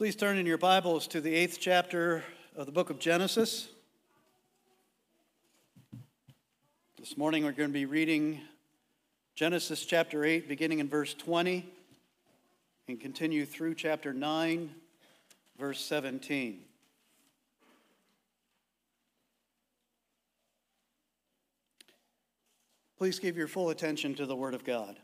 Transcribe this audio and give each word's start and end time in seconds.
Please 0.00 0.16
turn 0.16 0.38
in 0.38 0.46
your 0.46 0.56
Bibles 0.56 1.06
to 1.08 1.20
the 1.20 1.34
eighth 1.34 1.58
chapter 1.60 2.24
of 2.56 2.64
the 2.64 2.72
book 2.72 2.88
of 2.88 2.98
Genesis. 2.98 3.68
This 6.98 7.18
morning 7.18 7.44
we're 7.44 7.52
going 7.52 7.68
to 7.68 7.74
be 7.74 7.84
reading 7.84 8.40
Genesis 9.34 9.84
chapter 9.84 10.24
8, 10.24 10.48
beginning 10.48 10.78
in 10.78 10.88
verse 10.88 11.12
20, 11.12 11.70
and 12.88 12.98
continue 12.98 13.44
through 13.44 13.74
chapter 13.74 14.14
9, 14.14 14.70
verse 15.58 15.84
17. 15.84 16.60
Please 22.96 23.18
give 23.18 23.36
your 23.36 23.48
full 23.48 23.68
attention 23.68 24.14
to 24.14 24.24
the 24.24 24.34
Word 24.34 24.54
of 24.54 24.64
God. 24.64 24.96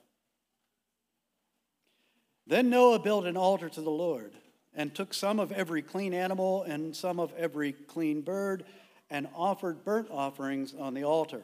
Then 2.47 2.71
Noah 2.71 2.99
built 2.99 3.27
an 3.27 3.37
altar 3.37 3.69
to 3.69 3.83
the 3.83 3.91
Lord 3.91 4.33
and 4.77 4.95
took 4.95 5.15
some 5.15 5.41
of 5.41 5.51
every 5.51 5.83
clean 5.83 6.15
animal 6.15 6.63
and 6.63 6.95
some 6.95 7.19
of 7.19 7.33
every 7.37 7.73
clean 7.73 8.21
bird 8.21 8.65
and 9.11 9.27
offered 9.35 9.85
burnt 9.85 10.09
offerings 10.11 10.75
on 10.79 10.95
the 10.95 11.03
altar. 11.03 11.43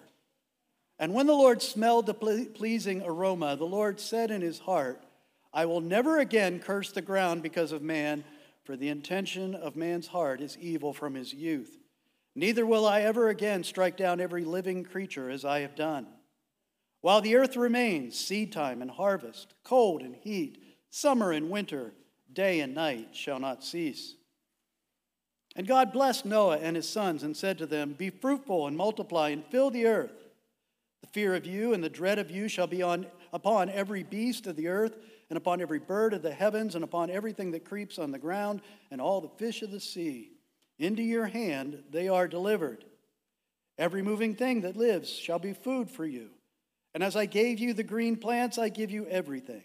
And 0.99 1.15
when 1.15 1.27
the 1.27 1.33
Lord 1.33 1.63
smelled 1.63 2.07
the 2.07 2.15
pleasing 2.15 3.03
aroma, 3.03 3.57
the 3.57 3.65
Lord 3.65 3.99
said 3.99 4.31
in 4.31 4.43
his 4.43 4.61
heart, 4.61 5.03
I 5.53 5.65
will 5.65 5.81
never 5.81 6.19
again 6.19 6.61
curse 6.61 6.93
the 6.93 7.03
ground 7.03 7.43
because 7.43 7.73
of 7.73 7.83
man, 7.83 8.25
for 8.65 8.77
the 8.77 8.89
intention 8.89 9.55
of 9.55 9.75
man's 9.75 10.09
heart 10.09 10.41
is 10.41 10.57
evil 10.59 10.93
from 10.93 11.15
his 11.15 11.35
youth. 11.35 11.79
Neither 12.35 12.65
will 12.65 12.87
I 12.87 13.03
ever 13.03 13.29
again 13.29 13.65
strike 13.65 13.97
down 13.97 14.21
every 14.21 14.45
living 14.45 14.85
creature 14.85 15.29
as 15.29 15.45
I 15.45 15.61
have 15.61 15.75
done. 15.75 16.07
While 17.01 17.21
the 17.21 17.35
earth 17.35 17.57
remains, 17.57 18.19
seed 18.19 18.53
time 18.53 18.81
and 18.81 18.91
harvest, 18.91 19.55
cold 19.65 20.03
and 20.03 20.15
heat, 20.15 20.63
summer 20.91 21.33
and 21.33 21.51
winter, 21.51 21.93
day 22.35 22.61
and 22.61 22.75
night 22.75 23.11
shall 23.13 23.39
not 23.39 23.65
cease. 23.65 24.15
And 25.55 25.67
God 25.67 25.93
blessed 25.93 26.25
Noah 26.25 26.59
and 26.59 26.77
his 26.77 26.89
sons 26.89 27.23
and 27.23 27.37
said 27.37 27.59
to 27.59 27.67
them, 27.67 27.93
Be 27.93 28.11
fruitful 28.11 28.67
and 28.67 28.77
multiply 28.77 29.31
and 29.31 29.45
fill 29.45 29.71
the 29.71 29.87
earth. 29.87 30.31
The 31.03 31.09
fear 31.09 31.35
of 31.35 31.47
you 31.47 31.75
and 31.75 31.85
the 31.85 31.91
dread 31.91 32.19
of 32.19 32.31
you 32.31 32.49
shall 32.49 32.67
be 32.67 32.83
on, 32.83 33.07
upon 33.33 33.69
every 33.69 34.03
beast 34.03 34.47
of 34.47 34.57
the 34.57 34.69
earth, 34.69 34.97
and 35.29 35.37
upon 35.37 35.61
every 35.61 35.79
bird 35.79 36.15
of 36.15 36.23
the 36.23 36.33
heavens, 36.33 36.75
and 36.75 36.85
upon 36.85 37.11
everything 37.11 37.51
that 37.51 37.65
creeps 37.65 37.99
on 37.99 38.13
the 38.13 38.19
ground, 38.19 38.63
and 38.91 39.01
all 39.01 39.21
the 39.21 39.29
fish 39.29 39.63
of 39.63 39.71
the 39.71 39.81
sea. 39.81 40.31
Into 40.79 41.03
your 41.03 41.27
hand 41.27 41.83
they 41.91 42.09
are 42.09 42.29
delivered. 42.29 42.85
Every 43.79 44.03
moving 44.03 44.35
thing 44.35 44.63
that 44.63 44.77
lives 44.77 45.11
shall 45.11 45.39
be 45.39 45.53
food 45.53 45.91
for 45.91 46.07
you. 46.07 46.31
And 46.95 47.03
as 47.03 47.17
I 47.17 47.27
gave 47.27 47.59
you 47.59 47.73
the 47.75 47.83
green 47.83 48.17
plants, 48.17 48.59
I 48.59 48.69
give 48.69 48.91
you 48.91 49.07
everything. 49.07 49.65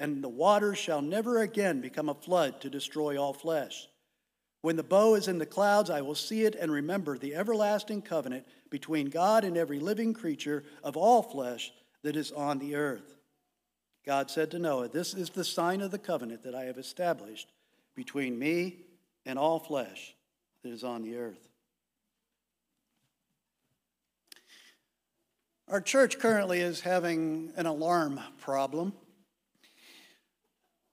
and 0.00 0.24
the 0.24 0.28
waters 0.28 0.78
shall 0.78 1.02
never 1.02 1.42
again 1.42 1.82
become 1.82 2.08
a 2.08 2.14
flood 2.14 2.60
to 2.62 2.70
destroy 2.70 3.20
all 3.20 3.34
flesh. 3.34 3.86
When 4.62 4.76
the 4.76 4.82
bow 4.82 5.14
is 5.14 5.28
in 5.28 5.38
the 5.38 5.46
clouds, 5.46 5.90
I 5.90 6.00
will 6.00 6.14
see 6.14 6.44
it 6.44 6.54
and 6.54 6.72
remember 6.72 7.16
the 7.16 7.34
everlasting 7.34 8.02
covenant 8.02 8.46
between 8.70 9.10
God 9.10 9.44
and 9.44 9.56
every 9.56 9.78
living 9.78 10.14
creature 10.14 10.64
of 10.82 10.96
all 10.96 11.22
flesh 11.22 11.72
that 12.02 12.16
is 12.16 12.32
on 12.32 12.58
the 12.58 12.74
earth. 12.74 13.16
God 14.06 14.30
said 14.30 14.50
to 14.52 14.58
Noah, 14.58 14.88
This 14.88 15.12
is 15.12 15.30
the 15.30 15.44
sign 15.44 15.82
of 15.82 15.90
the 15.90 15.98
covenant 15.98 16.42
that 16.44 16.54
I 16.54 16.64
have 16.64 16.78
established 16.78 17.48
between 17.94 18.38
me 18.38 18.78
and 19.26 19.38
all 19.38 19.58
flesh 19.58 20.14
that 20.62 20.72
is 20.72 20.82
on 20.82 21.02
the 21.02 21.16
earth. 21.16 21.48
Our 25.68 25.80
church 25.80 26.18
currently 26.18 26.60
is 26.60 26.80
having 26.80 27.52
an 27.56 27.66
alarm 27.66 28.18
problem. 28.38 28.94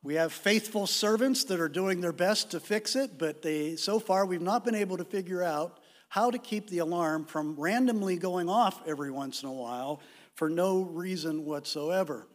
We 0.04 0.16
have 0.16 0.32
faithful 0.32 0.88
servants 0.88 1.44
that 1.46 1.60
are 1.60 1.70
doing 1.70 2.02
their 2.02 2.14
best 2.14 2.52
to 2.52 2.60
fix 2.60 2.96
it, 2.96 3.18
but 3.18 3.42
they, 3.42 3.76
so 3.76 4.00
far 4.00 4.26
we've 4.26 4.42
not 4.42 4.64
been 4.64 4.76
able 4.76 4.98
to 4.98 5.04
figure 5.04 5.44
out 5.44 5.80
how 6.10 6.32
to 6.32 6.38
keep 6.38 6.70
the 6.70 6.78
alarm 6.80 7.26
from 7.26 7.56
randomly 7.56 8.18
going 8.18 8.50
off 8.50 8.82
every 8.88 9.12
once 9.12 9.44
in 9.44 9.50
a 9.50 9.54
while 9.54 10.02
for 10.36 10.50
no 10.50 10.82
reason 10.82 11.46
whatsoever, 11.46 12.28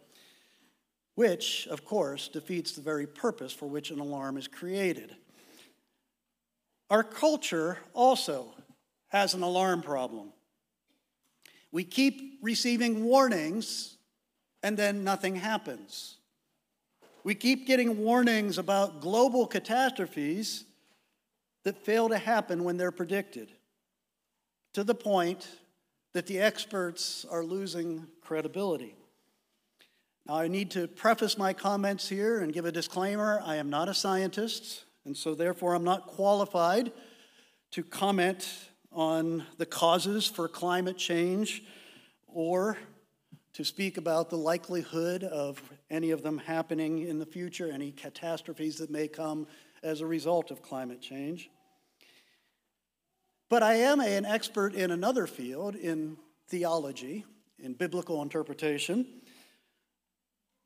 which, 1.14 1.66
of 1.68 1.84
course, 1.84 2.28
defeats 2.28 2.72
the 2.72 2.82
very 2.82 3.06
purpose 3.06 3.52
for 3.52 3.66
which 3.66 3.90
an 3.90 4.00
alarm 4.00 4.36
is 4.36 4.48
created. 4.48 5.14
Our 6.90 7.04
culture 7.04 7.78
also 7.94 8.54
has 9.08 9.34
an 9.34 9.42
alarm 9.42 9.82
problem. 9.82 10.32
We 11.70 11.84
keep 11.84 12.38
receiving 12.42 13.04
warnings 13.04 13.96
and 14.62 14.76
then 14.76 15.04
nothing 15.04 15.36
happens. 15.36 16.18
We 17.24 17.34
keep 17.34 17.66
getting 17.66 17.98
warnings 17.98 18.58
about 18.58 19.00
global 19.00 19.46
catastrophes 19.46 20.64
that 21.64 21.84
fail 21.84 22.08
to 22.08 22.18
happen 22.18 22.64
when 22.64 22.76
they're 22.76 22.90
predicted, 22.90 23.52
to 24.74 24.82
the 24.82 24.94
point 24.94 25.48
that 26.12 26.26
the 26.26 26.40
experts 26.40 27.24
are 27.30 27.44
losing 27.44 28.06
credibility. 28.20 28.96
Now, 30.26 30.34
I 30.34 30.48
need 30.48 30.70
to 30.72 30.88
preface 30.88 31.38
my 31.38 31.52
comments 31.52 32.08
here 32.08 32.40
and 32.40 32.52
give 32.52 32.64
a 32.64 32.72
disclaimer. 32.72 33.40
I 33.44 33.56
am 33.56 33.70
not 33.70 33.88
a 33.88 33.94
scientist, 33.94 34.84
and 35.04 35.16
so 35.16 35.34
therefore 35.34 35.74
I'm 35.74 35.84
not 35.84 36.06
qualified 36.06 36.92
to 37.72 37.82
comment 37.82 38.48
on 38.90 39.44
the 39.58 39.66
causes 39.66 40.26
for 40.26 40.48
climate 40.48 40.98
change 40.98 41.62
or 42.26 42.76
to 43.54 43.64
speak 43.64 43.98
about 43.98 44.30
the 44.30 44.36
likelihood 44.36 45.24
of 45.24 45.60
any 45.90 46.10
of 46.10 46.22
them 46.22 46.38
happening 46.38 47.06
in 47.06 47.18
the 47.18 47.26
future, 47.26 47.70
any 47.70 47.92
catastrophes 47.92 48.76
that 48.78 48.90
may 48.90 49.08
come 49.08 49.46
as 49.82 50.00
a 50.00 50.06
result 50.06 50.50
of 50.50 50.62
climate 50.62 51.00
change. 51.00 51.50
But 53.50 53.62
I 53.62 53.74
am 53.74 54.00
an 54.00 54.24
expert 54.24 54.74
in 54.74 54.90
another 54.90 55.26
field, 55.26 55.74
in 55.74 56.16
theology, 56.48 57.26
in 57.58 57.74
biblical 57.74 58.22
interpretation. 58.22 59.06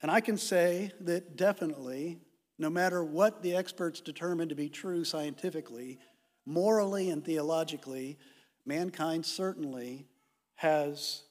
And 0.00 0.10
I 0.10 0.20
can 0.20 0.38
say 0.38 0.92
that 1.00 1.36
definitely, 1.36 2.20
no 2.58 2.70
matter 2.70 3.02
what 3.02 3.42
the 3.42 3.56
experts 3.56 4.00
determine 4.00 4.48
to 4.50 4.54
be 4.54 4.68
true 4.68 5.04
scientifically, 5.04 5.98
morally 6.44 7.10
and 7.10 7.24
theologically, 7.24 8.18
mankind 8.64 9.26
certainly 9.26 10.06
has 10.54 11.22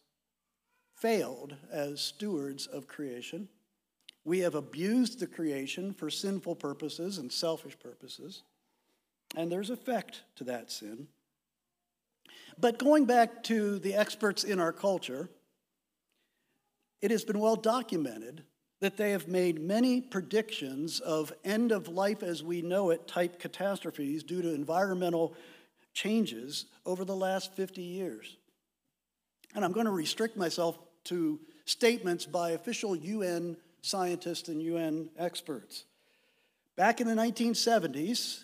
failed 1.05 1.55
as 1.71 2.01
stewards 2.01 2.65
of 2.65 2.87
creation. 2.87 3.47
We 4.23 4.39
have 4.39 4.55
abused 4.55 5.19
the 5.19 5.27
creation 5.27 5.93
for 5.93 6.09
sinful 6.09 6.55
purposes 6.55 7.19
and 7.19 7.31
selfish 7.31 7.77
purposes, 7.77 8.41
and 9.35 9.51
there's 9.51 9.69
effect 9.69 10.23
to 10.37 10.43
that 10.45 10.71
sin. 10.71 11.07
But 12.57 12.79
going 12.79 13.05
back 13.05 13.43
to 13.43 13.77
the 13.77 13.93
experts 13.93 14.43
in 14.43 14.59
our 14.59 14.73
culture, 14.73 15.29
it 17.03 17.11
has 17.11 17.23
been 17.23 17.37
well 17.37 17.55
documented 17.55 18.43
that 18.79 18.97
they 18.97 19.11
have 19.11 19.27
made 19.27 19.61
many 19.61 20.01
predictions 20.01 21.01
of 21.01 21.31
end 21.43 21.71
of 21.71 21.87
life 21.87 22.23
as 22.23 22.41
we 22.41 22.63
know 22.63 22.89
it 22.89 23.07
type 23.07 23.37
catastrophes 23.37 24.23
due 24.23 24.41
to 24.41 24.55
environmental 24.55 25.35
changes 25.93 26.65
over 26.83 27.05
the 27.05 27.15
last 27.15 27.55
50 27.55 27.83
years. 27.83 28.37
And 29.53 29.63
I'm 29.63 29.71
going 29.71 29.85
to 29.85 29.91
restrict 29.91 30.35
myself 30.35 30.79
to 31.05 31.39
statements 31.65 32.25
by 32.25 32.51
official 32.51 32.95
UN 32.95 33.57
scientists 33.81 34.49
and 34.49 34.61
UN 34.61 35.09
experts. 35.17 35.85
Back 36.75 36.99
in 36.99 37.07
the 37.07 37.13
1970s, 37.13 38.43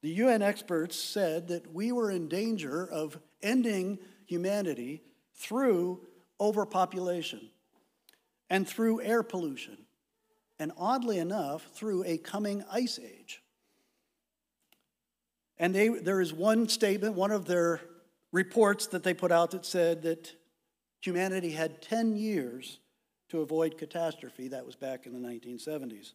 the 0.00 0.10
UN 0.10 0.42
experts 0.42 0.96
said 0.96 1.48
that 1.48 1.72
we 1.74 1.90
were 1.90 2.10
in 2.10 2.28
danger 2.28 2.86
of 2.86 3.18
ending 3.42 3.98
humanity 4.26 5.02
through 5.34 6.00
overpopulation 6.40 7.50
and 8.50 8.66
through 8.66 9.02
air 9.02 9.22
pollution, 9.22 9.76
and 10.58 10.72
oddly 10.78 11.18
enough, 11.18 11.66
through 11.74 12.04
a 12.04 12.16
coming 12.16 12.64
ice 12.70 12.98
age. 12.98 13.42
And 15.58 15.74
they, 15.74 15.88
there 15.88 16.20
is 16.20 16.32
one 16.32 16.68
statement, 16.68 17.14
one 17.14 17.32
of 17.32 17.46
their 17.46 17.80
reports 18.32 18.86
that 18.88 19.02
they 19.02 19.14
put 19.14 19.32
out 19.32 19.50
that 19.50 19.66
said 19.66 20.02
that 20.02 20.32
humanity 21.00 21.50
had 21.50 21.82
10 21.82 22.16
years 22.16 22.78
to 23.30 23.40
avoid 23.40 23.78
catastrophe. 23.78 24.48
That 24.48 24.66
was 24.66 24.76
back 24.76 25.06
in 25.06 25.12
the 25.12 25.28
1970s. 25.28 26.12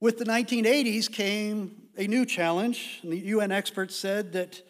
With 0.00 0.18
the 0.18 0.24
1980s 0.24 1.10
came 1.10 1.88
a 1.96 2.06
new 2.06 2.24
challenge, 2.24 3.00
and 3.02 3.12
the 3.12 3.18
UN 3.18 3.50
experts 3.50 3.96
said 3.96 4.32
that 4.34 4.62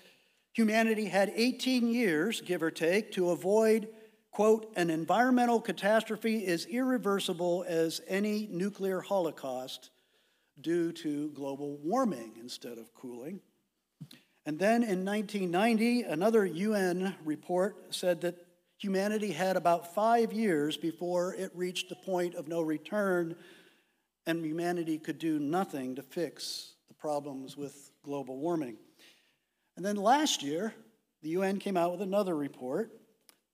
humanity 0.54 1.04
had 1.04 1.30
18 1.34 1.88
years, 1.88 2.40
give 2.40 2.62
or 2.62 2.70
take, 2.70 3.12
to 3.12 3.30
avoid, 3.30 3.88
quote, 4.30 4.72
an 4.74 4.88
environmental 4.88 5.60
catastrophe 5.60 6.46
as 6.46 6.64
irreversible 6.64 7.64
as 7.68 8.00
any 8.08 8.48
nuclear 8.50 9.00
holocaust 9.00 9.90
due 10.60 10.92
to 10.92 11.30
global 11.32 11.76
warming 11.76 12.32
instead 12.40 12.78
of 12.78 12.94
cooling. 12.94 13.40
And 14.46 14.58
then 14.58 14.82
in 14.82 15.04
1990, 15.04 16.04
another 16.04 16.46
UN 16.46 17.14
report 17.22 17.94
said 17.94 18.22
that 18.22 18.47
humanity 18.78 19.32
had 19.32 19.56
about 19.56 19.94
five 19.94 20.32
years 20.32 20.76
before 20.76 21.34
it 21.34 21.50
reached 21.54 21.88
the 21.88 21.96
point 21.96 22.34
of 22.34 22.48
no 22.48 22.62
return, 22.62 23.34
and 24.26 24.44
humanity 24.44 24.98
could 24.98 25.18
do 25.18 25.38
nothing 25.38 25.94
to 25.96 26.02
fix 26.02 26.74
the 26.88 26.94
problems 26.94 27.56
with 27.56 27.90
global 28.02 28.38
warming. 28.38 28.76
And 29.76 29.84
then 29.84 29.96
last 29.96 30.42
year, 30.42 30.74
the 31.22 31.30
UN 31.30 31.58
came 31.58 31.76
out 31.76 31.92
with 31.92 32.02
another 32.02 32.36
report 32.36 32.92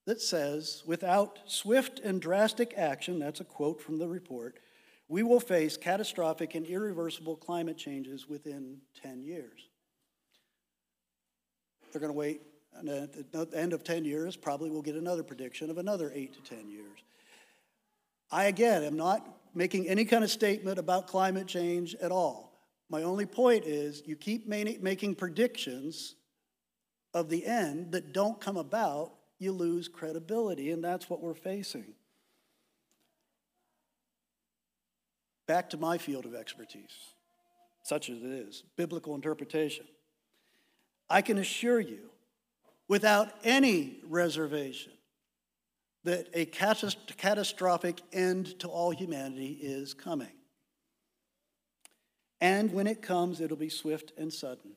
that 0.06 0.21
says 0.21 0.82
without 0.87 1.38
swift 1.47 1.99
and 2.00 2.21
drastic 2.21 2.75
action, 2.76 3.19
that's 3.19 3.41
a 3.41 3.44
quote 3.44 3.81
from 3.81 3.99
the 3.99 4.09
report, 4.09 4.59
we 5.09 5.23
will 5.23 5.41
face 5.41 5.76
catastrophic 5.76 6.55
and 6.55 6.67
irreversible 6.67 7.37
climate 7.37 7.76
changes 7.76 8.29
within 8.29 8.79
10 9.03 9.23
years. 9.23 9.69
They're 11.93 12.00
going 12.00 12.12
to 12.12 12.19
wait, 12.19 12.43
and 12.76 12.88
at 12.88 13.32
the 13.32 13.49
end 13.55 13.73
of 13.73 13.85
10 13.85 14.05
years, 14.05 14.37
probably 14.37 14.71
we'll 14.71 14.82
get 14.82 14.97
another 14.97 15.23
prediction 15.23 15.71
of 15.71 15.79
another 15.79 16.11
8 16.15 16.32
to 16.35 16.56
10 16.56 16.69
years. 16.69 16.99
I, 18.31 18.44
again, 18.44 18.82
am 18.82 18.97
not 18.97 19.26
making 19.55 19.88
any 19.88 20.05
kind 20.05 20.25
of 20.25 20.31
statement 20.31 20.79
about 20.79 21.06
climate 21.06 21.47
change 21.47 21.94
at 21.97 22.11
all. 22.11 22.53
My 22.91 23.03
only 23.03 23.26
point 23.26 23.65
is 23.65 24.03
you 24.06 24.17
keep 24.17 24.47
making 24.47 25.15
predictions 25.15 26.17
of 27.12 27.29
the 27.29 27.47
end 27.47 27.93
that 27.93 28.12
don't 28.12 28.41
come 28.41 28.56
about, 28.56 29.12
you 29.38 29.53
lose 29.53 29.88
credibility, 29.88 30.71
and 30.71 30.82
that's 30.82 31.09
what 31.09 31.21
we're 31.21 31.35
facing. 31.35 31.94
Back 35.47 35.71
to 35.71 35.76
my 35.76 35.99
field 35.99 36.25
of 36.25 36.35
expertise, 36.35 37.15
such 37.82 38.11
as 38.11 38.19
it 38.19 38.31
is 38.31 38.65
biblical 38.76 39.15
interpretation. 39.15 39.87
I 41.09 41.23
can 41.23 41.38
assure 41.38 41.81
you, 41.81 42.11
without 42.89 43.33
any 43.45 43.99
reservation, 44.07 44.93
that 46.05 46.29
a 46.35 46.45
catastrophic 46.45 48.01
end 48.13 48.59
to 48.61 48.69
all 48.69 48.91
humanity 48.91 49.59
is 49.61 49.95
coming. 49.95 50.33
And 52.41 52.73
when 52.75 52.87
it 52.87 53.01
comes, 53.01 53.41
it'll 53.41 53.57
be 53.57 53.71
swift 53.71 54.13
and 54.19 54.33
sudden. 54.33 54.77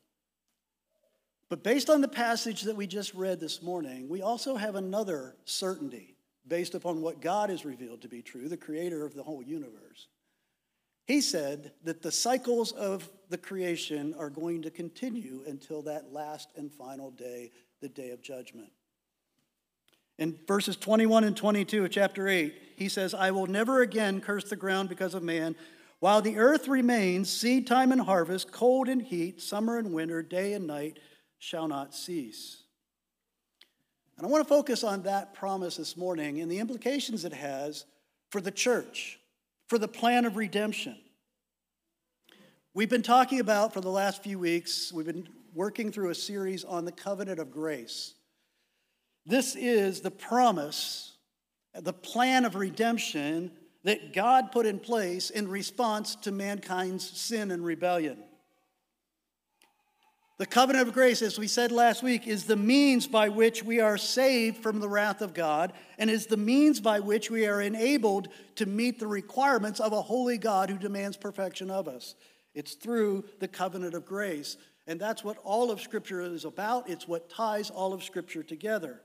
But 1.49 1.63
based 1.63 1.89
on 1.89 2.01
the 2.01 2.07
passage 2.07 2.63
that 2.63 2.75
we 2.75 2.87
just 2.87 3.13
read 3.13 3.39
this 3.39 3.61
morning, 3.61 4.07
we 4.07 4.21
also 4.21 4.55
have 4.55 4.75
another 4.75 5.35
certainty 5.45 6.15
based 6.47 6.75
upon 6.75 7.01
what 7.01 7.21
God 7.21 7.49
has 7.49 7.65
revealed 7.65 8.01
to 8.01 8.07
be 8.07 8.21
true, 8.21 8.47
the 8.47 8.55
creator 8.55 9.05
of 9.05 9.13
the 9.13 9.23
whole 9.23 9.43
universe. 9.43 10.07
He 11.05 11.21
said 11.21 11.71
that 11.83 12.01
the 12.01 12.11
cycles 12.11 12.73
of 12.73 13.09
the 13.29 13.37
creation 13.37 14.13
are 14.17 14.29
going 14.29 14.61
to 14.63 14.69
continue 14.69 15.43
until 15.47 15.81
that 15.83 16.11
last 16.11 16.49
and 16.57 16.71
final 16.71 17.11
day, 17.11 17.51
the 17.81 17.89
day 17.89 18.11
of 18.11 18.21
judgment. 18.21 18.69
In 20.19 20.37
verses 20.47 20.75
21 20.77 21.23
and 21.23 21.37
22 21.37 21.85
of 21.85 21.91
chapter 21.91 22.27
8, 22.27 22.55
he 22.75 22.89
says, 22.89 23.13
I 23.13 23.31
will 23.31 23.47
never 23.47 23.81
again 23.81 24.19
curse 24.19 24.45
the 24.45 24.55
ground 24.55 24.89
because 24.89 25.13
of 25.13 25.23
man. 25.23 25.55
While 25.99 26.21
the 26.21 26.37
earth 26.37 26.67
remains, 26.67 27.29
seed 27.29 27.67
time 27.67 27.91
and 27.91 28.01
harvest, 28.01 28.51
cold 28.51 28.87
and 28.87 29.01
heat, 29.01 29.41
summer 29.41 29.77
and 29.77 29.93
winter, 29.93 30.21
day 30.21 30.53
and 30.53 30.65
night 30.65 30.99
shall 31.39 31.67
not 31.67 31.93
cease. 31.93 32.63
And 34.17 34.25
I 34.25 34.29
want 34.29 34.43
to 34.43 34.49
focus 34.49 34.83
on 34.83 35.03
that 35.03 35.35
promise 35.35 35.77
this 35.77 35.95
morning 35.95 36.41
and 36.41 36.51
the 36.51 36.59
implications 36.59 37.25
it 37.25 37.33
has 37.33 37.85
for 38.31 38.41
the 38.41 38.51
church 38.51 39.19
for 39.67 39.77
the 39.77 39.87
plan 39.87 40.25
of 40.25 40.37
redemption. 40.37 40.97
We've 42.73 42.89
been 42.89 43.03
talking 43.03 43.39
about 43.39 43.73
for 43.73 43.81
the 43.81 43.89
last 43.89 44.23
few 44.23 44.39
weeks, 44.39 44.91
we've 44.93 45.05
been 45.05 45.27
working 45.57 45.91
through 45.91 46.11
a 46.11 46.15
series 46.15 46.63
on 46.63 46.85
the 46.85 46.91
covenant 46.91 47.39
of 47.39 47.51
grace. 47.51 48.13
This 49.25 49.55
is 49.55 50.01
the 50.01 50.11
promise, 50.11 51.17
the 51.73 51.93
plan 51.93 52.45
of 52.45 52.53
redemption 52.53 53.51
that 53.83 54.13
God 54.13 54.51
put 54.51 54.67
in 54.67 54.79
place 54.79 55.31
in 55.31 55.47
response 55.47 56.15
to 56.17 56.31
mankind's 56.31 57.09
sin 57.09 57.49
and 57.49 57.65
rebellion. 57.65 58.23
The 60.37 60.45
covenant 60.45 60.87
of 60.87 60.93
grace, 60.93 61.23
as 61.23 61.39
we 61.39 61.47
said 61.47 61.71
last 61.71 62.03
week, 62.03 62.27
is 62.27 62.43
the 62.43 62.55
means 62.55 63.07
by 63.07 63.29
which 63.29 63.63
we 63.63 63.79
are 63.79 63.97
saved 63.97 64.61
from 64.61 64.79
the 64.79 64.87
wrath 64.87 65.23
of 65.23 65.33
God 65.33 65.73
and 65.97 66.11
is 66.11 66.27
the 66.27 66.37
means 66.37 66.79
by 66.79 66.99
which 66.99 67.31
we 67.31 67.47
are 67.47 67.59
enabled 67.59 68.27
to 68.57 68.67
meet 68.67 68.99
the 68.99 69.07
requirements 69.07 69.79
of 69.79 69.93
a 69.93 70.03
holy 70.03 70.37
God 70.37 70.69
who 70.69 70.77
demands 70.77 71.17
perfection 71.17 71.71
of 71.71 71.87
us. 71.87 72.13
It's 72.53 72.75
through 72.75 73.25
the 73.39 73.47
covenant 73.47 73.95
of 73.95 74.05
grace. 74.05 74.57
And 74.87 74.99
that's 74.99 75.23
what 75.23 75.37
all 75.43 75.69
of 75.69 75.81
Scripture 75.81 76.21
is 76.21 76.45
about. 76.45 76.89
It's 76.89 77.07
what 77.07 77.29
ties 77.29 77.69
all 77.69 77.93
of 77.93 78.03
Scripture 78.03 78.41
together. 78.41 79.01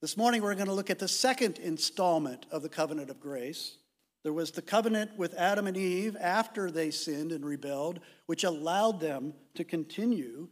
This 0.00 0.16
morning, 0.16 0.42
we're 0.42 0.54
going 0.54 0.66
to 0.66 0.74
look 0.74 0.90
at 0.90 0.98
the 0.98 1.08
second 1.08 1.58
installment 1.58 2.46
of 2.50 2.62
the 2.62 2.68
covenant 2.68 3.08
of 3.08 3.20
grace. 3.20 3.78
There 4.24 4.32
was 4.32 4.50
the 4.50 4.62
covenant 4.62 5.16
with 5.16 5.34
Adam 5.34 5.68
and 5.68 5.76
Eve 5.76 6.16
after 6.20 6.70
they 6.70 6.90
sinned 6.90 7.30
and 7.30 7.46
rebelled, 7.46 8.00
which 8.26 8.42
allowed 8.42 9.00
them 9.00 9.34
to 9.54 9.62
continue 9.62 10.48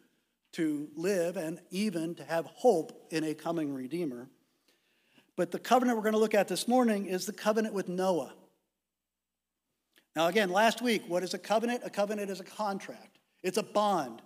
to 0.52 0.88
live 0.94 1.37
and 1.37 1.61
even 1.71 2.14
to 2.14 2.25
have 2.25 2.47
hope 2.47 3.09
in 3.11 3.25
a 3.25 3.35
coming 3.35 3.75
Redeemer. 3.75 4.28
But 5.37 5.50
the 5.50 5.59
covenant 5.59 5.99
we're 5.99 6.04
going 6.04 6.14
to 6.14 6.21
look 6.21 6.35
at 6.35 6.47
this 6.47 6.68
morning 6.68 7.06
is 7.06 7.26
the 7.26 7.33
covenant 7.33 7.75
with 7.75 7.88
Noah. 7.88 8.33
Now, 10.14 10.28
again, 10.28 10.50
last 10.50 10.80
week, 10.80 11.02
what 11.09 11.25
is 11.25 11.35
a 11.35 11.38
covenant? 11.38 11.83
A 11.85 11.90
covenant 11.90 12.30
is 12.30 12.38
a 12.38 12.44
contract, 12.44 13.13
it's 13.45 13.59
a 13.59 13.63
bond 13.63 14.23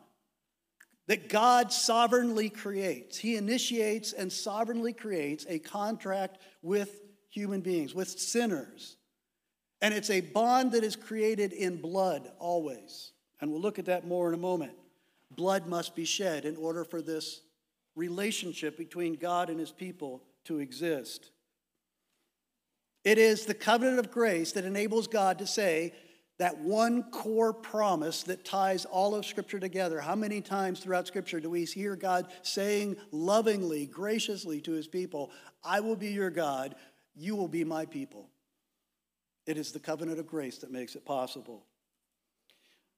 that 1.08 1.28
God 1.28 1.72
sovereignly 1.72 2.48
creates. 2.48 3.18
He 3.18 3.36
initiates 3.36 4.12
and 4.12 4.32
sovereignly 4.32 4.92
creates 4.92 5.44
a 5.48 5.58
contract 5.58 6.38
with 6.62 7.00
human 7.28 7.60
beings, 7.60 7.94
with 7.94 8.08
sinners. 8.08 8.96
And 9.80 9.92
it's 9.92 10.10
a 10.10 10.20
bond 10.20 10.72
that 10.72 10.84
is 10.84 10.96
created 10.96 11.52
in 11.52 11.80
blood 11.80 12.30
always. 12.38 13.12
And 13.40 13.50
we'll 13.50 13.60
look 13.60 13.78
at 13.78 13.86
that 13.86 14.06
more 14.06 14.28
in 14.28 14.34
a 14.34 14.38
moment. 14.38 14.72
Blood 15.30 15.66
must 15.66 15.94
be 15.94 16.04
shed 16.04 16.44
in 16.44 16.56
order 16.56 16.84
for 16.84 17.02
this 17.02 17.40
relationship 17.96 18.78
between 18.78 19.14
God 19.14 19.50
and 19.50 19.58
his 19.58 19.72
people 19.72 20.22
to 20.44 20.58
exist. 20.58 21.30
It 23.04 23.18
is 23.18 23.46
the 23.46 23.54
covenant 23.54 23.98
of 23.98 24.10
grace 24.10 24.52
that 24.52 24.64
enables 24.64 25.06
God 25.06 25.38
to 25.38 25.46
say 25.46 25.94
that 26.38 26.58
one 26.58 27.02
core 27.10 27.52
promise 27.52 28.22
that 28.24 28.44
ties 28.44 28.84
all 28.84 29.14
of 29.14 29.26
Scripture 29.26 29.58
together. 29.58 30.00
How 30.00 30.14
many 30.14 30.40
times 30.40 30.80
throughout 30.80 31.06
Scripture 31.06 31.40
do 31.40 31.50
we 31.50 31.64
hear 31.64 31.96
God 31.96 32.28
saying 32.42 32.96
lovingly, 33.10 33.86
graciously 33.86 34.60
to 34.62 34.72
his 34.72 34.86
people, 34.86 35.30
I 35.64 35.80
will 35.80 35.96
be 35.96 36.08
your 36.08 36.30
God, 36.30 36.76
you 37.14 37.34
will 37.34 37.48
be 37.48 37.64
my 37.64 37.86
people? 37.86 38.30
It 39.46 39.56
is 39.56 39.72
the 39.72 39.80
covenant 39.80 40.20
of 40.20 40.26
grace 40.26 40.58
that 40.58 40.70
makes 40.70 40.94
it 40.94 41.04
possible. 41.04 41.64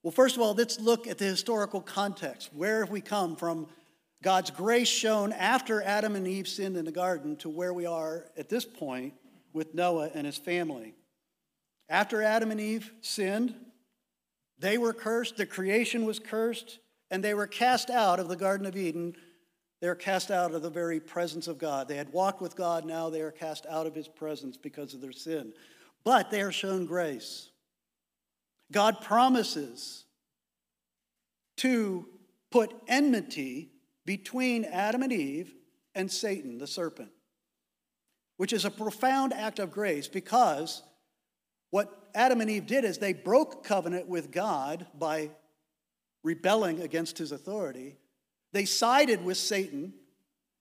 Well, 0.02 0.12
first 0.12 0.36
of 0.36 0.42
all, 0.42 0.54
let's 0.54 0.80
look 0.80 1.06
at 1.06 1.18
the 1.18 1.26
historical 1.26 1.80
context. 1.80 2.50
Where 2.52 2.80
have 2.80 2.90
we 2.90 3.00
come 3.00 3.36
from 3.36 3.68
God's 4.22 4.50
grace 4.50 4.88
shown 4.88 5.32
after 5.32 5.82
Adam 5.82 6.14
and 6.14 6.26
Eve 6.26 6.46
sinned 6.46 6.76
in 6.76 6.84
the 6.84 6.92
garden 6.92 7.36
to 7.36 7.48
where 7.48 7.72
we 7.72 7.86
are 7.86 8.26
at 8.36 8.50
this 8.50 8.66
point 8.66 9.14
with 9.52 9.74
Noah 9.74 10.10
and 10.14 10.26
his 10.26 10.36
family. 10.36 10.94
After 11.90 12.22
Adam 12.22 12.52
and 12.52 12.60
Eve 12.60 12.92
sinned, 13.00 13.56
they 14.60 14.78
were 14.78 14.92
cursed, 14.92 15.36
the 15.36 15.44
creation 15.44 16.04
was 16.04 16.20
cursed, 16.20 16.78
and 17.10 17.22
they 17.22 17.34
were 17.34 17.48
cast 17.48 17.90
out 17.90 18.20
of 18.20 18.28
the 18.28 18.36
Garden 18.36 18.64
of 18.64 18.76
Eden. 18.76 19.16
They 19.80 19.88
were 19.88 19.96
cast 19.96 20.30
out 20.30 20.54
of 20.54 20.62
the 20.62 20.70
very 20.70 21.00
presence 21.00 21.48
of 21.48 21.58
God. 21.58 21.88
They 21.88 21.96
had 21.96 22.12
walked 22.12 22.40
with 22.40 22.54
God, 22.54 22.84
now 22.84 23.10
they 23.10 23.22
are 23.22 23.32
cast 23.32 23.66
out 23.66 23.88
of 23.88 23.94
his 23.94 24.06
presence 24.06 24.56
because 24.56 24.94
of 24.94 25.00
their 25.00 25.10
sin. 25.10 25.52
But 26.04 26.30
they 26.30 26.42
are 26.42 26.52
shown 26.52 26.86
grace. 26.86 27.50
God 28.70 29.00
promises 29.00 30.04
to 31.56 32.06
put 32.52 32.72
enmity 32.86 33.72
between 34.06 34.64
Adam 34.64 35.02
and 35.02 35.12
Eve 35.12 35.52
and 35.94 36.10
Satan, 36.10 36.58
the 36.58 36.68
serpent, 36.68 37.10
which 38.36 38.52
is 38.52 38.64
a 38.64 38.70
profound 38.70 39.32
act 39.32 39.58
of 39.58 39.72
grace 39.72 40.06
because 40.06 40.82
what 41.70 42.10
Adam 42.14 42.40
and 42.40 42.50
Eve 42.50 42.66
did 42.66 42.84
is 42.84 42.98
they 42.98 43.12
broke 43.12 43.64
covenant 43.64 44.08
with 44.08 44.30
God 44.30 44.86
by 44.98 45.30
rebelling 46.22 46.80
against 46.80 47.18
his 47.18 47.32
authority. 47.32 47.96
They 48.52 48.64
sided 48.64 49.24
with 49.24 49.36
Satan, 49.36 49.94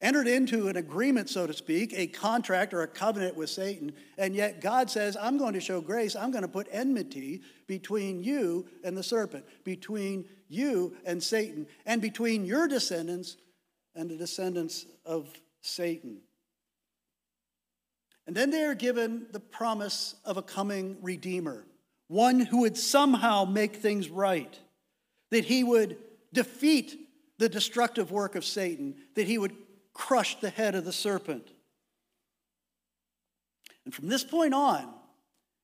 entered 0.01 0.27
into 0.27 0.67
an 0.67 0.77
agreement, 0.77 1.29
so 1.29 1.47
to 1.47 1.53
speak, 1.53 1.93
a 1.93 2.07
contract 2.07 2.73
or 2.73 2.83
a 2.83 2.87
covenant 2.87 3.35
with 3.35 3.49
Satan, 3.49 3.93
and 4.17 4.35
yet 4.35 4.61
God 4.61 4.89
says, 4.89 5.17
I'm 5.19 5.37
going 5.37 5.53
to 5.53 5.59
show 5.59 5.81
grace. 5.81 6.15
I'm 6.15 6.31
going 6.31 6.43
to 6.43 6.47
put 6.47 6.67
enmity 6.71 7.41
between 7.67 8.23
you 8.23 8.67
and 8.83 8.95
the 8.95 9.03
serpent, 9.03 9.45
between 9.63 10.25
you 10.47 10.95
and 11.05 11.21
Satan, 11.21 11.67
and 11.85 12.01
between 12.01 12.45
your 12.45 12.67
descendants 12.67 13.37
and 13.95 14.09
the 14.09 14.15
descendants 14.15 14.85
of 15.05 15.27
Satan. 15.61 16.21
And 18.29 18.37
then 18.37 18.51
they 18.51 18.63
are 18.63 18.75
given 18.75 19.25
the 19.31 19.39
promise 19.39 20.13
of 20.23 20.37
a 20.37 20.43
coming 20.43 20.97
Redeemer, 21.01 21.65
one 22.09 22.39
who 22.39 22.59
would 22.59 22.77
somehow 22.77 23.43
make 23.43 23.77
things 23.77 24.07
right, 24.07 24.55
that 25.31 25.45
he 25.45 25.63
would 25.63 25.97
defeat 26.31 26.95
the 27.39 27.49
destructive 27.49 28.11
work 28.11 28.35
of 28.35 28.45
Satan, 28.45 28.93
that 29.15 29.25
he 29.25 29.39
would 29.39 29.55
crush 29.95 30.39
the 30.39 30.51
head 30.51 30.75
of 30.75 30.85
the 30.85 30.93
serpent. 30.93 31.47
And 33.83 33.95
from 33.95 34.09
this 34.09 34.23
point 34.23 34.53
on, 34.53 34.87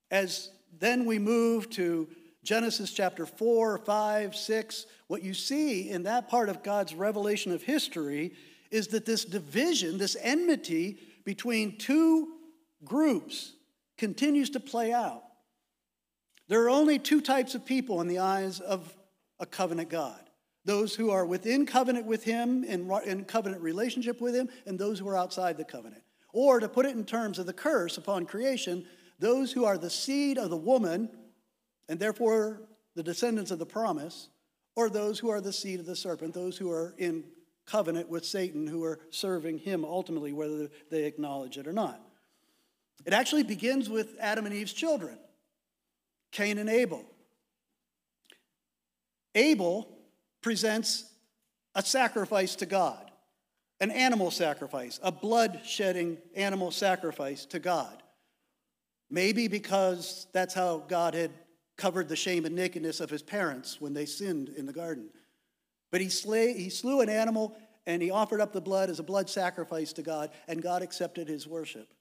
as 0.09 0.49
then 0.79 1.05
we 1.05 1.19
move 1.19 1.69
to 1.69 2.07
Genesis 2.43 2.91
chapter 2.91 3.27
4, 3.27 3.77
5, 3.77 4.35
6, 4.35 4.85
what 5.05 5.21
you 5.21 5.35
see 5.35 5.87
in 5.91 6.01
that 6.01 6.29
part 6.29 6.49
of 6.49 6.63
God's 6.63 6.95
revelation 6.95 7.51
of 7.51 7.61
history 7.61 8.33
is 8.71 8.87
that 8.87 9.05
this 9.05 9.23
division, 9.23 9.99
this 9.99 10.17
enmity 10.19 10.97
between 11.25 11.77
two 11.77 12.34
groups 12.83 13.53
continues 13.97 14.49
to 14.51 14.59
play 14.59 14.91
out. 14.91 15.23
There 16.47 16.63
are 16.63 16.69
only 16.69 16.99
two 16.99 17.21
types 17.21 17.55
of 17.55 17.65
people 17.65 18.01
in 18.01 18.07
the 18.07 18.19
eyes 18.19 18.59
of 18.59 18.95
a 19.39 19.45
covenant 19.45 19.89
God 19.89 20.21
those 20.65 20.95
who 20.95 21.11
are 21.11 21.25
within 21.25 21.65
covenant 21.65 22.07
with 22.07 22.23
Him, 22.23 22.63
in, 22.63 22.91
in 23.05 23.23
covenant 23.25 23.61
relationship 23.61 24.19
with 24.19 24.35
Him, 24.35 24.49
and 24.65 24.77
those 24.77 24.99
who 24.99 25.07
are 25.07 25.15
outside 25.15 25.57
the 25.57 25.63
covenant. 25.63 26.01
Or 26.33 26.59
to 26.59 26.67
put 26.67 26.87
it 26.87 26.95
in 26.95 27.05
terms 27.05 27.39
of 27.39 27.45
the 27.45 27.53
curse 27.53 27.97
upon 27.97 28.25
creation, 28.25 28.85
those 29.19 29.51
who 29.51 29.63
are 29.63 29.77
the 29.77 29.89
seed 29.91 30.37
of 30.37 30.49
the 30.49 30.57
woman, 30.57 31.09
and 31.87 31.99
therefore 31.99 32.63
the 32.95 33.03
descendants 33.03 33.51
of 33.51 33.59
the 33.59 33.65
promise, 33.65 34.29
or 34.75 34.89
those 34.89 35.19
who 35.19 35.29
are 35.29 35.39
the 35.39 35.53
seed 35.53 35.79
of 35.79 35.85
the 35.85 35.95
serpent, 35.95 36.33
those 36.33 36.57
who 36.57 36.71
are 36.71 36.95
in 36.97 37.23
covenant 37.65 38.09
with 38.09 38.25
Satan, 38.25 38.67
who 38.67 38.83
are 38.83 38.99
serving 39.11 39.59
him 39.59 39.85
ultimately, 39.85 40.33
whether 40.33 40.69
they 40.89 41.03
acknowledge 41.03 41.57
it 41.57 41.67
or 41.67 41.73
not. 41.73 42.01
It 43.05 43.13
actually 43.13 43.43
begins 43.43 43.89
with 43.89 44.15
Adam 44.19 44.45
and 44.45 44.55
Eve's 44.55 44.73
children, 44.73 45.17
Cain 46.31 46.57
and 46.57 46.69
Abel. 46.69 47.05
Abel 49.35 49.87
presents 50.41 51.05
a 51.75 51.83
sacrifice 51.83 52.55
to 52.55 52.65
God, 52.65 53.11
an 53.79 53.91
animal 53.91 54.31
sacrifice, 54.31 54.99
a 55.03 55.11
blood 55.11 55.61
shedding 55.65 56.17
animal 56.35 56.71
sacrifice 56.71 57.45
to 57.47 57.59
God. 57.59 58.01
Maybe 59.09 59.47
because 59.47 60.25
that's 60.33 60.53
how 60.53 60.83
God 60.87 61.13
had 61.13 61.31
covered 61.77 62.09
the 62.09 62.15
shame 62.15 62.45
and 62.45 62.55
nakedness 62.55 63.01
of 63.01 63.09
his 63.09 63.21
parents 63.21 63.79
when 63.79 63.93
they 63.93 64.05
sinned 64.05 64.49
in 64.49 64.65
the 64.65 64.73
garden. 64.73 65.09
But 65.91 66.01
he, 66.01 66.09
slay, 66.09 66.53
he 66.53 66.69
slew 66.69 67.01
an 67.01 67.09
animal 67.09 67.55
and 67.85 68.01
he 68.01 68.09
offered 68.09 68.41
up 68.41 68.51
the 68.51 68.61
blood 68.61 68.89
as 68.89 68.99
a 68.99 69.03
blood 69.03 69.29
sacrifice 69.29 69.93
to 69.93 70.01
God, 70.01 70.31
and 70.47 70.61
God 70.61 70.81
accepted 70.81 71.27
his 71.27 71.47
worship. 71.47 71.93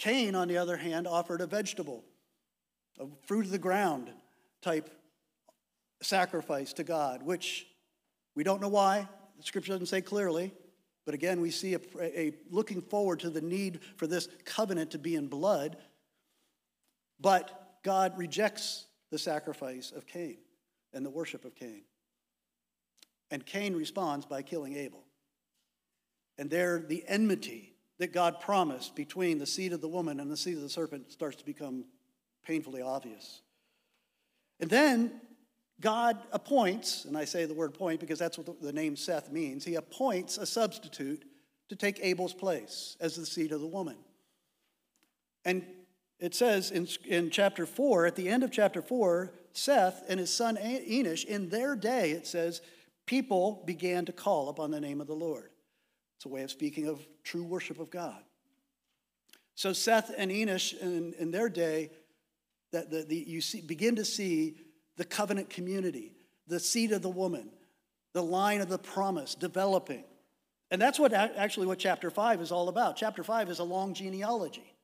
Cain, 0.00 0.34
on 0.34 0.48
the 0.48 0.56
other 0.56 0.78
hand, 0.78 1.06
offered 1.06 1.42
a 1.42 1.46
vegetable, 1.46 2.02
a 2.98 3.04
fruit 3.26 3.44
of 3.44 3.52
the 3.52 3.58
ground 3.58 4.10
type 4.62 4.88
sacrifice 6.00 6.72
to 6.72 6.84
God, 6.84 7.22
which 7.22 7.66
we 8.34 8.42
don't 8.42 8.62
know 8.62 8.68
why. 8.68 9.06
The 9.36 9.42
scripture 9.42 9.72
doesn't 9.72 9.86
say 9.86 10.00
clearly. 10.00 10.54
But 11.04 11.12
again, 11.12 11.42
we 11.42 11.50
see 11.50 11.74
a, 11.74 11.80
a, 12.00 12.32
looking 12.50 12.80
forward 12.80 13.20
to 13.20 13.30
the 13.30 13.42
need 13.42 13.80
for 13.96 14.06
this 14.06 14.28
covenant 14.46 14.92
to 14.92 14.98
be 14.98 15.16
in 15.16 15.26
blood. 15.26 15.76
But 17.20 17.78
God 17.82 18.16
rejects 18.16 18.86
the 19.10 19.18
sacrifice 19.18 19.92
of 19.94 20.06
Cain 20.06 20.38
and 20.94 21.04
the 21.04 21.10
worship 21.10 21.44
of 21.44 21.54
Cain. 21.54 21.82
And 23.30 23.44
Cain 23.44 23.76
responds 23.76 24.24
by 24.24 24.40
killing 24.40 24.76
Abel. 24.76 25.04
And 26.38 26.48
there, 26.48 26.78
the 26.78 27.04
enmity 27.06 27.69
that 28.00 28.14
God 28.14 28.40
promised 28.40 28.96
between 28.96 29.38
the 29.38 29.46
seed 29.46 29.74
of 29.74 29.82
the 29.82 29.88
woman 29.88 30.20
and 30.20 30.30
the 30.30 30.36
seed 30.36 30.56
of 30.56 30.62
the 30.62 30.70
serpent 30.70 31.12
starts 31.12 31.36
to 31.36 31.44
become 31.44 31.84
painfully 32.42 32.80
obvious. 32.80 33.42
And 34.58 34.70
then 34.70 35.20
God 35.80 36.18
appoints, 36.32 37.04
and 37.04 37.16
I 37.16 37.26
say 37.26 37.44
the 37.44 37.52
word 37.52 37.74
point 37.74 38.00
because 38.00 38.18
that's 38.18 38.38
what 38.38 38.60
the 38.62 38.72
name 38.72 38.96
Seth 38.96 39.30
means, 39.30 39.66
he 39.66 39.74
appoints 39.74 40.38
a 40.38 40.46
substitute 40.46 41.26
to 41.68 41.76
take 41.76 42.00
Abel's 42.02 42.32
place 42.32 42.96
as 43.00 43.16
the 43.16 43.26
seed 43.26 43.52
of 43.52 43.60
the 43.60 43.66
woman. 43.66 43.96
And 45.44 45.62
it 46.18 46.34
says 46.34 46.70
in, 46.70 46.88
in 47.06 47.28
chapter 47.28 47.66
4, 47.66 48.06
at 48.06 48.16
the 48.16 48.30
end 48.30 48.42
of 48.42 48.50
chapter 48.50 48.80
4, 48.80 49.30
Seth 49.52 50.04
and 50.08 50.18
his 50.18 50.32
son 50.32 50.56
Enosh, 50.56 51.26
in 51.26 51.50
their 51.50 51.76
day, 51.76 52.12
it 52.12 52.26
says, 52.26 52.62
people 53.04 53.62
began 53.66 54.06
to 54.06 54.12
call 54.12 54.48
upon 54.48 54.70
the 54.70 54.80
name 54.80 55.02
of 55.02 55.06
the 55.06 55.12
Lord. 55.12 55.49
It's 56.20 56.26
a 56.26 56.28
way 56.28 56.42
of 56.42 56.50
speaking 56.50 56.86
of 56.86 57.00
true 57.24 57.42
worship 57.42 57.80
of 57.80 57.88
God. 57.88 58.22
So 59.54 59.72
Seth 59.72 60.12
and 60.18 60.30
Enosh 60.30 60.78
in, 60.78 61.14
in 61.18 61.30
their 61.30 61.48
day, 61.48 61.92
that 62.72 62.90
the, 62.90 63.04
the, 63.04 63.16
you 63.16 63.40
see, 63.40 63.62
begin 63.62 63.96
to 63.96 64.04
see 64.04 64.56
the 64.98 65.06
covenant 65.06 65.48
community, 65.48 66.12
the 66.46 66.60
seed 66.60 66.92
of 66.92 67.00
the 67.00 67.08
woman, 67.08 67.48
the 68.12 68.22
line 68.22 68.60
of 68.60 68.68
the 68.68 68.76
promise 68.76 69.34
developing. 69.34 70.04
And 70.70 70.78
that's 70.78 70.98
what 70.98 71.14
actually 71.14 71.66
what 71.66 71.78
chapter 71.78 72.10
5 72.10 72.42
is 72.42 72.52
all 72.52 72.68
about. 72.68 72.96
Chapter 72.96 73.24
5 73.24 73.48
is 73.48 73.58
a 73.58 73.64
long 73.64 73.94
genealogy. 73.94 74.74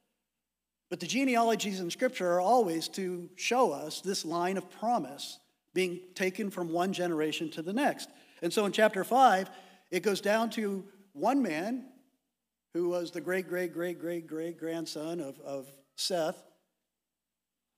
But 0.88 1.00
the 1.00 1.06
genealogies 1.06 1.80
in 1.80 1.90
Scripture 1.90 2.32
are 2.32 2.40
always 2.40 2.88
to 2.88 3.28
show 3.36 3.72
us 3.72 4.00
this 4.00 4.24
line 4.24 4.56
of 4.56 4.70
promise 4.70 5.38
being 5.74 6.00
taken 6.14 6.50
from 6.50 6.72
one 6.72 6.94
generation 6.94 7.50
to 7.50 7.60
the 7.60 7.74
next. 7.74 8.08
And 8.40 8.50
so 8.50 8.64
in 8.64 8.72
chapter 8.72 9.04
5, 9.04 9.50
it 9.90 10.02
goes 10.02 10.22
down 10.22 10.48
to 10.50 10.86
one 11.16 11.42
man 11.42 11.84
who 12.74 12.88
was 12.88 13.10
the 13.10 13.20
great, 13.20 13.48
great, 13.48 13.72
great, 13.72 13.98
great, 13.98 14.26
great 14.26 14.58
grandson 14.58 15.20
of, 15.20 15.40
of 15.40 15.66
Seth 15.96 16.42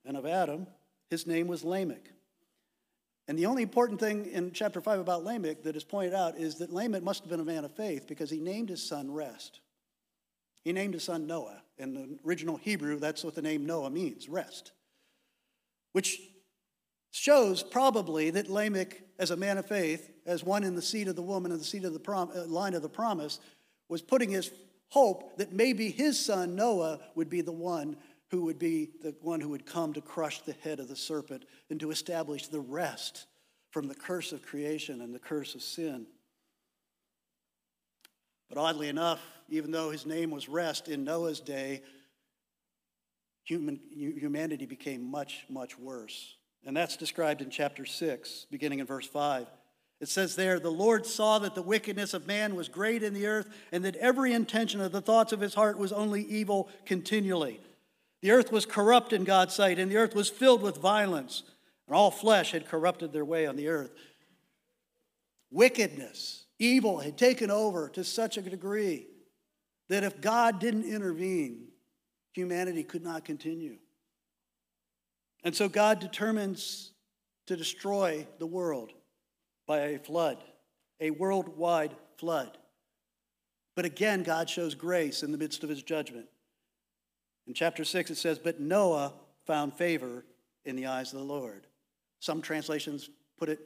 and 0.04 0.16
of 0.16 0.26
Adam. 0.26 0.66
His 1.10 1.26
name 1.26 1.46
was 1.46 1.64
Lamech. 1.64 2.10
And 3.28 3.38
the 3.38 3.46
only 3.46 3.62
important 3.62 4.00
thing 4.00 4.26
in 4.26 4.52
chapter 4.52 4.80
5 4.80 5.00
about 5.00 5.22
Lamech 5.22 5.62
that 5.62 5.76
is 5.76 5.84
pointed 5.84 6.14
out 6.14 6.36
is 6.36 6.56
that 6.56 6.72
Lamech 6.72 7.02
must 7.02 7.22
have 7.22 7.30
been 7.30 7.40
a 7.40 7.44
man 7.44 7.64
of 7.64 7.72
faith 7.72 8.06
because 8.08 8.30
he 8.30 8.40
named 8.40 8.70
his 8.70 8.82
son 8.82 9.12
Rest. 9.12 9.60
He 10.64 10.72
named 10.72 10.94
his 10.94 11.04
son 11.04 11.26
Noah. 11.26 11.62
In 11.78 11.94
the 11.94 12.18
original 12.26 12.56
Hebrew, 12.56 12.98
that's 12.98 13.22
what 13.22 13.34
the 13.34 13.42
name 13.42 13.64
Noah 13.64 13.90
means 13.90 14.28
rest. 14.28 14.72
Which 15.92 16.20
shows 17.18 17.62
probably 17.62 18.30
that 18.30 18.48
Lamech, 18.48 19.02
as 19.18 19.30
a 19.30 19.36
man 19.36 19.58
of 19.58 19.66
faith, 19.66 20.10
as 20.24 20.44
one 20.44 20.62
in 20.62 20.74
the 20.74 20.82
seed 20.82 21.08
of 21.08 21.16
the 21.16 21.22
woman 21.22 21.50
and 21.50 21.60
the 21.60 21.64
seed 21.64 21.84
of 21.84 21.92
the 21.92 21.98
prom- 21.98 22.30
uh, 22.34 22.44
line 22.46 22.74
of 22.74 22.82
the 22.82 22.88
promise, 22.88 23.40
was 23.88 24.02
putting 24.02 24.30
his 24.30 24.52
hope 24.88 25.36
that 25.38 25.52
maybe 25.52 25.90
his 25.90 26.18
son 26.18 26.54
Noah 26.54 27.00
would 27.14 27.28
be 27.28 27.40
the 27.40 27.52
one 27.52 27.96
who 28.30 28.42
would 28.42 28.58
be 28.58 28.90
the 29.02 29.14
one 29.20 29.40
who 29.40 29.48
would 29.48 29.66
come 29.66 29.92
to 29.94 30.00
crush 30.00 30.40
the 30.42 30.52
head 30.52 30.80
of 30.80 30.88
the 30.88 30.96
serpent 30.96 31.44
and 31.70 31.80
to 31.80 31.90
establish 31.90 32.46
the 32.46 32.60
rest 32.60 33.26
from 33.70 33.88
the 33.88 33.94
curse 33.94 34.32
of 34.32 34.42
creation 34.42 35.00
and 35.00 35.14
the 35.14 35.18
curse 35.18 35.54
of 35.54 35.62
sin. 35.62 36.06
But 38.48 38.58
oddly 38.58 38.88
enough, 38.88 39.20
even 39.48 39.70
though 39.70 39.90
his 39.90 40.06
name 40.06 40.30
was 40.30 40.48
rest 40.48 40.88
in 40.88 41.04
Noah's 41.04 41.40
day, 41.40 41.82
human, 43.44 43.80
humanity 43.90 44.66
became 44.66 45.02
much, 45.02 45.44
much 45.48 45.78
worse. 45.78 46.37
And 46.68 46.76
that's 46.76 46.98
described 46.98 47.40
in 47.40 47.48
chapter 47.48 47.86
6, 47.86 48.46
beginning 48.50 48.80
in 48.80 48.84
verse 48.84 49.06
5. 49.06 49.46
It 50.02 50.08
says 50.10 50.36
there, 50.36 50.60
the 50.60 50.68
Lord 50.68 51.06
saw 51.06 51.38
that 51.38 51.54
the 51.54 51.62
wickedness 51.62 52.12
of 52.12 52.26
man 52.26 52.54
was 52.54 52.68
great 52.68 53.02
in 53.02 53.14
the 53.14 53.26
earth, 53.26 53.48
and 53.72 53.82
that 53.86 53.96
every 53.96 54.34
intention 54.34 54.82
of 54.82 54.92
the 54.92 55.00
thoughts 55.00 55.32
of 55.32 55.40
his 55.40 55.54
heart 55.54 55.78
was 55.78 55.94
only 55.94 56.24
evil 56.24 56.68
continually. 56.84 57.58
The 58.20 58.32
earth 58.32 58.52
was 58.52 58.66
corrupt 58.66 59.14
in 59.14 59.24
God's 59.24 59.54
sight, 59.54 59.78
and 59.78 59.90
the 59.90 59.96
earth 59.96 60.14
was 60.14 60.28
filled 60.28 60.60
with 60.60 60.76
violence, 60.76 61.42
and 61.86 61.96
all 61.96 62.10
flesh 62.10 62.52
had 62.52 62.68
corrupted 62.68 63.14
their 63.14 63.24
way 63.24 63.46
on 63.46 63.56
the 63.56 63.68
earth. 63.68 63.92
Wickedness, 65.50 66.44
evil 66.58 66.98
had 66.98 67.16
taken 67.16 67.50
over 67.50 67.88
to 67.88 68.04
such 68.04 68.36
a 68.36 68.42
degree 68.42 69.06
that 69.88 70.04
if 70.04 70.20
God 70.20 70.60
didn't 70.60 70.84
intervene, 70.84 71.68
humanity 72.34 72.84
could 72.84 73.02
not 73.02 73.24
continue. 73.24 73.78
And 75.48 75.56
so 75.56 75.66
God 75.66 75.98
determines 75.98 76.90
to 77.46 77.56
destroy 77.56 78.26
the 78.38 78.44
world 78.44 78.92
by 79.66 79.78
a 79.78 79.98
flood, 79.98 80.36
a 81.00 81.10
worldwide 81.10 81.96
flood. 82.18 82.58
But 83.74 83.86
again, 83.86 84.24
God 84.24 84.50
shows 84.50 84.74
grace 84.74 85.22
in 85.22 85.32
the 85.32 85.38
midst 85.38 85.64
of 85.64 85.70
his 85.70 85.82
judgment. 85.82 86.26
In 87.46 87.54
chapter 87.54 87.82
6, 87.82 88.10
it 88.10 88.16
says, 88.16 88.38
But 88.38 88.60
Noah 88.60 89.14
found 89.46 89.72
favor 89.72 90.26
in 90.66 90.76
the 90.76 90.84
eyes 90.84 91.14
of 91.14 91.18
the 91.18 91.24
Lord. 91.24 91.66
Some 92.20 92.42
translations 92.42 93.08
put 93.38 93.48
it, 93.48 93.60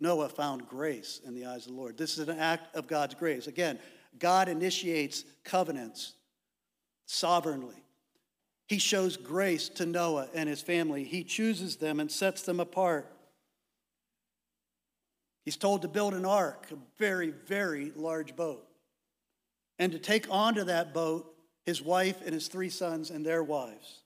Noah 0.00 0.30
found 0.30 0.66
grace 0.66 1.20
in 1.26 1.34
the 1.34 1.44
eyes 1.44 1.66
of 1.66 1.72
the 1.72 1.78
Lord. 1.78 1.98
This 1.98 2.16
is 2.16 2.26
an 2.26 2.38
act 2.38 2.74
of 2.74 2.86
God's 2.86 3.14
grace. 3.14 3.48
Again, 3.48 3.78
God 4.18 4.48
initiates 4.48 5.24
covenants 5.44 6.14
sovereignly. 7.04 7.85
He 8.66 8.78
shows 8.78 9.16
grace 9.16 9.68
to 9.70 9.86
Noah 9.86 10.28
and 10.34 10.48
his 10.48 10.60
family. 10.60 11.04
He 11.04 11.22
chooses 11.22 11.76
them 11.76 12.00
and 12.00 12.10
sets 12.10 12.42
them 12.42 12.58
apart. 12.58 13.12
He's 15.44 15.56
told 15.56 15.82
to 15.82 15.88
build 15.88 16.14
an 16.14 16.24
ark, 16.24 16.66
a 16.72 16.76
very, 16.98 17.30
very 17.30 17.92
large 17.94 18.34
boat, 18.34 18.66
and 19.78 19.92
to 19.92 19.98
take 19.98 20.26
onto 20.28 20.64
that 20.64 20.92
boat 20.92 21.32
his 21.64 21.80
wife 21.80 22.20
and 22.24 22.34
his 22.34 22.48
three 22.48 22.70
sons 22.70 23.10
and 23.10 23.24
their 23.24 23.44
wives. 23.44 24.02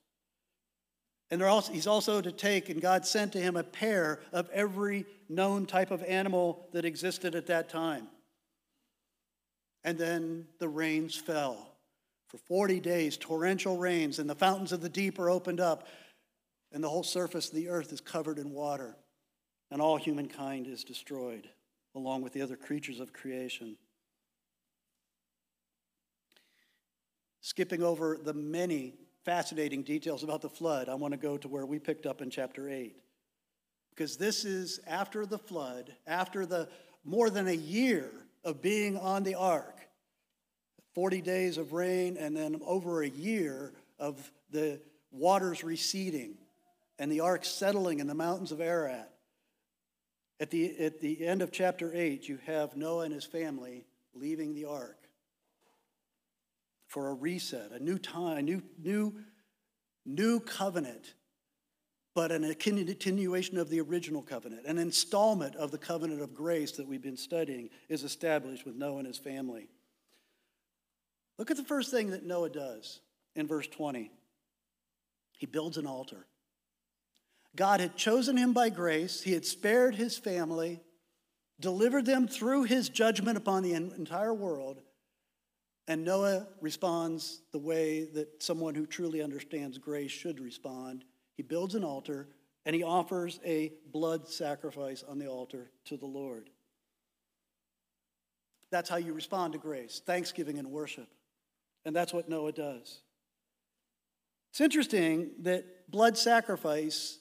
And 1.31 1.43
also, 1.43 1.73
he's 1.73 1.87
also 1.87 2.21
to 2.21 2.33
take, 2.33 2.69
and 2.69 2.81
God 2.81 3.07
sent 3.07 3.33
to 3.35 3.41
him 3.41 3.57
a 3.57 3.63
pair 3.63 4.21
of 4.33 4.51
every 4.51 5.07
known 5.29 5.65
type 5.65 5.91
of 5.91 6.03
animal 6.03 6.69
that 6.73 6.85
existed 6.85 7.35
at 7.35 7.47
that 7.47 7.69
time. 7.69 8.09
And 9.85 9.97
then 9.97 10.47
the 10.59 10.69
rains 10.69 11.17
fell. 11.17 11.70
For 12.31 12.39
40 12.39 12.81
days, 12.81 13.17
torrential 13.17 13.77
rains, 13.77 14.19
and 14.19 14.31
the 14.31 14.35
fountains 14.35 14.73
of 14.73 14.81
the 14.81 14.89
deep 14.89 15.19
are 15.19 15.29
opened 15.29 15.61
up, 15.61 15.87
and 16.73 16.83
the 16.83 16.89
whole 16.89 17.03
surface 17.03 17.49
of 17.49 17.55
the 17.55 17.69
earth 17.69 17.93
is 17.93 18.01
covered 18.01 18.39
in 18.39 18.51
water 18.53 18.97
and 19.71 19.81
all 19.81 19.97
humankind 19.97 20.67
is 20.67 20.85
destroyed, 20.85 21.49
along 21.95 22.23
with 22.23 22.33
the 22.33 22.43
other 22.43 22.57
creatures 22.57 23.01
of 23.01 23.13
creation. 23.13 23.77
Skipping 27.41 27.83
over 27.83 28.19
the 28.23 28.35
many 28.35 28.95
fascinating 29.25 29.83
details 29.83 30.23
about 30.23 30.43
the 30.43 30.49
flood, 30.49 30.89
I 30.89 30.95
want 30.95 31.13
to 31.13 31.19
go 31.19 31.37
to 31.39 31.49
where 31.49 31.67
we 31.67 31.79
picked 31.79 32.07
up 32.07 32.21
in 32.21 32.31
chapter 32.31 32.69
8. 32.69 32.97
Because 33.91 34.17
this 34.17 34.45
is 34.45 34.81
after 34.87 35.27
the 35.27 35.39
flood, 35.39 35.95
after 36.07 36.47
the 36.47 36.69
more 37.05 37.31
than 37.31 37.49
a 37.49 37.53
year 37.53 38.11
of 38.45 38.63
being 38.63 38.97
on 38.97 39.23
the 39.23 39.35
ark, 39.35 39.80
40 41.01 41.23
days 41.23 41.57
of 41.57 41.73
rain, 41.73 42.19
and 42.19 42.37
then 42.37 42.61
over 42.63 43.03
a 43.03 43.09
year 43.09 43.73
of 43.99 44.31
the 44.51 44.79
waters 45.11 45.65
receding 45.65 46.35
and 46.99 47.11
the 47.11 47.21
ark 47.21 47.43
settling 47.43 48.01
in 48.01 48.07
the 48.07 48.15
mountains 48.15 48.53
of 48.53 48.61
Ararat. 48.61 49.11
At 50.41 50.51
the, 50.51 50.79
at 50.79 51.01
the 51.01 51.27
end 51.27 51.41
of 51.41 51.53
chapter 51.53 51.91
8, 51.95 52.29
you 52.29 52.39
have 52.45 52.77
Noah 52.77 53.05
and 53.05 53.15
his 53.15 53.25
family 53.25 53.87
leaving 54.13 54.53
the 54.53 54.67
ark 54.67 54.99
for 56.87 57.09
a 57.09 57.15
reset, 57.15 57.73
a 57.73 57.83
new 57.83 57.97
time, 57.97 58.37
a 58.37 58.43
new, 58.43 58.63
new, 58.79 59.15
new 60.05 60.39
covenant, 60.39 61.15
but 62.15 62.31
an, 62.31 62.45
a 62.45 62.55
continuation 62.55 63.57
of 63.57 63.71
the 63.71 63.81
original 63.81 64.21
covenant. 64.21 64.67
An 64.67 64.77
installment 64.77 65.57
of 65.57 65.71
the 65.71 65.79
covenant 65.79 66.21
of 66.21 66.35
grace 66.35 66.73
that 66.73 66.87
we've 66.87 67.01
been 67.01 67.17
studying 67.17 67.71
is 67.89 68.05
established 68.05 68.67
with 68.67 68.77
Noah 68.77 68.99
and 68.99 69.07
his 69.07 69.17
family. 69.17 69.71
Look 71.41 71.51
at 71.51 71.57
the 71.57 71.65
first 71.65 71.91
thing 71.91 72.11
that 72.11 72.23
Noah 72.23 72.51
does 72.51 73.01
in 73.35 73.47
verse 73.47 73.67
20. 73.67 74.11
He 75.39 75.47
builds 75.47 75.79
an 75.79 75.87
altar. 75.87 76.27
God 77.57 77.81
had 77.81 77.97
chosen 77.97 78.37
him 78.37 78.53
by 78.53 78.69
grace, 78.69 79.23
he 79.23 79.33
had 79.33 79.47
spared 79.47 79.95
his 79.95 80.19
family, 80.19 80.83
delivered 81.59 82.05
them 82.05 82.29
through 82.29 82.65
his 82.65 82.91
judgment 82.91 83.39
upon 83.39 83.63
the 83.63 83.73
entire 83.73 84.35
world. 84.35 84.83
And 85.89 86.05
Noah 86.05 86.47
responds 86.61 87.41
the 87.53 87.59
way 87.59 88.05
that 88.13 88.43
someone 88.43 88.75
who 88.75 88.85
truly 88.85 89.23
understands 89.23 89.79
grace 89.79 90.11
should 90.11 90.41
respond. 90.41 91.07
He 91.39 91.43
builds 91.43 91.75
an 91.75 91.85
altar 91.85 92.29
and 92.67 92.77
he 92.77 92.83
offers 92.83 93.41
a 93.47 93.73
blood 93.91 94.29
sacrifice 94.29 95.03
on 95.09 95.19
the 95.19 95.29
altar 95.29 95.71
to 95.87 95.97
the 95.97 96.05
Lord. 96.05 96.51
That's 98.71 98.91
how 98.91 98.97
you 98.97 99.15
respond 99.15 99.55
to 99.55 99.59
grace 99.59 100.03
thanksgiving 100.05 100.59
and 100.59 100.71
worship. 100.71 101.09
And 101.85 101.95
that's 101.95 102.13
what 102.13 102.29
Noah 102.29 102.53
does. 102.53 103.01
It's 104.51 104.61
interesting 104.61 105.31
that 105.41 105.91
blood 105.91 106.19
sacrifice 106.19 107.19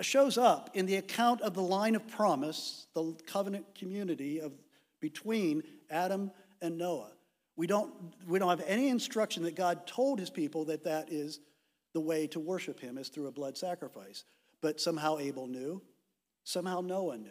shows 0.00 0.38
up 0.38 0.70
in 0.74 0.86
the 0.86 0.96
account 0.96 1.40
of 1.42 1.54
the 1.54 1.62
line 1.62 1.94
of 1.94 2.06
promise, 2.08 2.86
the 2.94 3.14
covenant 3.26 3.74
community 3.74 4.40
of 4.40 4.52
between 5.00 5.62
Adam 5.90 6.30
and 6.60 6.78
Noah. 6.78 7.12
We 7.56 7.66
don't, 7.66 7.92
we 8.26 8.38
don't 8.38 8.48
have 8.48 8.64
any 8.66 8.88
instruction 8.88 9.42
that 9.44 9.56
God 9.56 9.86
told 9.86 10.18
his 10.20 10.30
people 10.30 10.66
that 10.66 10.84
that 10.84 11.12
is 11.12 11.40
the 11.92 12.00
way 12.00 12.26
to 12.28 12.40
worship 12.40 12.78
him 12.78 12.98
is 12.98 13.08
through 13.08 13.26
a 13.26 13.32
blood 13.32 13.56
sacrifice. 13.56 14.24
But 14.60 14.80
somehow 14.80 15.18
Abel 15.18 15.46
knew, 15.46 15.82
somehow 16.44 16.80
Noah 16.80 17.18
knew 17.18 17.30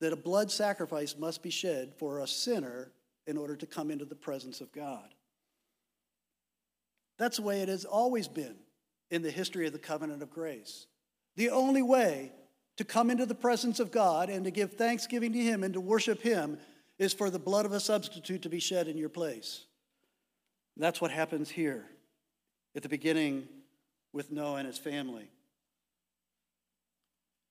that 0.00 0.12
a 0.12 0.16
blood 0.16 0.50
sacrifice 0.50 1.16
must 1.16 1.42
be 1.42 1.50
shed 1.50 1.92
for 1.96 2.20
a 2.20 2.26
sinner 2.26 2.92
in 3.28 3.36
order 3.36 3.54
to 3.54 3.66
come 3.66 3.90
into 3.90 4.06
the 4.06 4.16
presence 4.16 4.60
of 4.60 4.72
God. 4.72 5.14
That's 7.18 7.36
the 7.36 7.42
way 7.42 7.60
it 7.60 7.68
has 7.68 7.84
always 7.84 8.26
been 8.26 8.56
in 9.10 9.22
the 9.22 9.30
history 9.30 9.66
of 9.66 9.72
the 9.72 9.78
covenant 9.78 10.22
of 10.22 10.30
grace. 10.30 10.86
The 11.36 11.50
only 11.50 11.82
way 11.82 12.32
to 12.78 12.84
come 12.84 13.10
into 13.10 13.26
the 13.26 13.34
presence 13.34 13.80
of 13.80 13.92
God 13.92 14.30
and 14.30 14.44
to 14.44 14.50
give 14.50 14.72
thanksgiving 14.72 15.32
to 15.34 15.38
Him 15.38 15.62
and 15.62 15.74
to 15.74 15.80
worship 15.80 16.22
Him 16.22 16.58
is 16.98 17.12
for 17.12 17.28
the 17.28 17.38
blood 17.38 17.66
of 17.66 17.72
a 17.72 17.80
substitute 17.80 18.42
to 18.42 18.48
be 18.48 18.60
shed 18.60 18.88
in 18.88 18.96
your 18.96 19.08
place. 19.10 19.66
And 20.74 20.82
that's 20.82 21.00
what 21.00 21.10
happens 21.10 21.50
here 21.50 21.84
at 22.74 22.82
the 22.82 22.88
beginning 22.88 23.46
with 24.12 24.32
Noah 24.32 24.56
and 24.56 24.66
his 24.66 24.78
family. 24.78 25.30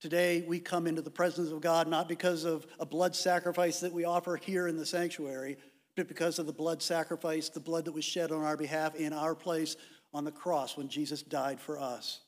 Today, 0.00 0.44
we 0.46 0.60
come 0.60 0.86
into 0.86 1.02
the 1.02 1.10
presence 1.10 1.50
of 1.50 1.60
God 1.60 1.88
not 1.88 2.08
because 2.08 2.44
of 2.44 2.66
a 2.78 2.86
blood 2.86 3.16
sacrifice 3.16 3.80
that 3.80 3.92
we 3.92 4.04
offer 4.04 4.36
here 4.36 4.68
in 4.68 4.76
the 4.76 4.86
sanctuary, 4.86 5.56
but 5.96 6.06
because 6.06 6.38
of 6.38 6.46
the 6.46 6.52
blood 6.52 6.80
sacrifice, 6.80 7.48
the 7.48 7.58
blood 7.58 7.84
that 7.86 7.92
was 7.92 8.04
shed 8.04 8.30
on 8.30 8.44
our 8.44 8.56
behalf 8.56 8.94
in 8.94 9.12
our 9.12 9.34
place 9.34 9.76
on 10.14 10.24
the 10.24 10.30
cross 10.30 10.76
when 10.76 10.88
Jesus 10.88 11.22
died 11.22 11.60
for 11.60 11.80
us. 11.80 12.20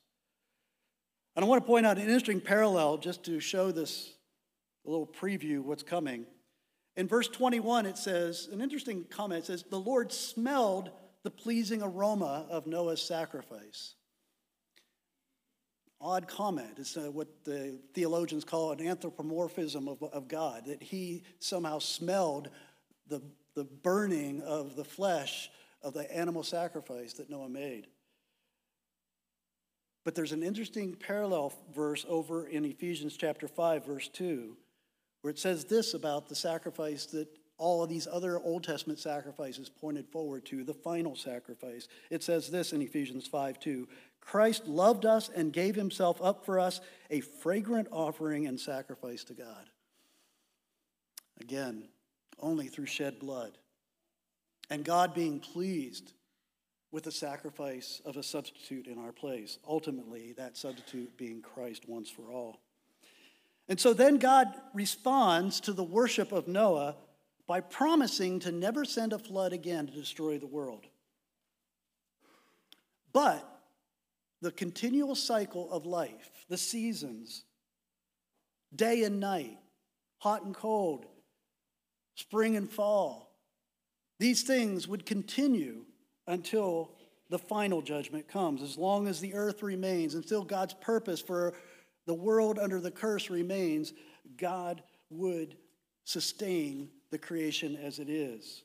And 1.37 1.45
I 1.45 1.49
want 1.49 1.63
to 1.63 1.67
point 1.67 1.87
out 1.87 1.97
an 1.97 2.03
interesting 2.03 2.41
parallel 2.41 2.99
just 2.99 3.25
to 3.25 3.39
show 3.39 3.71
this 3.71 4.15
a 4.85 4.91
little 4.91 5.07
preview 5.07 5.61
what's 5.61 5.85
coming. 5.85 6.27
In 6.97 7.07
verse 7.07 7.29
21, 7.29 7.87
it 7.87 7.97
says, 7.97 8.49
an 8.53 8.61
interesting 8.61 9.05
comment 9.09 9.45
it 9.45 9.47
says, 9.47 9.63
The 9.63 9.79
Lord 9.79 10.13
smelled 10.13 10.91
the 11.23 11.31
pleasing 11.31 11.83
aroma 11.83 12.47
of 12.51 12.67
Noah's 12.67 13.01
sacrifice. 13.01 13.95
Odd 16.01 16.27
comment. 16.27 16.79
It's 16.79 16.97
uh, 16.97 17.11
what 17.13 17.29
the 17.45 17.79
theologians 17.93 18.45
call 18.45 18.73
an 18.73 18.81
anthropomorphism 18.81 19.87
of, 19.87 20.03
of 20.03 20.29
God, 20.29 20.65
that 20.67 20.83
he 20.83 21.23
somehow 21.41 21.79
smelled 21.79 22.49
the, 23.07 23.21
the 23.55 23.65
burning 23.65 24.41
of 24.43 24.77
the 24.77 24.85
flesh 24.85 25.51
of 25.83 25.93
the 25.93 26.11
animal 26.15 26.43
sacrifice 26.43 27.15
that 27.15 27.29
Noah 27.29 27.49
made. 27.49 27.87
But 30.05 30.15
there's 30.15 30.33
an 30.33 30.43
interesting 30.43 30.95
parallel 30.95 31.53
verse 31.75 32.07
over 32.09 32.47
in 32.47 32.65
Ephesians 32.65 33.17
chapter 33.17 33.47
5, 33.47 33.85
verse 33.85 34.09
2, 34.09 34.57
where 35.21 35.31
it 35.31 35.39
says 35.39 35.67
this 35.67 35.93
about 35.93 36.29
the 36.29 36.35
sacrifice 36.35 37.07
that 37.07 37.29
all 37.59 37.83
of 37.83 37.91
these 37.91 38.09
other 38.11 38.41
Old 38.41 38.65
Testament 38.65 38.99
sacrifices 38.99 39.69
pointed 39.69 40.09
forward 40.09 40.47
to, 40.47 40.65
the 40.65 40.73
final 40.73 41.15
sacrifice. 41.15 41.89
It 42.09 42.23
says 42.23 42.49
this 42.49 42.73
in 42.73 42.81
Ephesians 42.81 43.27
5 43.27 43.61
2 43.61 43.87
Christ 44.21 44.67
loved 44.67 45.07
us 45.07 45.29
and 45.35 45.53
gave 45.53 45.75
himself 45.75 46.21
up 46.23 46.45
for 46.45 46.59
us, 46.59 46.81
a 47.11 47.21
fragrant 47.21 47.89
offering 47.91 48.47
and 48.47 48.61
sacrifice 48.61 49.25
to 49.25 49.35
God. 49.35 49.71
Again, 51.41 51.85
only 52.39 52.69
through 52.69 52.87
shed 52.87 53.19
blood 53.19 53.59
and 54.71 54.85
God 54.85 55.15
being 55.15 55.41
pleased 55.41 56.13
with 56.93 57.05
the 57.05 57.13
sacrifice 57.13 58.01
of 58.05 58.17
a 58.17 58.23
substitute 58.23 58.87
in 58.87 58.99
our 58.99 59.13
place, 59.13 59.59
ultimately, 59.67 60.33
that 60.37 60.57
substitute 60.57 61.17
being 61.17 61.41
Christ 61.41 61.89
once 61.89 62.11
for 62.11 62.31
all. 62.31 62.61
And 63.69 63.79
so 63.79 63.93
then 63.93 64.19
God 64.19 64.49
responds 64.75 65.61
to 65.61 65.73
the 65.73 65.85
worship 65.85 66.33
of 66.33 66.49
Noah 66.49 66.97
by 67.47 67.61
promising 67.61 68.41
to 68.41 68.53
never 68.53 68.85
send 68.85 69.13
a 69.13 69.19
flood 69.19 69.53
again 69.53 69.87
to 69.87 69.93
destroy 69.93 70.39
the 70.39 70.47
world. 70.47 70.87
But 73.13 73.45
the 74.41 74.53
continual 74.53 75.15
cycle 75.15 75.71
of 75.71 75.87
life, 75.87 76.45
the 76.49 76.57
seasons, 76.57 77.45
day 78.75 79.03
and 79.05 79.21
night, 79.21 79.59
hot 80.19 80.43
and 80.45 80.55
cold, 80.55 81.07
spring 82.15 82.57
and 82.57 82.71
fall, 82.71 83.31
these 84.19 84.43
things 84.43 84.87
would 84.87 85.07
continue 85.07 85.85
until 86.27 86.93
the 87.31 87.39
final 87.39 87.81
judgment 87.81 88.29
comes, 88.29 88.63
as 88.63 88.77
long 88.77 89.07
as 89.07 89.21
the 89.21 89.35
earth 89.35 89.63
remains, 89.63 90.15
until 90.15 90.43
God's 90.43 90.75
purpose 90.75 91.21
for 91.21 91.55
the 92.07 92.15
world 92.15 92.59
under 92.59 92.81
the 92.81 92.91
curse 92.91 93.31
remains, 93.31 93.93
God 94.37 94.83
would 95.11 95.57
sustain 96.05 96.91
the 97.11 97.19
creation 97.19 97.77
as 97.77 97.99
it 97.99 98.09
is. 98.09 98.63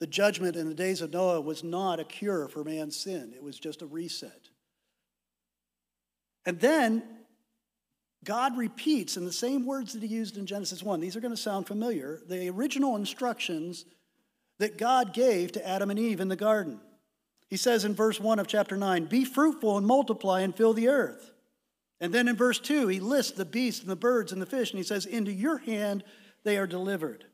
The 0.00 0.06
judgment 0.06 0.56
in 0.56 0.68
the 0.68 0.74
days 0.74 1.02
of 1.02 1.12
Noah 1.12 1.40
was 1.40 1.62
not 1.62 2.00
a 2.00 2.04
cure 2.04 2.48
for 2.48 2.64
man's 2.64 2.96
sin, 2.96 3.32
it 3.34 3.42
was 3.42 3.58
just 3.58 3.82
a 3.82 3.86
reset. 3.86 4.48
And 6.46 6.58
then 6.58 7.02
God 8.24 8.56
repeats 8.56 9.16
in 9.16 9.24
the 9.24 9.32
same 9.32 9.64
words 9.64 9.92
that 9.92 10.02
he 10.02 10.08
used 10.08 10.36
in 10.36 10.46
Genesis 10.46 10.82
1. 10.82 11.00
These 11.00 11.16
are 11.16 11.20
going 11.20 11.34
to 11.34 11.40
sound 11.40 11.66
familiar. 11.66 12.20
The 12.26 12.48
original 12.48 12.96
instructions 12.96 13.84
that 14.58 14.78
God 14.78 15.14
gave 15.14 15.52
to 15.52 15.66
Adam 15.66 15.90
and 15.90 15.98
Eve 15.98 16.20
in 16.20 16.28
the 16.28 16.36
garden. 16.36 16.80
He 17.48 17.56
says 17.56 17.84
in 17.84 17.94
verse 17.94 18.20
1 18.20 18.38
of 18.38 18.46
chapter 18.46 18.76
9, 18.76 19.06
Be 19.06 19.24
fruitful 19.24 19.76
and 19.76 19.86
multiply 19.86 20.40
and 20.40 20.54
fill 20.54 20.72
the 20.72 20.88
earth. 20.88 21.32
And 21.98 22.12
then 22.12 22.28
in 22.28 22.36
verse 22.36 22.58
2, 22.58 22.88
he 22.88 23.00
lists 23.00 23.32
the 23.32 23.44
beasts 23.44 23.80
and 23.80 23.90
the 23.90 23.96
birds 23.96 24.32
and 24.32 24.40
the 24.40 24.46
fish, 24.46 24.70
and 24.70 24.78
he 24.78 24.84
says, 24.84 25.04
Into 25.04 25.32
your 25.32 25.58
hand 25.58 26.04
they 26.44 26.56
are 26.56 26.66
delivered. 26.66 27.24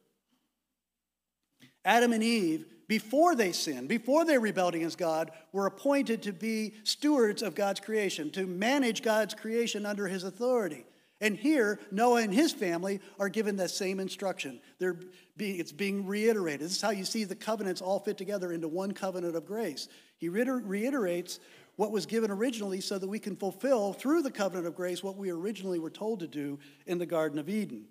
Adam 1.87 2.13
and 2.13 2.23
Eve, 2.23 2.67
before 2.89 3.35
they 3.37 3.53
sinned, 3.53 3.89
before 3.89 4.25
they 4.25 4.37
rebelled 4.37 4.75
against 4.75 4.99
God, 4.99 5.31
were 5.53 5.67
appointed 5.67 6.23
to 6.23 6.33
be 6.33 6.75
stewards 6.83 7.43
of 7.43 7.55
God's 7.55 7.81
creation, 7.81 8.31
to 8.33 8.47
manage 8.47 9.03
God's 9.03 9.35
creation 9.35 9.87
under 9.87 10.09
his 10.09 10.25
authority. 10.25 10.85
And 11.21 11.37
here, 11.37 11.79
Noah 11.91 12.23
and 12.23 12.35
his 12.35 12.53
family 12.53 13.01
are 13.19 13.29
given 13.29 13.57
that 13.57 13.71
same 13.71 14.01
instruction. 14.01 14.61
They're 14.79 14.99
being, 15.37 15.59
it's 15.59 15.73
being 15.73 16.07
reiterated. 16.07 16.61
This 16.61 16.73
is 16.73 16.83
how 16.83 16.91
you 16.91 17.05
see 17.05 17.25
the 17.25 17.35
covenants 17.35 17.81
all 17.81 18.01
fit 18.01 18.19
together 18.19 18.53
into 18.53 18.69
one 18.69 18.93
covenant 18.93 19.35
of 19.35 19.47
grace. 19.47 19.89
He 20.19 20.29
reiterates 20.29 21.41
what 21.77 21.93
was 21.93 22.05
given 22.05 22.31
originally 22.31 22.81
so 22.81 22.99
that 22.99 23.09
we 23.09 23.19
can 23.19 23.37
fulfill 23.37 23.93
through 23.93 24.23
the 24.23 24.31
covenant 24.31 24.67
of 24.67 24.75
grace 24.75 25.03
what 25.03 25.17
we 25.17 25.31
originally 25.31 25.79
were 25.79 25.91
told 25.91 26.21
to 26.21 26.27
do 26.27 26.59
in 26.85 26.99
the 26.99 27.07
Garden 27.07 27.39
of 27.39 27.49
Eden. 27.49 27.87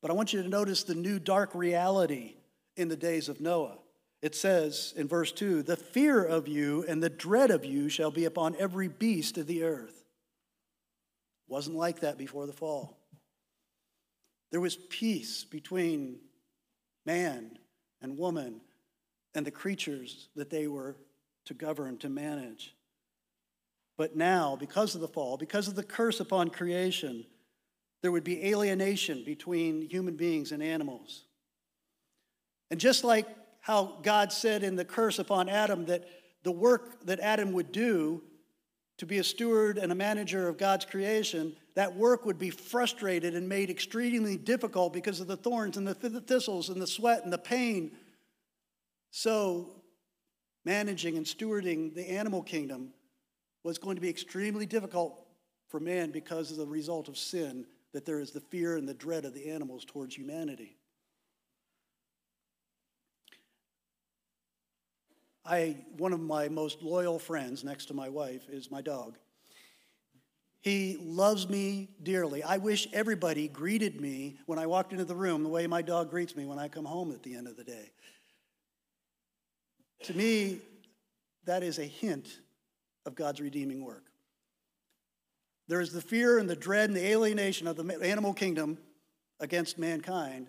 But 0.00 0.10
I 0.10 0.14
want 0.14 0.32
you 0.32 0.42
to 0.42 0.48
notice 0.48 0.84
the 0.84 0.94
new 0.94 1.18
dark 1.18 1.54
reality 1.54 2.37
in 2.78 2.88
the 2.88 2.96
days 2.96 3.28
of 3.28 3.40
Noah. 3.40 3.78
It 4.22 4.34
says 4.34 4.94
in 4.96 5.06
verse 5.06 5.32
2 5.32 5.62
The 5.62 5.76
fear 5.76 6.24
of 6.24 6.48
you 6.48 6.84
and 6.88 7.02
the 7.02 7.10
dread 7.10 7.50
of 7.50 7.64
you 7.64 7.88
shall 7.88 8.10
be 8.10 8.24
upon 8.24 8.56
every 8.58 8.88
beast 8.88 9.38
of 9.38 9.46
the 9.46 9.64
earth. 9.64 10.04
Wasn't 11.48 11.76
like 11.76 12.00
that 12.00 12.18
before 12.18 12.46
the 12.46 12.52
fall. 12.52 12.98
There 14.50 14.60
was 14.60 14.76
peace 14.76 15.44
between 15.44 16.18
man 17.04 17.58
and 18.00 18.18
woman 18.18 18.60
and 19.34 19.46
the 19.46 19.50
creatures 19.50 20.28
that 20.36 20.50
they 20.50 20.66
were 20.66 20.96
to 21.46 21.54
govern, 21.54 21.98
to 21.98 22.08
manage. 22.08 22.74
But 23.96 24.16
now, 24.16 24.56
because 24.56 24.94
of 24.94 25.00
the 25.00 25.08
fall, 25.08 25.36
because 25.36 25.68
of 25.68 25.74
the 25.74 25.82
curse 25.82 26.20
upon 26.20 26.50
creation, 26.50 27.24
there 28.02 28.12
would 28.12 28.24
be 28.24 28.48
alienation 28.48 29.24
between 29.24 29.82
human 29.82 30.16
beings 30.16 30.52
and 30.52 30.62
animals. 30.62 31.24
And 32.70 32.78
just 32.78 33.04
like 33.04 33.26
how 33.60 33.98
God 34.02 34.32
said 34.32 34.62
in 34.62 34.76
the 34.76 34.84
curse 34.84 35.18
upon 35.18 35.48
Adam 35.48 35.86
that 35.86 36.08
the 36.42 36.52
work 36.52 37.04
that 37.04 37.20
Adam 37.20 37.52
would 37.52 37.72
do 37.72 38.22
to 38.98 39.06
be 39.06 39.18
a 39.18 39.24
steward 39.24 39.78
and 39.78 39.92
a 39.92 39.94
manager 39.94 40.48
of 40.48 40.58
God's 40.58 40.84
creation, 40.84 41.54
that 41.74 41.94
work 41.94 42.26
would 42.26 42.38
be 42.38 42.50
frustrated 42.50 43.34
and 43.34 43.48
made 43.48 43.70
extremely 43.70 44.36
difficult 44.36 44.92
because 44.92 45.20
of 45.20 45.28
the 45.28 45.36
thorns 45.36 45.76
and 45.76 45.86
the 45.86 45.94
thistles 45.94 46.68
and 46.68 46.82
the 46.82 46.86
sweat 46.86 47.22
and 47.22 47.32
the 47.32 47.38
pain. 47.38 47.92
So, 49.10 49.82
managing 50.64 51.16
and 51.16 51.24
stewarding 51.24 51.94
the 51.94 52.08
animal 52.08 52.42
kingdom 52.42 52.92
was 53.62 53.78
going 53.78 53.96
to 53.96 54.02
be 54.02 54.08
extremely 54.08 54.66
difficult 54.66 55.26
for 55.68 55.78
man 55.78 56.10
because 56.10 56.50
of 56.50 56.56
the 56.56 56.66
result 56.66 57.08
of 57.08 57.18
sin, 57.18 57.66
that 57.92 58.06
there 58.06 58.20
is 58.20 58.30
the 58.30 58.40
fear 58.40 58.76
and 58.76 58.88
the 58.88 58.94
dread 58.94 59.24
of 59.24 59.34
the 59.34 59.50
animals 59.50 59.84
towards 59.84 60.16
humanity. 60.16 60.77
I, 65.44 65.76
one 65.96 66.12
of 66.12 66.20
my 66.20 66.48
most 66.48 66.82
loyal 66.82 67.18
friends 67.18 67.64
next 67.64 67.86
to 67.86 67.94
my 67.94 68.08
wife 68.08 68.48
is 68.48 68.70
my 68.70 68.82
dog. 68.82 69.16
He 70.60 70.98
loves 71.00 71.48
me 71.48 71.88
dearly. 72.02 72.42
I 72.42 72.58
wish 72.58 72.88
everybody 72.92 73.48
greeted 73.48 74.00
me 74.00 74.38
when 74.46 74.58
I 74.58 74.66
walked 74.66 74.92
into 74.92 75.04
the 75.04 75.14
room 75.14 75.42
the 75.42 75.48
way 75.48 75.66
my 75.66 75.82
dog 75.82 76.10
greets 76.10 76.36
me 76.36 76.44
when 76.44 76.58
I 76.58 76.68
come 76.68 76.84
home 76.84 77.12
at 77.12 77.22
the 77.22 77.34
end 77.34 77.46
of 77.46 77.56
the 77.56 77.64
day. 77.64 77.92
To 80.04 80.14
me, 80.14 80.60
that 81.44 81.62
is 81.62 81.78
a 81.78 81.84
hint 81.84 82.40
of 83.06 83.14
God's 83.14 83.40
redeeming 83.40 83.84
work. 83.84 84.04
There 85.68 85.80
is 85.80 85.92
the 85.92 86.00
fear 86.00 86.38
and 86.38 86.48
the 86.48 86.56
dread 86.56 86.90
and 86.90 86.96
the 86.96 87.06
alienation 87.06 87.66
of 87.66 87.76
the 87.76 88.00
animal 88.02 88.32
kingdom 88.32 88.78
against 89.40 89.78
mankind, 89.78 90.48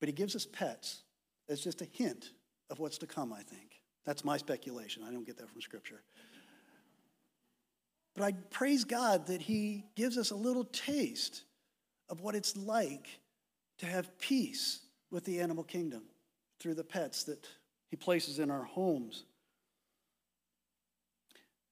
but 0.00 0.08
he 0.08 0.12
gives 0.12 0.36
us 0.36 0.46
pets 0.46 1.02
as 1.48 1.60
just 1.60 1.80
a 1.80 1.86
hint 1.86 2.32
of 2.70 2.78
what's 2.78 2.98
to 2.98 3.06
come, 3.06 3.32
I 3.32 3.42
think. 3.42 3.77
That's 4.04 4.24
my 4.24 4.36
speculation. 4.36 5.02
I 5.06 5.10
don't 5.10 5.26
get 5.26 5.38
that 5.38 5.50
from 5.50 5.60
Scripture. 5.60 6.02
But 8.14 8.24
I 8.24 8.32
praise 8.50 8.84
God 8.84 9.26
that 9.26 9.42
He 9.42 9.84
gives 9.96 10.18
us 10.18 10.30
a 10.30 10.36
little 10.36 10.64
taste 10.64 11.44
of 12.08 12.20
what 12.20 12.34
it's 12.34 12.56
like 12.56 13.06
to 13.78 13.86
have 13.86 14.18
peace 14.18 14.80
with 15.10 15.24
the 15.24 15.40
animal 15.40 15.64
kingdom 15.64 16.02
through 16.58 16.74
the 16.74 16.84
pets 16.84 17.24
that 17.24 17.46
He 17.90 17.96
places 17.96 18.38
in 18.38 18.50
our 18.50 18.64
homes. 18.64 19.24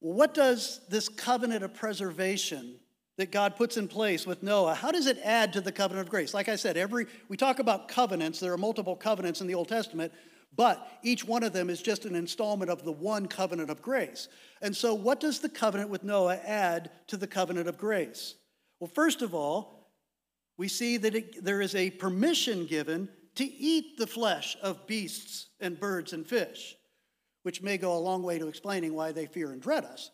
What 0.00 0.34
does 0.34 0.80
this 0.88 1.08
covenant 1.08 1.64
of 1.64 1.74
preservation 1.74 2.76
that 3.16 3.32
God 3.32 3.56
puts 3.56 3.76
in 3.76 3.88
place 3.88 4.26
with 4.26 4.42
Noah, 4.42 4.74
how 4.74 4.92
does 4.92 5.06
it 5.06 5.18
add 5.24 5.52
to 5.54 5.60
the 5.60 5.72
covenant 5.72 6.06
of 6.06 6.10
grace? 6.10 6.34
Like 6.34 6.48
I 6.48 6.56
said, 6.56 6.76
every 6.76 7.06
we 7.28 7.36
talk 7.36 7.58
about 7.58 7.88
covenants, 7.88 8.40
there 8.40 8.52
are 8.52 8.58
multiple 8.58 8.94
covenants 8.94 9.40
in 9.40 9.46
the 9.46 9.54
Old 9.54 9.68
Testament, 9.68 10.12
but 10.56 10.88
each 11.02 11.24
one 11.24 11.42
of 11.42 11.52
them 11.52 11.68
is 11.68 11.82
just 11.82 12.06
an 12.06 12.14
installment 12.14 12.70
of 12.70 12.82
the 12.84 12.92
one 12.92 13.26
covenant 13.26 13.70
of 13.70 13.82
grace. 13.82 14.28
And 14.62 14.74
so, 14.74 14.94
what 14.94 15.20
does 15.20 15.40
the 15.40 15.48
covenant 15.48 15.90
with 15.90 16.02
Noah 16.02 16.36
add 16.36 16.90
to 17.08 17.16
the 17.16 17.26
covenant 17.26 17.68
of 17.68 17.76
grace? 17.76 18.34
Well, 18.80 18.90
first 18.92 19.22
of 19.22 19.34
all, 19.34 19.90
we 20.56 20.68
see 20.68 20.96
that 20.96 21.14
it, 21.14 21.44
there 21.44 21.60
is 21.60 21.74
a 21.74 21.90
permission 21.90 22.66
given 22.66 23.10
to 23.34 23.44
eat 23.44 23.98
the 23.98 24.06
flesh 24.06 24.56
of 24.62 24.86
beasts 24.86 25.48
and 25.60 25.78
birds 25.78 26.14
and 26.14 26.26
fish, 26.26 26.74
which 27.42 27.60
may 27.60 27.76
go 27.76 27.94
a 27.94 27.98
long 27.98 28.22
way 28.22 28.38
to 28.38 28.48
explaining 28.48 28.94
why 28.94 29.12
they 29.12 29.26
fear 29.26 29.52
and 29.52 29.60
dread 29.60 29.84
us. 29.84 30.10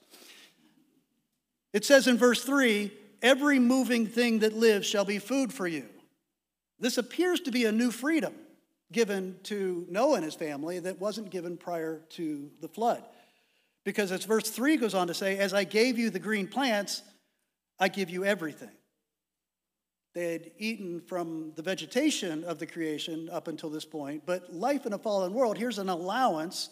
It 1.72 1.84
says 1.84 2.08
in 2.08 2.18
verse 2.18 2.42
3 2.42 2.92
every 3.22 3.60
moving 3.60 4.08
thing 4.08 4.40
that 4.40 4.52
lives 4.52 4.88
shall 4.88 5.04
be 5.04 5.20
food 5.20 5.52
for 5.52 5.68
you. 5.68 5.86
This 6.80 6.98
appears 6.98 7.38
to 7.42 7.52
be 7.52 7.64
a 7.64 7.72
new 7.72 7.92
freedom 7.92 8.34
given 8.92 9.36
to 9.44 9.86
Noah 9.88 10.16
and 10.16 10.24
his 10.24 10.34
family 10.34 10.78
that 10.80 11.00
wasn't 11.00 11.30
given 11.30 11.56
prior 11.56 12.02
to 12.10 12.50
the 12.60 12.68
flood. 12.68 13.02
Because 13.84 14.12
as 14.12 14.24
verse 14.24 14.48
3 14.48 14.76
goes 14.76 14.94
on 14.94 15.08
to 15.08 15.14
say, 15.14 15.38
As 15.38 15.52
I 15.52 15.64
gave 15.64 15.98
you 15.98 16.10
the 16.10 16.18
green 16.18 16.46
plants, 16.46 17.02
I 17.78 17.88
give 17.88 18.10
you 18.10 18.24
everything. 18.24 18.70
They 20.14 20.32
had 20.32 20.50
eaten 20.58 21.00
from 21.00 21.52
the 21.56 21.62
vegetation 21.62 22.44
of 22.44 22.58
the 22.58 22.66
creation 22.66 23.28
up 23.30 23.48
until 23.48 23.70
this 23.70 23.84
point, 23.84 24.24
but 24.26 24.52
life 24.52 24.84
in 24.84 24.92
a 24.92 24.98
fallen 24.98 25.32
world, 25.32 25.56
here's 25.56 25.78
an 25.78 25.88
allowance 25.88 26.68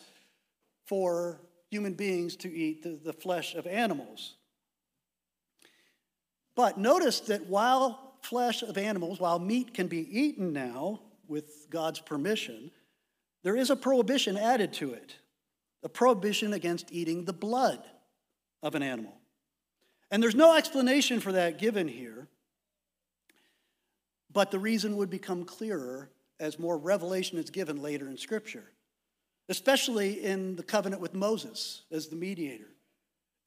for 0.86 1.40
human 1.70 1.94
beings 1.94 2.36
to 2.36 2.52
eat 2.52 2.82
the, 2.82 2.98
the 3.02 3.12
flesh 3.12 3.54
of 3.54 3.66
animals. 3.66 4.34
But 6.54 6.78
notice 6.78 7.20
that 7.20 7.46
while 7.46 8.18
flesh 8.22 8.62
of 8.62 8.76
animals, 8.76 9.18
while 9.18 9.38
meat 9.38 9.72
can 9.72 9.86
be 9.86 10.06
eaten 10.20 10.52
now, 10.52 11.00
with 11.30 11.68
God's 11.70 12.00
permission, 12.00 12.70
there 13.42 13.56
is 13.56 13.70
a 13.70 13.76
prohibition 13.76 14.36
added 14.36 14.72
to 14.74 14.92
it 14.92 15.16
a 15.82 15.88
prohibition 15.88 16.52
against 16.52 16.92
eating 16.92 17.24
the 17.24 17.32
blood 17.32 17.82
of 18.62 18.74
an 18.74 18.82
animal. 18.82 19.16
And 20.10 20.22
there's 20.22 20.34
no 20.34 20.54
explanation 20.54 21.20
for 21.20 21.32
that 21.32 21.58
given 21.58 21.88
here, 21.88 22.28
but 24.30 24.50
the 24.50 24.58
reason 24.58 24.98
would 24.98 25.08
become 25.08 25.44
clearer 25.44 26.10
as 26.38 26.58
more 26.58 26.76
revelation 26.76 27.38
is 27.38 27.48
given 27.48 27.80
later 27.80 28.08
in 28.08 28.18
Scripture, 28.18 28.64
especially 29.48 30.22
in 30.22 30.56
the 30.56 30.62
covenant 30.62 31.00
with 31.00 31.14
Moses 31.14 31.82
as 31.90 32.08
the 32.08 32.16
mediator, 32.16 32.68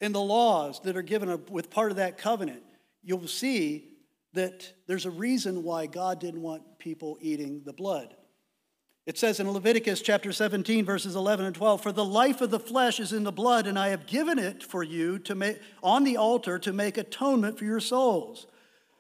in 0.02 0.12
the 0.12 0.20
laws 0.20 0.80
that 0.82 0.98
are 0.98 1.04
given 1.04 1.40
with 1.52 1.70
part 1.70 1.92
of 1.92 1.98
that 1.98 2.18
covenant. 2.18 2.64
you'll 3.04 3.28
see 3.28 3.93
that 4.34 4.74
there's 4.88 5.06
a 5.06 5.12
reason 5.12 5.64
why 5.64 5.86
God 5.86 6.20
didn't 6.20 6.42
want 6.42 6.80
people 6.80 7.18
eating 7.22 7.62
the 7.66 7.74
blood. 7.74 8.16
It 9.06 9.18
says 9.18 9.40
in 9.40 9.52
Leviticus 9.52 10.02
chapter 10.02 10.32
17, 10.32 10.86
verses 10.86 11.16
11 11.16 11.46
and 11.46 11.56
12, 11.56 11.82
For 11.82 11.92
the 11.92 12.06
life 12.06 12.40
of 12.40 12.52
the 12.52 12.60
flesh 12.60 13.00
is 13.00 13.12
in 13.12 13.24
the 13.24 13.34
blood, 13.34 13.68
and 13.68 13.78
I 13.78 13.90
have 13.90 14.08
given 14.08 14.40
it 14.40 14.64
for 14.64 14.82
you 14.82 15.20
to 15.20 15.36
make, 15.36 15.60
on 15.82 16.06
the 16.06 16.18
altar 16.18 16.58
to 16.60 16.72
make 16.72 16.98
atonement 16.98 17.60
for 17.60 17.66
your 17.66 17.82
souls. 17.82 18.48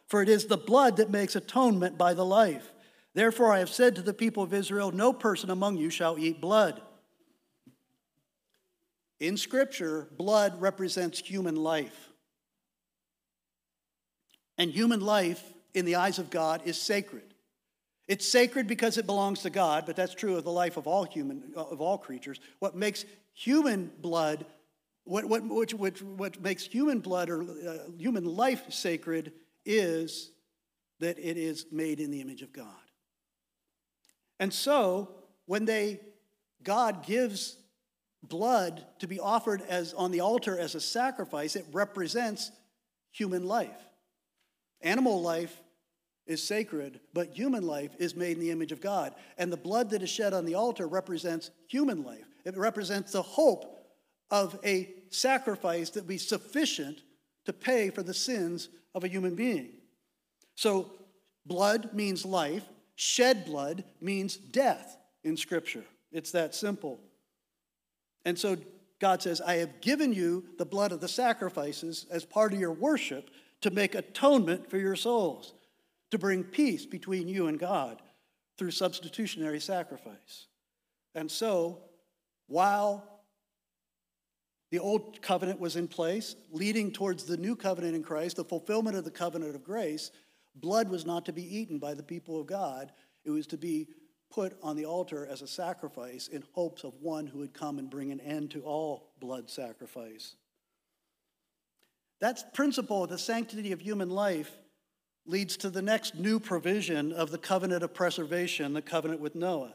For 0.08 0.22
it 0.22 0.28
is 0.28 0.46
the 0.46 0.58
blood 0.58 0.98
that 0.98 1.10
makes 1.10 1.36
atonement 1.36 1.98
by 1.98 2.14
the 2.14 2.26
life. 2.26 2.74
Therefore, 3.14 3.54
I 3.54 3.60
have 3.60 3.70
said 3.70 3.96
to 3.96 4.02
the 4.02 4.14
people 4.14 4.44
of 4.44 4.54
Israel, 4.54 4.92
No 4.92 5.14
person 5.14 5.50
among 5.50 5.78
you 5.78 5.90
shall 5.90 6.20
eat 6.20 6.42
blood. 6.42 6.82
In 9.22 9.38
Scripture, 9.38 10.10
blood 10.18 10.60
represents 10.60 11.20
human 11.20 11.56
life. 11.56 12.13
And 14.58 14.72
human 14.72 15.02
life, 15.02 15.42
in 15.74 15.86
the 15.86 15.96
eyes 15.96 16.20
of 16.20 16.30
God, 16.30 16.62
is 16.66 16.80
sacred. 16.80 17.34
It's 18.08 18.28
sacred 18.28 18.68
because 18.68 18.98
it 18.98 19.06
belongs 19.06 19.42
to 19.42 19.50
God, 19.50 19.86
but 19.86 19.96
that's 19.96 20.14
true 20.14 20.36
of 20.36 20.44
the 20.44 20.52
life 20.52 20.78
of 20.78 20.88
all 20.88 21.06
human 21.06 21.54
of 21.56 21.80
all 21.80 21.98
creatures. 21.98 22.40
What 22.60 22.76
makes 22.76 23.06
human 23.34 23.92
blood, 24.00 24.46
what, 25.06 25.26
what, 25.26 25.44
which, 25.48 25.74
which, 25.74 26.02
what 26.02 26.42
makes 26.42 26.66
human 26.66 27.00
blood 27.00 27.30
or 27.30 27.44
uh, 27.44 27.78
human 27.98 28.26
life 28.26 28.72
sacred 28.72 29.32
is 29.66 30.32
that 31.00 31.18
it 31.18 31.38
is 31.38 31.66
made 31.72 32.00
in 32.00 32.12
the 32.12 32.22
image 32.22 32.42
of 32.42 32.52
God. 32.52 32.68
And 34.40 34.54
so, 34.54 35.10
when 35.46 35.66
they 35.66 36.02
God 36.64 37.06
gives 37.06 37.58
blood 38.22 38.86
to 39.00 39.08
be 39.08 39.20
offered 39.20 39.62
as 39.62 39.94
on 39.94 40.12
the 40.12 40.22
altar 40.22 40.58
as 40.58 40.76
a 40.76 40.82
sacrifice, 40.82 41.56
it 41.56 41.66
represents 41.72 42.52
human 43.12 43.46
life. 43.46 43.70
Animal 44.84 45.22
life 45.22 45.62
is 46.26 46.46
sacred, 46.46 47.00
but 47.14 47.30
human 47.30 47.66
life 47.66 47.92
is 48.00 48.16
made 48.16 48.38
in 48.38 48.40
the 48.40 48.52
image 48.52 48.72
of 48.72 48.82
God. 48.82 49.14
And 49.38 49.52
the 49.52 49.58
blood 49.58 49.90
that 49.90 50.04
is 50.04 50.10
shed 50.10 50.34
on 50.34 50.46
the 50.46 50.56
altar 50.56 50.88
represents 50.88 51.52
human 51.68 52.04
life. 52.04 52.26
It 52.46 52.58
represents 52.58 53.12
the 53.12 53.22
hope 53.22 53.74
of 54.30 54.60
a 54.64 54.94
sacrifice 55.10 55.90
that 55.92 56.08
be 56.08 56.18
sufficient 56.18 57.02
to 57.46 57.54
pay 57.54 57.90
for 57.90 58.04
the 58.04 58.14
sins 58.14 58.70
of 58.96 59.04
a 59.04 59.08
human 59.08 59.36
being. 59.36 59.70
So, 60.56 60.92
blood 61.46 61.94
means 61.94 62.26
life, 62.26 62.64
shed 62.96 63.46
blood 63.46 63.84
means 64.00 64.38
death 64.38 64.98
in 65.24 65.36
Scripture. 65.36 65.84
It's 66.12 66.32
that 66.32 66.56
simple. 66.56 67.00
And 68.24 68.38
so, 68.38 68.58
God 69.00 69.22
says, 69.22 69.42
I 69.42 69.56
have 69.56 69.82
given 69.82 70.14
you 70.14 70.46
the 70.58 70.66
blood 70.66 70.92
of 70.94 71.02
the 71.02 71.08
sacrifices 71.08 72.06
as 72.10 72.24
part 72.24 72.54
of 72.54 72.60
your 72.60 72.72
worship 72.72 73.30
to 73.64 73.72
make 73.72 73.96
atonement 73.96 74.70
for 74.70 74.78
your 74.78 74.96
souls 74.96 75.54
to 76.12 76.20
bring 76.20 76.44
peace 76.44 76.86
between 76.86 77.28
you 77.28 77.48
and 77.48 77.58
God 77.58 78.02
through 78.58 78.72
substitutionary 78.72 79.60
sacrifice. 79.60 80.48
And 81.16 81.32
so, 81.32 81.80
while 82.48 83.22
the 84.70 84.80
old 84.80 85.22
covenant 85.22 85.60
was 85.60 85.76
in 85.76 85.88
place, 85.88 86.36
leading 86.52 86.92
towards 86.92 87.24
the 87.24 87.38
new 87.38 87.56
covenant 87.56 87.96
in 87.96 88.04
Christ, 88.04 88.36
the 88.36 88.44
fulfillment 88.44 88.98
of 88.98 89.06
the 89.06 89.12
covenant 89.12 89.56
of 89.56 89.64
grace, 89.64 90.12
blood 90.56 90.90
was 90.90 91.06
not 91.06 91.26
to 91.26 91.34
be 91.34 91.58
eaten 91.58 91.80
by 91.80 91.94
the 91.94 92.04
people 92.04 92.40
of 92.40 92.48
God. 92.48 92.92
It 93.24 93.32
was 93.32 93.48
to 93.48 93.58
be 93.58 93.88
put 94.30 94.58
on 94.62 94.76
the 94.76 94.86
altar 94.86 95.26
as 95.26 95.42
a 95.42 95.48
sacrifice 95.48 96.28
in 96.28 96.44
hopes 96.52 96.84
of 96.84 96.94
one 97.02 97.28
who 97.28 97.40
would 97.40 97.54
come 97.54 97.80
and 97.80 97.90
bring 97.90 98.12
an 98.12 98.20
end 98.20 98.52
to 98.52 98.62
all 98.62 99.14
blood 99.20 99.50
sacrifice. 99.50 100.36
That 102.24 102.54
principle 102.54 103.04
of 103.04 103.10
the 103.10 103.18
sanctity 103.18 103.74
of 103.74 103.82
human 103.82 104.10
life 104.10 104.50
leads 105.26 105.58
to 105.58 105.70
the 105.70 105.82
next 105.82 106.16
new 106.16 106.40
provision 106.40 107.12
of 107.12 107.32
the 107.32 107.38
covenant 107.38 107.84
of 107.84 107.94
preservation, 107.94 108.72
the 108.72 108.82
covenant 108.82 109.20
with 109.20 109.36
Noah. 109.36 109.74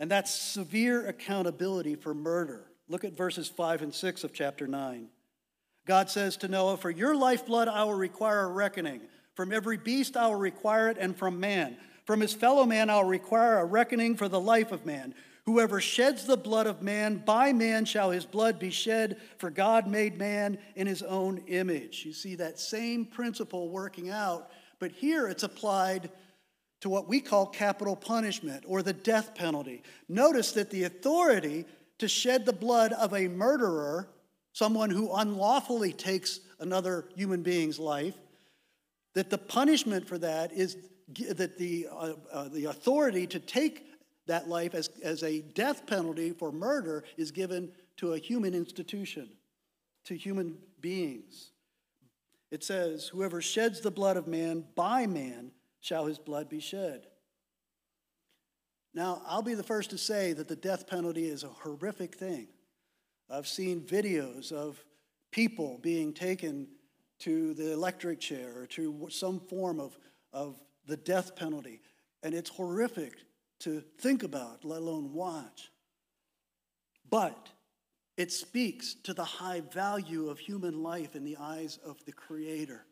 And 0.00 0.10
that's 0.10 0.34
severe 0.34 1.06
accountability 1.06 1.94
for 1.94 2.14
murder. 2.14 2.64
Look 2.88 3.04
at 3.04 3.16
verses 3.16 3.46
5 3.46 3.82
and 3.82 3.94
6 3.94 4.24
of 4.24 4.32
chapter 4.32 4.66
9. 4.66 5.06
God 5.86 6.10
says 6.10 6.36
to 6.38 6.48
Noah, 6.48 6.78
For 6.78 6.90
your 6.90 7.14
lifeblood 7.14 7.68
I 7.68 7.84
will 7.84 7.94
require 7.94 8.40
a 8.40 8.48
reckoning. 8.48 9.02
From 9.34 9.52
every 9.52 9.76
beast 9.76 10.16
I 10.16 10.26
will 10.26 10.34
require 10.34 10.88
it, 10.88 10.98
and 10.98 11.16
from 11.16 11.38
man. 11.38 11.76
From 12.06 12.18
his 12.18 12.34
fellow 12.34 12.66
man 12.66 12.90
I 12.90 12.96
will 12.96 13.08
require 13.08 13.60
a 13.60 13.64
reckoning 13.64 14.16
for 14.16 14.28
the 14.28 14.40
life 14.40 14.72
of 14.72 14.84
man. 14.84 15.14
Whoever 15.48 15.80
sheds 15.80 16.26
the 16.26 16.36
blood 16.36 16.66
of 16.66 16.82
man, 16.82 17.22
by 17.24 17.54
man 17.54 17.86
shall 17.86 18.10
his 18.10 18.26
blood 18.26 18.58
be 18.58 18.70
shed, 18.70 19.18
for 19.38 19.48
God 19.48 19.86
made 19.86 20.18
man 20.18 20.58
in 20.76 20.86
his 20.86 21.02
own 21.02 21.38
image. 21.46 22.04
You 22.04 22.12
see 22.12 22.34
that 22.34 22.58
same 22.58 23.06
principle 23.06 23.70
working 23.70 24.10
out 24.10 24.50
but 24.78 24.92
here 24.92 25.26
it's 25.28 25.42
applied 25.42 26.10
to 26.80 26.88
what 26.88 27.08
we 27.08 27.20
call 27.20 27.46
capital 27.46 27.96
punishment 27.96 28.64
or 28.66 28.82
the 28.82 28.92
death 28.92 29.34
penalty. 29.34 29.82
Notice 30.08 30.52
that 30.52 30.70
the 30.70 30.84
authority 30.84 31.64
to 31.98 32.06
shed 32.06 32.46
the 32.46 32.52
blood 32.52 32.92
of 32.92 33.12
a 33.12 33.26
murderer, 33.26 34.08
someone 34.52 34.90
who 34.90 35.12
unlawfully 35.12 35.92
takes 35.92 36.40
another 36.60 37.08
human 37.16 37.42
being's 37.42 37.78
life, 37.78 38.14
that 39.14 39.30
the 39.30 39.38
punishment 39.38 40.06
for 40.06 40.18
that 40.18 40.52
is 40.52 40.76
that 41.30 41.58
the, 41.58 41.88
uh, 41.90 42.12
uh, 42.30 42.48
the 42.48 42.66
authority 42.66 43.26
to 43.26 43.40
take 43.40 43.87
that 44.28 44.48
life 44.48 44.74
as, 44.74 44.88
as 45.02 45.22
a 45.22 45.40
death 45.40 45.86
penalty 45.86 46.30
for 46.30 46.52
murder 46.52 47.02
is 47.16 47.30
given 47.30 47.72
to 47.96 48.12
a 48.12 48.18
human 48.18 48.54
institution, 48.54 49.28
to 50.04 50.16
human 50.16 50.56
beings. 50.80 51.50
It 52.50 52.62
says, 52.62 53.08
Whoever 53.08 53.42
sheds 53.42 53.80
the 53.80 53.90
blood 53.90 54.16
of 54.16 54.26
man, 54.26 54.64
by 54.74 55.06
man 55.06 55.50
shall 55.80 56.06
his 56.06 56.18
blood 56.18 56.48
be 56.48 56.60
shed. 56.60 57.06
Now, 58.94 59.22
I'll 59.26 59.42
be 59.42 59.54
the 59.54 59.62
first 59.62 59.90
to 59.90 59.98
say 59.98 60.32
that 60.32 60.48
the 60.48 60.56
death 60.56 60.86
penalty 60.86 61.26
is 61.26 61.44
a 61.44 61.48
horrific 61.48 62.14
thing. 62.14 62.48
I've 63.30 63.46
seen 63.46 63.80
videos 63.82 64.52
of 64.52 64.82
people 65.30 65.78
being 65.82 66.12
taken 66.12 66.68
to 67.20 67.54
the 67.54 67.72
electric 67.72 68.20
chair 68.20 68.52
or 68.56 68.66
to 68.66 69.08
some 69.10 69.40
form 69.40 69.80
of, 69.80 69.98
of 70.32 70.56
the 70.86 70.96
death 70.96 71.36
penalty, 71.36 71.80
and 72.22 72.34
it's 72.34 72.50
horrific 72.50 73.14
to 73.60 73.82
think 73.98 74.22
about, 74.22 74.64
let 74.64 74.80
alone 74.80 75.12
watch. 75.12 75.70
But 77.10 77.48
it 78.16 78.32
speaks 78.32 78.94
to 79.04 79.14
the 79.14 79.24
high 79.24 79.60
value 79.60 80.28
of 80.28 80.38
human 80.38 80.82
life 80.82 81.14
in 81.14 81.24
the 81.24 81.36
eyes 81.40 81.78
of 81.84 82.04
the 82.04 82.12
Creator. 82.12 82.84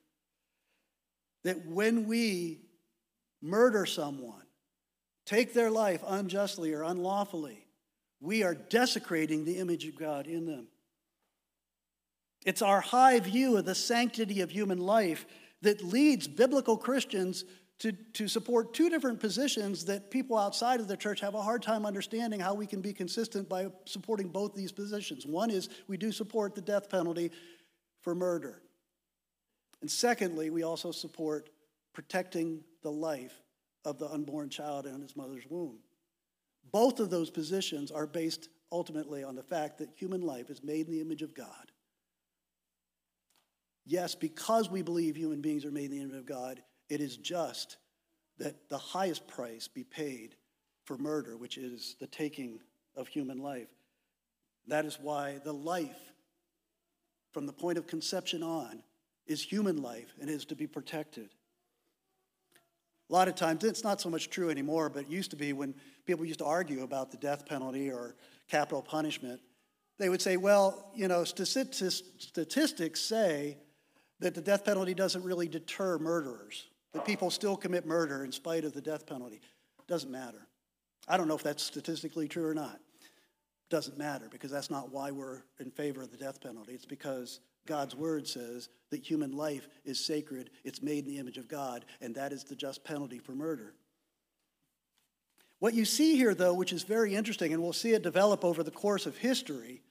That 1.44 1.66
when 1.66 2.06
we 2.06 2.60
murder 3.42 3.86
someone, 3.86 4.42
take 5.24 5.52
their 5.52 5.70
life 5.70 6.02
unjustly 6.06 6.72
or 6.72 6.82
unlawfully, 6.82 7.66
we 8.20 8.42
are 8.42 8.54
desecrating 8.54 9.44
the 9.44 9.58
image 9.58 9.84
of 9.84 9.96
God 9.96 10.26
in 10.26 10.46
them. 10.46 10.68
It's 12.44 12.62
our 12.62 12.80
high 12.80 13.18
view 13.20 13.56
of 13.56 13.64
the 13.64 13.74
sanctity 13.74 14.40
of 14.40 14.50
human 14.50 14.78
life 14.78 15.26
that 15.62 15.82
leads 15.82 16.28
biblical 16.28 16.76
Christians 16.76 17.44
to, 17.80 17.92
to 17.92 18.26
support 18.26 18.72
two 18.72 18.88
different 18.88 19.20
positions 19.20 19.84
that 19.84 20.10
people 20.10 20.38
outside 20.38 20.80
of 20.80 20.88
the 20.88 20.96
church 20.96 21.20
have 21.20 21.34
a 21.34 21.42
hard 21.42 21.62
time 21.62 21.84
understanding 21.84 22.40
how 22.40 22.54
we 22.54 22.66
can 22.66 22.80
be 22.80 22.92
consistent 22.92 23.48
by 23.48 23.66
supporting 23.84 24.28
both 24.28 24.54
these 24.54 24.72
positions. 24.72 25.26
One 25.26 25.50
is 25.50 25.68
we 25.86 25.96
do 25.96 26.10
support 26.10 26.54
the 26.54 26.62
death 26.62 26.88
penalty 26.88 27.30
for 28.00 28.14
murder. 28.14 28.62
And 29.82 29.90
secondly, 29.90 30.48
we 30.48 30.62
also 30.62 30.90
support 30.90 31.50
protecting 31.92 32.62
the 32.82 32.90
life 32.90 33.42
of 33.84 33.98
the 33.98 34.08
unborn 34.08 34.48
child 34.48 34.86
in 34.86 35.00
his 35.02 35.16
mother's 35.16 35.44
womb. 35.48 35.78
Both 36.72 36.98
of 36.98 37.10
those 37.10 37.30
positions 37.30 37.90
are 37.90 38.06
based 38.06 38.48
ultimately 38.72 39.22
on 39.22 39.36
the 39.36 39.42
fact 39.42 39.78
that 39.78 39.90
human 39.94 40.22
life 40.22 40.50
is 40.50 40.62
made 40.62 40.86
in 40.86 40.92
the 40.92 41.00
image 41.00 41.22
of 41.22 41.34
God. 41.34 41.72
Yes, 43.84 44.14
because 44.14 44.68
we 44.68 44.82
believe 44.82 45.16
human 45.16 45.40
beings 45.40 45.64
are 45.64 45.70
made 45.70 45.92
in 45.92 45.98
the 45.98 46.02
image 46.02 46.16
of 46.16 46.26
God, 46.26 46.60
it 46.88 47.00
is 47.00 47.16
just 47.16 47.76
that 48.38 48.68
the 48.68 48.78
highest 48.78 49.26
price 49.26 49.68
be 49.68 49.84
paid 49.84 50.36
for 50.84 50.96
murder, 50.98 51.36
which 51.36 51.58
is 51.58 51.96
the 52.00 52.06
taking 52.06 52.60
of 52.96 53.08
human 53.08 53.38
life. 53.38 53.68
That 54.68 54.84
is 54.84 54.98
why 55.00 55.40
the 55.44 55.52
life, 55.52 56.12
from 57.32 57.46
the 57.46 57.52
point 57.52 57.78
of 57.78 57.86
conception 57.86 58.42
on, 58.42 58.82
is 59.26 59.42
human 59.42 59.82
life 59.82 60.14
and 60.20 60.30
is 60.30 60.44
to 60.46 60.54
be 60.54 60.66
protected. 60.66 61.30
A 63.08 63.12
lot 63.12 63.28
of 63.28 63.34
times, 63.36 63.64
it's 63.64 63.84
not 63.84 64.00
so 64.00 64.10
much 64.10 64.30
true 64.30 64.50
anymore, 64.50 64.88
but 64.88 65.04
it 65.04 65.08
used 65.08 65.30
to 65.30 65.36
be 65.36 65.52
when 65.52 65.74
people 66.04 66.24
used 66.24 66.40
to 66.40 66.44
argue 66.44 66.82
about 66.82 67.10
the 67.10 67.16
death 67.16 67.46
penalty 67.46 67.90
or 67.90 68.16
capital 68.48 68.82
punishment, 68.82 69.40
they 69.98 70.08
would 70.08 70.20
say, 70.20 70.36
well, 70.36 70.90
you 70.94 71.08
know, 71.08 71.24
statistics 71.24 73.00
say 73.00 73.56
that 74.20 74.34
the 74.34 74.40
death 74.40 74.64
penalty 74.64 74.94
doesn't 74.94 75.24
really 75.24 75.48
deter 75.48 75.98
murderers 75.98 76.66
that 76.96 77.04
people 77.04 77.30
still 77.30 77.56
commit 77.56 77.86
murder 77.86 78.24
in 78.24 78.32
spite 78.32 78.64
of 78.64 78.72
the 78.72 78.80
death 78.80 79.06
penalty. 79.06 79.40
Doesn't 79.86 80.10
matter. 80.10 80.46
I 81.06 81.16
don't 81.16 81.28
know 81.28 81.36
if 81.36 81.42
that's 81.42 81.62
statistically 81.62 82.26
true 82.26 82.46
or 82.46 82.54
not. 82.54 82.80
Doesn't 83.68 83.98
matter 83.98 84.28
because 84.30 84.50
that's 84.50 84.70
not 84.70 84.90
why 84.90 85.10
we're 85.10 85.42
in 85.60 85.70
favor 85.70 86.02
of 86.02 86.10
the 86.10 86.16
death 86.16 86.40
penalty. 86.40 86.72
It's 86.72 86.86
because 86.86 87.40
God's 87.66 87.94
word 87.94 88.26
says 88.26 88.68
that 88.90 89.02
human 89.08 89.36
life 89.36 89.68
is 89.84 90.04
sacred, 90.04 90.50
it's 90.64 90.82
made 90.82 91.04
in 91.04 91.10
the 91.10 91.18
image 91.18 91.36
of 91.36 91.48
God, 91.48 91.84
and 92.00 92.14
that 92.14 92.32
is 92.32 92.44
the 92.44 92.56
just 92.56 92.84
penalty 92.84 93.18
for 93.18 93.32
murder. 93.32 93.74
What 95.58 95.74
you 95.74 95.84
see 95.84 96.16
here, 96.16 96.34
though, 96.34 96.54
which 96.54 96.72
is 96.72 96.82
very 96.82 97.14
interesting, 97.14 97.52
and 97.52 97.62
we'll 97.62 97.72
see 97.72 97.92
it 97.92 98.02
develop 98.02 98.44
over 98.44 98.62
the 98.62 98.70
course 98.70 99.04
of 99.04 99.16
history, 99.16 99.82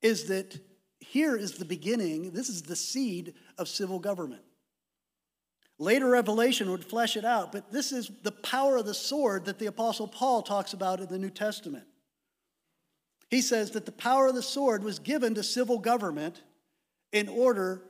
is 0.00 0.24
that 0.24 0.58
here 0.98 1.36
is 1.36 1.52
the 1.52 1.64
beginning, 1.64 2.32
this 2.32 2.48
is 2.48 2.62
the 2.62 2.76
seed 2.76 3.34
of 3.58 3.68
civil 3.68 3.98
government. 3.98 4.42
Later 5.82 6.10
revelation 6.10 6.70
would 6.70 6.84
flesh 6.84 7.16
it 7.16 7.24
out, 7.24 7.50
but 7.50 7.72
this 7.72 7.90
is 7.90 8.08
the 8.22 8.30
power 8.30 8.76
of 8.76 8.86
the 8.86 8.94
sword 8.94 9.46
that 9.46 9.58
the 9.58 9.66
Apostle 9.66 10.06
Paul 10.06 10.40
talks 10.40 10.74
about 10.74 11.00
in 11.00 11.08
the 11.08 11.18
New 11.18 11.28
Testament. 11.28 11.82
He 13.30 13.40
says 13.40 13.72
that 13.72 13.84
the 13.84 13.90
power 13.90 14.28
of 14.28 14.36
the 14.36 14.44
sword 14.44 14.84
was 14.84 15.00
given 15.00 15.34
to 15.34 15.42
civil 15.42 15.80
government 15.80 16.40
in 17.10 17.28
order 17.28 17.82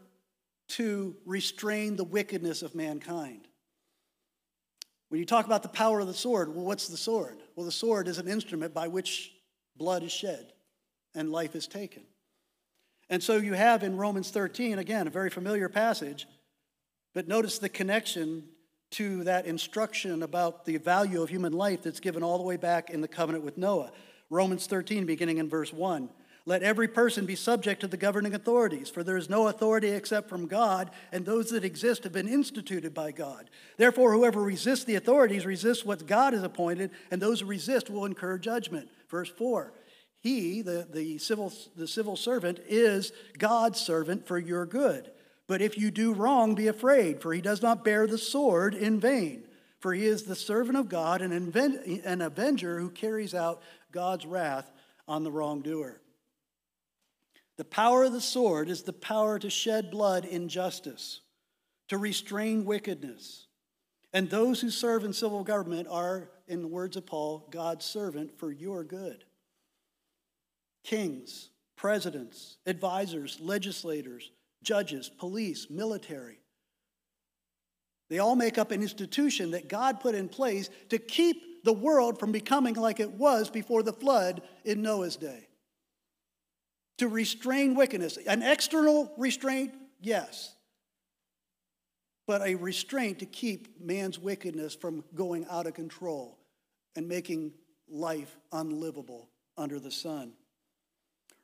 to 0.69 1.15
restrain 1.27 1.97
the 1.97 2.05
wickedness 2.05 2.63
of 2.63 2.75
mankind. 2.75 3.47
When 5.11 5.19
you 5.19 5.27
talk 5.27 5.45
about 5.45 5.63
the 5.63 5.69
power 5.69 6.01
of 6.01 6.07
the 6.07 6.15
sword, 6.15 6.49
well, 6.49 6.65
what's 6.65 6.89
the 6.89 6.97
sword? 6.97 7.43
Well, 7.57 7.67
the 7.67 7.73
sword 7.73 8.09
is 8.09 8.17
an 8.17 8.27
instrument 8.27 8.73
by 8.73 8.89
which 8.89 9.35
blood 9.77 10.03
is 10.03 10.13
shed 10.13 10.55
and 11.15 11.31
life 11.31 11.55
is 11.55 11.67
taken. 11.67 12.05
And 13.11 13.23
so 13.23 13.37
you 13.37 13.53
have 13.53 13.83
in 13.83 13.99
Romans 13.99 14.31
13, 14.31 14.79
again, 14.79 15.07
a 15.07 15.11
very 15.11 15.29
familiar 15.29 15.69
passage, 15.69 16.27
but 17.15 17.29
notice 17.29 17.59
the 17.59 17.69
connection 17.69 18.45
to 18.93 19.25
that 19.25 19.47
instruction 19.47 20.23
about 20.23 20.65
the 20.65 20.77
value 20.77 21.23
of 21.23 21.31
human 21.31 21.53
life 21.53 21.83
that's 21.83 22.01
given 22.01 22.23
all 22.23 22.39
the 22.39 22.45
way 22.45 22.57
back 22.57 22.91
in 22.91 23.01
the 23.01 23.09
covenant 23.09 23.45
with 23.45 23.57
Noah. 23.57 23.91
Romans 24.31 24.67
13, 24.67 25.07
beginning 25.07 25.39
in 25.39 25.49
verse 25.49 25.73
1. 25.73 26.09
Let 26.45 26.63
every 26.63 26.89
person 26.89 27.25
be 27.25 27.37
subject 27.37 27.83
to 27.83 27.87
the 27.87 27.97
governing 27.97 28.35
authorities, 28.35 28.91
for 28.91 29.05
there 29.05 29.17
is 29.17 29.31
no 29.31 29.47
authority 29.47 29.91
except 29.91 30.29
from 30.29 30.49
God, 30.49 30.91
and 31.13 31.25
those 31.25 31.51
that 31.51 31.65
exist 31.65 32.03
have 32.03 32.13
been 32.13 32.29
instituted 32.29 32.93
by 32.93 33.13
God. 33.13 33.49
Therefore, 33.77 34.13
whoever 34.13 34.43
resists 34.43 34.85
the 34.85 34.97
authorities 34.97 35.47
resists 35.47 35.85
what 35.85 36.07
God 36.07 36.33
has 36.33 36.43
appointed, 36.43 36.91
and 37.11 37.23
those 37.23 37.41
who 37.41 37.47
resist 37.47 37.91
will 37.91 38.07
incur 38.07 38.39
judgment. 38.39 38.89
Verse 39.09 39.31
4 39.31 39.73
He, 40.19 40.63
the, 40.63 40.89
the, 40.91 41.19
civil, 41.19 41.53
the 41.77 41.87
civil 41.87 42.17
servant, 42.17 42.59
is 42.67 43.13
God's 43.39 43.81
servant 43.81 44.27
for 44.27 44.39
your 44.39 44.67
good. 44.67 45.13
But 45.53 45.61
if 45.61 45.77
you 45.77 45.91
do 45.91 46.15
wrong, 46.15 46.55
be 46.55 46.69
afraid, 46.69 47.21
for 47.21 47.35
he 47.35 47.43
does 47.43 47.61
not 47.61 47.85
bear 47.85 48.07
the 48.07 48.17
sword 48.17 48.75
in 48.75 48.99
vain. 48.99 49.45
For 49.81 49.93
he 49.93 50.07
is 50.07 50.23
the 50.23 50.35
servant 50.35 50.79
of 50.79 50.89
God, 50.89 51.21
an, 51.21 51.53
an 52.07 52.23
avenger 52.23 52.81
who 52.81 52.89
carries 52.89 53.35
out 53.35 53.61
God's 53.91 54.25
wrath 54.25 54.73
on 55.07 55.25
the 55.25 55.31
wrongdoer. 55.31 56.01
The 57.59 57.67
power 57.67 58.05
of 58.05 58.15
the 58.15 58.21
sword 58.23 58.71
is 58.71 58.85
the 58.85 58.95
power 58.95 59.39
to 59.39 59.51
shed 59.51 59.91
blood 59.91 60.25
in 60.25 60.49
justice, 60.49 61.21
to 61.89 61.99
restrain 61.99 62.65
wickedness. 62.65 63.47
And 64.15 64.31
those 64.31 64.59
who 64.59 64.71
serve 64.71 65.05
in 65.05 65.13
civil 65.13 65.45
government 65.45 65.87
are, 65.91 66.31
in 66.49 66.63
the 66.63 66.67
words 66.67 66.97
of 66.97 67.05
Paul, 67.05 67.47
God's 67.51 67.85
servant 67.85 68.39
for 68.39 68.51
your 68.51 68.85
good. 68.85 69.25
Kings, 70.83 71.51
presidents, 71.77 72.57
advisors, 72.65 73.39
legislators, 73.39 74.31
judges, 74.63 75.09
police, 75.09 75.69
military. 75.71 76.39
They 78.11 78.19
all 78.19 78.37
make 78.37 78.59
up 78.59 78.71
an 78.71 78.83
institution 78.83 79.53
that 79.53 79.69
God 79.69 80.01
put 80.01 80.15
in 80.15 80.29
place 80.29 80.69
to 80.91 80.99
keep 80.99 81.65
the 81.65 81.73
world 81.73 82.19
from 82.19 82.33
becoming 82.33 82.75
like 82.75 83.01
it 83.01 83.13
was 83.13 83.49
before 83.49 83.83
the 83.83 83.93
flood 83.93 84.43
in 84.65 84.83
Noah's 84.83 85.17
day 85.17 85.49
to 86.99 87.09
restrain 87.09 87.75
wickedness. 87.75 88.19
An 88.27 88.43
external 88.43 89.13
restraint, 89.17 89.73
yes, 90.01 90.55
but 92.27 92.43
a 92.43 92.55
restraint 92.55 93.19
to 93.21 93.27
keep 93.27 93.81
man's 93.81 94.19
wickedness 94.19 94.75
from 94.75 95.05
going 95.15 95.47
out 95.51 95.67
of 95.67 95.75
control 95.75 96.39
and 96.95 97.09
making 97.09 97.53
life 97.89 98.37
unlivable 98.53 99.31
under 99.57 99.81
the 99.81 99.91
sun. 99.91 100.33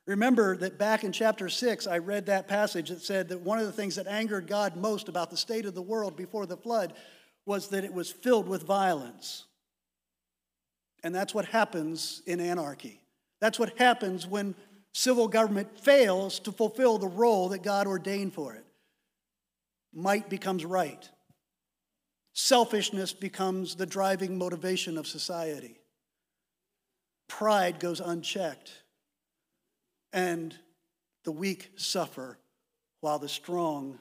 Remember 0.09 0.57
that 0.57 0.79
back 0.79 1.03
in 1.03 1.11
chapter 1.11 1.49
6, 1.49 1.85
I 1.85 1.99
read 1.99 2.25
that 2.25 2.47
passage 2.47 2.89
that 2.89 3.03
said 3.03 3.29
that 3.29 3.41
one 3.41 3.59
of 3.59 3.67
the 3.67 3.71
things 3.71 3.93
that 3.93 4.07
angered 4.07 4.47
God 4.47 4.75
most 4.75 5.07
about 5.07 5.29
the 5.29 5.37
state 5.37 5.67
of 5.67 5.75
the 5.75 5.83
world 5.83 6.17
before 6.17 6.47
the 6.47 6.57
flood 6.57 6.93
was 7.45 7.67
that 7.67 7.83
it 7.83 7.93
was 7.93 8.09
filled 8.09 8.47
with 8.47 8.63
violence. 8.63 9.45
And 11.03 11.13
that's 11.13 11.35
what 11.35 11.45
happens 11.45 12.23
in 12.25 12.39
anarchy. 12.39 13.03
That's 13.39 13.59
what 13.59 13.77
happens 13.77 14.25
when 14.25 14.55
civil 14.93 15.27
government 15.27 15.79
fails 15.79 16.39
to 16.39 16.51
fulfill 16.51 16.97
the 16.97 17.05
role 17.05 17.49
that 17.49 17.61
God 17.61 17.85
ordained 17.85 18.33
for 18.33 18.55
it. 18.55 18.65
Might 19.93 20.27
becomes 20.27 20.65
right. 20.65 21.07
Selfishness 22.33 23.13
becomes 23.13 23.75
the 23.75 23.85
driving 23.85 24.39
motivation 24.39 24.97
of 24.97 25.05
society. 25.05 25.81
Pride 27.27 27.79
goes 27.79 27.99
unchecked. 27.99 28.71
And 30.11 30.55
the 31.23 31.31
weak 31.31 31.71
suffer 31.75 32.37
while 33.01 33.19
the 33.19 33.29
strong 33.29 33.99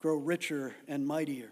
grow 0.00 0.16
richer 0.16 0.74
and 0.88 1.06
mightier. 1.06 1.50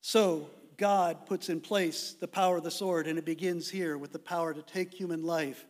So, 0.00 0.50
God 0.76 1.26
puts 1.26 1.48
in 1.48 1.60
place 1.60 2.14
the 2.18 2.28
power 2.28 2.58
of 2.58 2.62
the 2.62 2.70
sword, 2.70 3.08
and 3.08 3.18
it 3.18 3.24
begins 3.24 3.68
here 3.68 3.98
with 3.98 4.12
the 4.12 4.18
power 4.18 4.54
to 4.54 4.62
take 4.62 4.94
human 4.94 5.24
life 5.24 5.66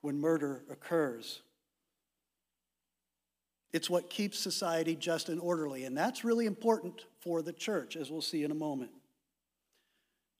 when 0.00 0.18
murder 0.18 0.64
occurs. 0.70 1.42
It's 3.72 3.88
what 3.88 4.10
keeps 4.10 4.38
society 4.38 4.96
just 4.96 5.28
and 5.28 5.40
orderly, 5.40 5.84
and 5.84 5.96
that's 5.96 6.24
really 6.24 6.46
important 6.46 7.04
for 7.20 7.42
the 7.42 7.52
church, 7.52 7.96
as 7.96 8.10
we'll 8.10 8.22
see 8.22 8.44
in 8.44 8.50
a 8.50 8.54
moment. 8.54 8.90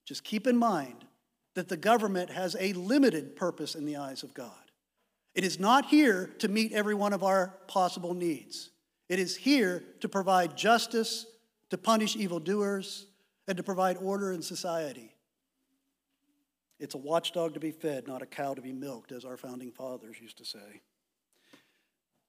Just 0.05 0.25
keep 0.25 0.47
in 0.47 0.57
mind 0.57 1.05
that 1.55 1.69
the 1.69 1.77
government 1.77 2.31
has 2.31 2.57
a 2.59 2.73
limited 2.73 3.37
purpose 3.37 3.75
in 3.75 3.85
the 3.85 3.97
eyes 3.97 4.23
of 4.23 4.35
God. 4.35 4.62
It 5.35 5.45
is 5.45 5.59
not 5.59 5.87
here 5.87 6.31
to 6.39 6.49
meet 6.49 6.73
every 6.73 6.95
one 6.95 7.13
of 7.13 7.23
our 7.23 7.55
possible 7.67 8.15
needs. 8.15 8.71
It 9.09 9.19
is 9.19 9.37
here 9.37 9.83
to 10.01 10.09
provide 10.09 10.57
justice, 10.57 11.27
to 11.71 11.79
punish 11.79 12.17
evildoers, 12.17 13.07
and 13.49 13.57
to 13.57 13.63
provide 13.63 13.97
order 13.99 14.33
in 14.33 14.43
society. 14.43 15.15
It's 16.79 16.95
a 16.95 16.99
watchdog 16.99 17.55
to 17.55 17.61
be 17.61 17.71
fed, 17.71 18.07
not 18.07 18.23
a 18.23 18.27
cow 18.27 18.55
to 18.55 18.63
be 18.63 18.73
milked, 18.73 19.13
as 19.13 19.25
our 19.25 19.37
founding 19.37 19.71
fathers 19.71 20.17
used 20.21 20.39
to 20.39 20.45
say. 20.45 20.83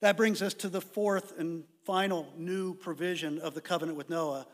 That 0.01 0.17
brings 0.17 0.41
us 0.41 0.53
to 0.55 0.69
the 0.69 0.81
fourth 0.81 1.37
and 1.39 1.63
final 1.85 2.27
new 2.37 2.73
provision 2.73 3.39
of 3.39 3.53
the 3.53 3.61
covenant 3.61 3.97
with 3.97 4.09
Noah 4.09 4.45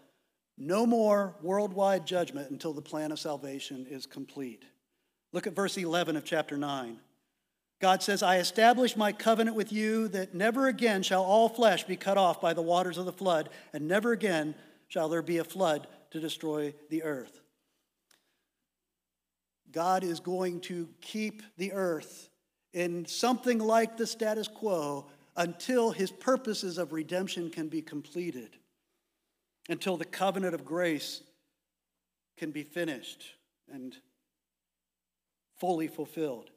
no 0.60 0.86
more 0.86 1.36
worldwide 1.42 2.06
judgment 2.06 2.52
until 2.52 2.74
the 2.74 2.82
plan 2.82 3.14
of 3.14 3.20
salvation 3.20 3.88
is 3.90 4.06
complete. 4.06 4.66
Look 5.32 5.48
at 5.48 5.56
verse 5.56 5.78
11 5.78 6.18
of 6.18 6.26
chapter 6.26 6.58
9. 6.58 7.00
God 7.80 8.04
says, 8.04 8.22
I 8.22 8.38
establish 8.38 8.98
my 8.98 9.14
covenant 9.14 9.56
with 9.56 9.72
you 9.72 10.10
that 10.10 10.34
never 10.34 10.68
again 10.68 11.02
shall 11.02 11.24
all 11.24 11.48
flesh 11.48 11.86
be 11.86 11.96
cut 11.96 12.18
off 12.18 12.42
by 12.42 12.54
the 12.54 12.62
waters 12.62 12.98
of 12.98 13.06
the 13.06 13.14
flood, 13.14 13.50
and 13.72 13.88
never 13.88 14.12
again 14.12 14.54
shall 14.90 15.08
there 15.08 15.22
be 15.22 15.38
a 15.38 15.46
flood 15.46 15.88
to 16.12 16.20
destroy 16.20 16.74
the 16.90 17.04
earth. 17.04 17.40
God 19.72 20.04
is 20.04 20.20
going 20.20 20.60
to 20.62 20.90
keep 21.00 21.42
the 21.58 21.72
earth 21.72 22.30
in 22.74 23.06
something 23.06 23.60
like 23.60 23.96
the 23.96 24.08
status 24.08 24.48
quo 24.48 25.06
until 25.38 25.92
his 25.92 26.12
purposes 26.12 26.78
of 26.78 26.92
redemption 26.92 27.50
can 27.50 27.70
be 27.70 27.82
completed, 27.82 28.58
until 29.70 29.96
the 29.96 30.06
covenant 30.06 30.54
of 30.54 30.66
grace 30.66 31.22
can 32.38 32.52
be 32.52 32.64
finished 32.64 33.24
and 33.72 33.96
fully 35.60 35.88
fulfilled. 35.88 36.50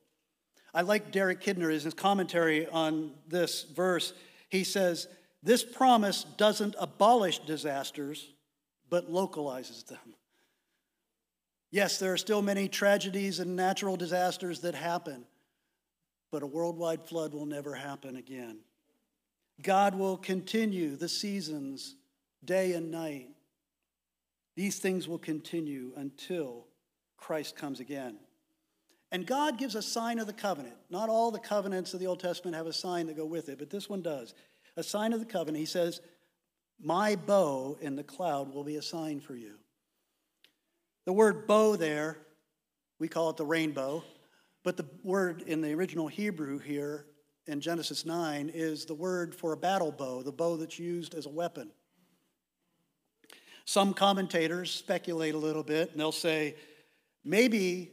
I 0.74 0.82
like 0.82 1.12
Derek 1.12 1.40
Kidner 1.40 1.72
in 1.72 1.80
his 1.80 1.94
commentary 1.94 2.66
on 2.66 3.12
this 3.28 3.64
verse. 3.64 4.14
He 4.48 4.64
says, 4.64 5.06
This 5.42 5.62
promise 5.64 6.24
doesn't 6.24 6.74
abolish 6.78 7.40
disasters, 7.40 8.32
but 8.88 9.10
localizes 9.10 9.82
them. 9.84 10.14
Yes, 11.70 11.98
there 11.98 12.12
are 12.12 12.18
still 12.18 12.42
many 12.42 12.68
tragedies 12.68 13.38
and 13.38 13.56
natural 13.56 13.96
disasters 13.96 14.60
that 14.60 14.74
happen, 14.74 15.24
but 16.30 16.42
a 16.42 16.46
worldwide 16.46 17.02
flood 17.02 17.32
will 17.32 17.46
never 17.46 17.74
happen 17.74 18.16
again. 18.16 18.58
God 19.62 19.94
will 19.94 20.16
continue 20.16 20.96
the 20.96 21.08
seasons 21.08 21.96
day 22.44 22.72
and 22.72 22.90
night. 22.90 23.28
These 24.54 24.78
things 24.78 25.08
will 25.08 25.18
continue 25.18 25.92
until 25.96 26.66
Christ 27.16 27.56
comes 27.56 27.80
again. 27.80 28.16
And 29.12 29.26
God 29.26 29.58
gives 29.58 29.74
a 29.74 29.82
sign 29.82 30.18
of 30.18 30.26
the 30.26 30.32
covenant. 30.32 30.74
Not 30.88 31.10
all 31.10 31.30
the 31.30 31.38
covenants 31.38 31.92
of 31.92 32.00
the 32.00 32.06
Old 32.06 32.18
Testament 32.18 32.56
have 32.56 32.66
a 32.66 32.72
sign 32.72 33.06
that 33.06 33.16
go 33.16 33.26
with 33.26 33.50
it, 33.50 33.58
but 33.58 33.68
this 33.68 33.88
one 33.88 34.00
does. 34.00 34.34
A 34.78 34.82
sign 34.82 35.12
of 35.12 35.20
the 35.20 35.26
covenant. 35.26 35.58
He 35.58 35.66
says, 35.66 36.00
My 36.82 37.14
bow 37.14 37.76
in 37.82 37.94
the 37.94 38.02
cloud 38.02 38.52
will 38.54 38.64
be 38.64 38.76
a 38.76 38.82
sign 38.82 39.20
for 39.20 39.36
you. 39.36 39.58
The 41.04 41.12
word 41.12 41.46
bow 41.46 41.76
there, 41.76 42.16
we 42.98 43.06
call 43.06 43.28
it 43.28 43.36
the 43.36 43.44
rainbow, 43.44 44.02
but 44.64 44.78
the 44.78 44.86
word 45.02 45.42
in 45.42 45.60
the 45.60 45.74
original 45.74 46.08
Hebrew 46.08 46.58
here 46.58 47.04
in 47.46 47.60
Genesis 47.60 48.06
9 48.06 48.50
is 48.54 48.86
the 48.86 48.94
word 48.94 49.34
for 49.34 49.52
a 49.52 49.56
battle 49.58 49.92
bow, 49.92 50.22
the 50.22 50.32
bow 50.32 50.56
that's 50.56 50.78
used 50.78 51.14
as 51.14 51.26
a 51.26 51.30
weapon. 51.30 51.70
Some 53.66 53.92
commentators 53.92 54.70
speculate 54.70 55.34
a 55.34 55.38
little 55.38 55.62
bit 55.62 55.90
and 55.90 56.00
they'll 56.00 56.12
say 56.12 56.56
maybe 57.24 57.90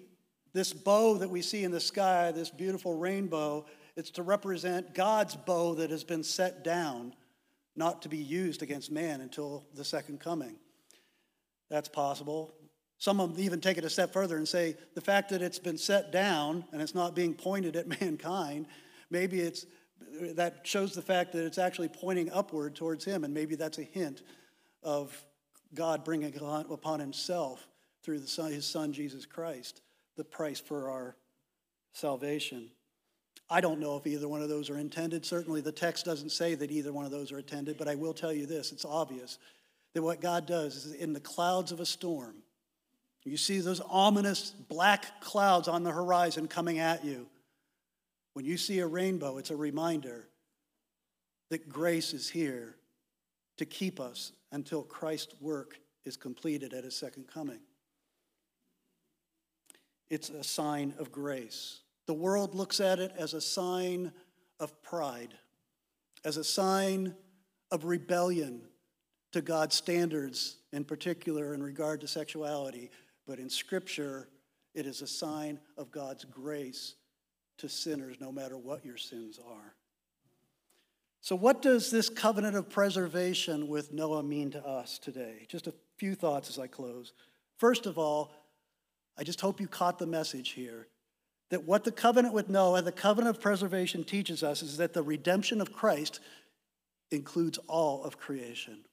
this 0.54 0.74
bow 0.74 1.16
that 1.16 1.30
we 1.30 1.41
see 1.41 1.64
in 1.64 1.72
the 1.72 1.80
sky, 1.80 2.32
this 2.32 2.50
beautiful 2.50 2.97
rainbow, 2.97 3.66
it's 3.95 4.12
to 4.12 4.24
represent 4.24 4.93
God's 4.93 5.36
bow 5.36 5.76
that 5.76 5.91
has 5.91 6.04
been 6.04 6.24
set 6.24 6.64
down, 6.64 7.14
not 7.76 8.02
to 8.04 8.10
be 8.10 8.18
used 8.18 8.64
against 8.64 8.91
man 8.91 9.22
until 9.22 9.66
the 9.76 9.84
second 9.84 10.20
coming. 10.20 10.56
That's 11.70 11.89
possible. 11.89 12.54
Some 12.97 13.20
of 13.20 13.36
them 13.36 13.43
even 13.43 13.62
take 13.62 13.78
it 13.78 13.86
a 13.86 13.89
step 13.89 14.12
further 14.12 14.38
and 14.38 14.47
say 14.47 14.76
the 14.95 15.02
fact 15.02 15.30
that 15.30 15.41
it's 15.41 15.60
been 15.60 15.78
set 15.78 16.12
down 16.12 16.66
and 16.72 16.82
it's 16.82 16.95
not 16.95 17.16
being 17.16 17.34
pointed 17.34 17.76
at 17.76 17.88
mankind, 18.02 18.68
maybe 19.10 19.39
it's 19.39 19.66
that 20.22 20.62
shows 20.64 20.93
the 20.93 21.02
fact 21.02 21.34
that 21.34 21.45
it's 21.45 21.58
actually 21.58 21.89
pointing 21.89 22.32
upward 22.32 22.74
towards 22.74 23.04
him, 23.04 23.26
and 23.26 23.34
maybe 23.34 23.56
that's 23.56 23.78
a 23.78 23.84
hint 23.84 24.24
of 24.82 25.26
God 25.74 26.06
bringing 26.06 26.34
upon 26.70 27.02
himself 27.02 27.68
through 28.02 28.20
son, 28.26 28.52
his 28.52 28.66
son 28.66 28.93
Jesus 28.93 29.26
Christ 29.26 29.82
the 30.20 30.24
price 30.26 30.59
for 30.59 30.91
our 30.91 31.15
salvation. 31.93 32.70
I 33.49 33.61
don't 33.61 33.80
know 33.80 33.97
if 33.97 34.05
either 34.05 34.28
one 34.28 34.43
of 34.43 34.49
those 34.49 34.70
are 34.70 34.78
intended. 34.78 35.26
Certainly, 35.26 35.61
the 35.61 35.72
text 35.72 36.05
doesn't 36.05 36.32
say 36.32 36.53
that 36.55 36.70
either 36.70 36.93
one 36.93 37.05
of 37.05 37.11
those 37.11 37.32
are 37.32 37.39
intended, 37.39 37.78
but 37.78 37.88
I 37.88 37.95
will 37.95 38.13
tell 38.13 38.32
you 38.32 38.45
this 38.45 38.72
it's 38.72 38.86
obvious 38.86 39.39
that 39.95 40.03
what 40.03 40.22
God 40.22 40.45
does 40.45 40.86
is 40.86 40.93
in 40.93 41.13
the 41.13 41.20
clouds 41.20 41.72
of 41.72 41.80
a 41.80 41.86
storm, 41.86 42.36
you 43.26 43.38
see 43.38 43.59
those 43.59 43.82
ominous 43.89 44.51
black 44.51 45.22
clouds 45.22 45.67
on 45.67 45.84
the 45.84 45.91
horizon 45.91 46.47
coming 46.47 46.80
at 46.80 47.05
you. 47.05 47.28
When 48.34 48.43
you 48.43 48.57
see 48.57 48.80
a 48.80 48.88
rainbow, 48.88 49.38
it's 49.38 49.51
a 49.51 49.55
reminder 49.55 50.28
that 51.49 51.70
grace 51.70 52.13
is 52.13 52.30
here 52.30 52.76
to 53.57 53.65
keep 53.65 53.99
us 53.99 54.32
until 54.51 54.84
Christ's 54.84 55.39
work 55.41 55.80
is 56.05 56.17
completed 56.17 56.74
at 56.74 56.84
his 56.84 56.95
second 56.95 57.28
coming. 57.28 57.59
It's 60.10 60.30
a 60.30 60.43
sign 60.43 60.93
of 60.97 61.12
grace. 61.12 61.82
The 62.07 62.14
world 62.14 62.55
looks 62.55 62.80
at 62.80 62.99
it 62.99 63.12
as 63.18 63.34
a 63.34 63.41
sign 63.41 64.12
of 64.60 64.82
pride, 64.82 65.34
as 66.26 66.38
a 66.38 66.43
sign 66.43 67.16
of 67.72 67.86
rebellion 67.86 68.62
to 69.32 69.41
God's 69.41 69.76
standards, 69.76 70.57
in 70.74 70.84
particular 70.84 71.53
in 71.53 71.62
regard 71.62 72.01
to 72.01 72.07
sexuality. 72.07 72.89
But 73.28 73.39
in 73.39 73.49
Scripture, 73.49 74.28
it 74.74 74.88
is 74.88 75.01
a 75.01 75.07
sign 75.07 75.60
of 75.78 75.91
God's 75.91 76.26
grace 76.26 76.95
to 77.60 77.70
sinners, 77.70 78.18
no 78.20 78.32
matter 78.32 78.57
what 78.57 78.86
your 78.86 78.97
sins 78.97 79.39
are. 79.47 79.76
So, 81.22 81.36
what 81.36 81.62
does 81.62 81.91
this 81.91 82.10
covenant 82.10 82.55
of 82.55 82.70
preservation 82.70 83.68
with 83.68 83.91
Noah 83.91 84.24
mean 84.24 84.51
to 84.51 84.66
us 84.66 84.97
today? 84.97 85.45
Just 85.47 85.68
a 85.68 85.74
few 85.97 86.16
thoughts 86.16 86.49
as 86.49 86.57
I 86.57 86.68
close. 86.68 87.14
First 87.57 87.86
of 87.86 87.97
all, 87.97 88.32
I 89.20 89.24
just 89.24 89.41
hope 89.41 89.59
you 89.59 89.67
caught 89.67 89.99
the 89.99 90.07
message 90.07 90.51
here 90.51 90.88
that 91.49 91.65
what 91.65 91.84
the 91.84 91.91
covenant 91.91 92.34
with 92.34 92.47
Noah, 92.47 92.82
the 92.82 92.91
covenant 92.91 93.36
of 93.36 93.41
preservation, 93.41 94.03
teaches 94.03 94.43
us 94.43 94.63
is 94.63 94.78
that 94.78 94.93
the 94.93 95.03
redemption 95.03 95.59
of 95.59 95.74
Christ 95.74 96.22
includes 97.11 97.57
all 97.67 98.03
of 98.03 98.17
creation. 98.17 98.86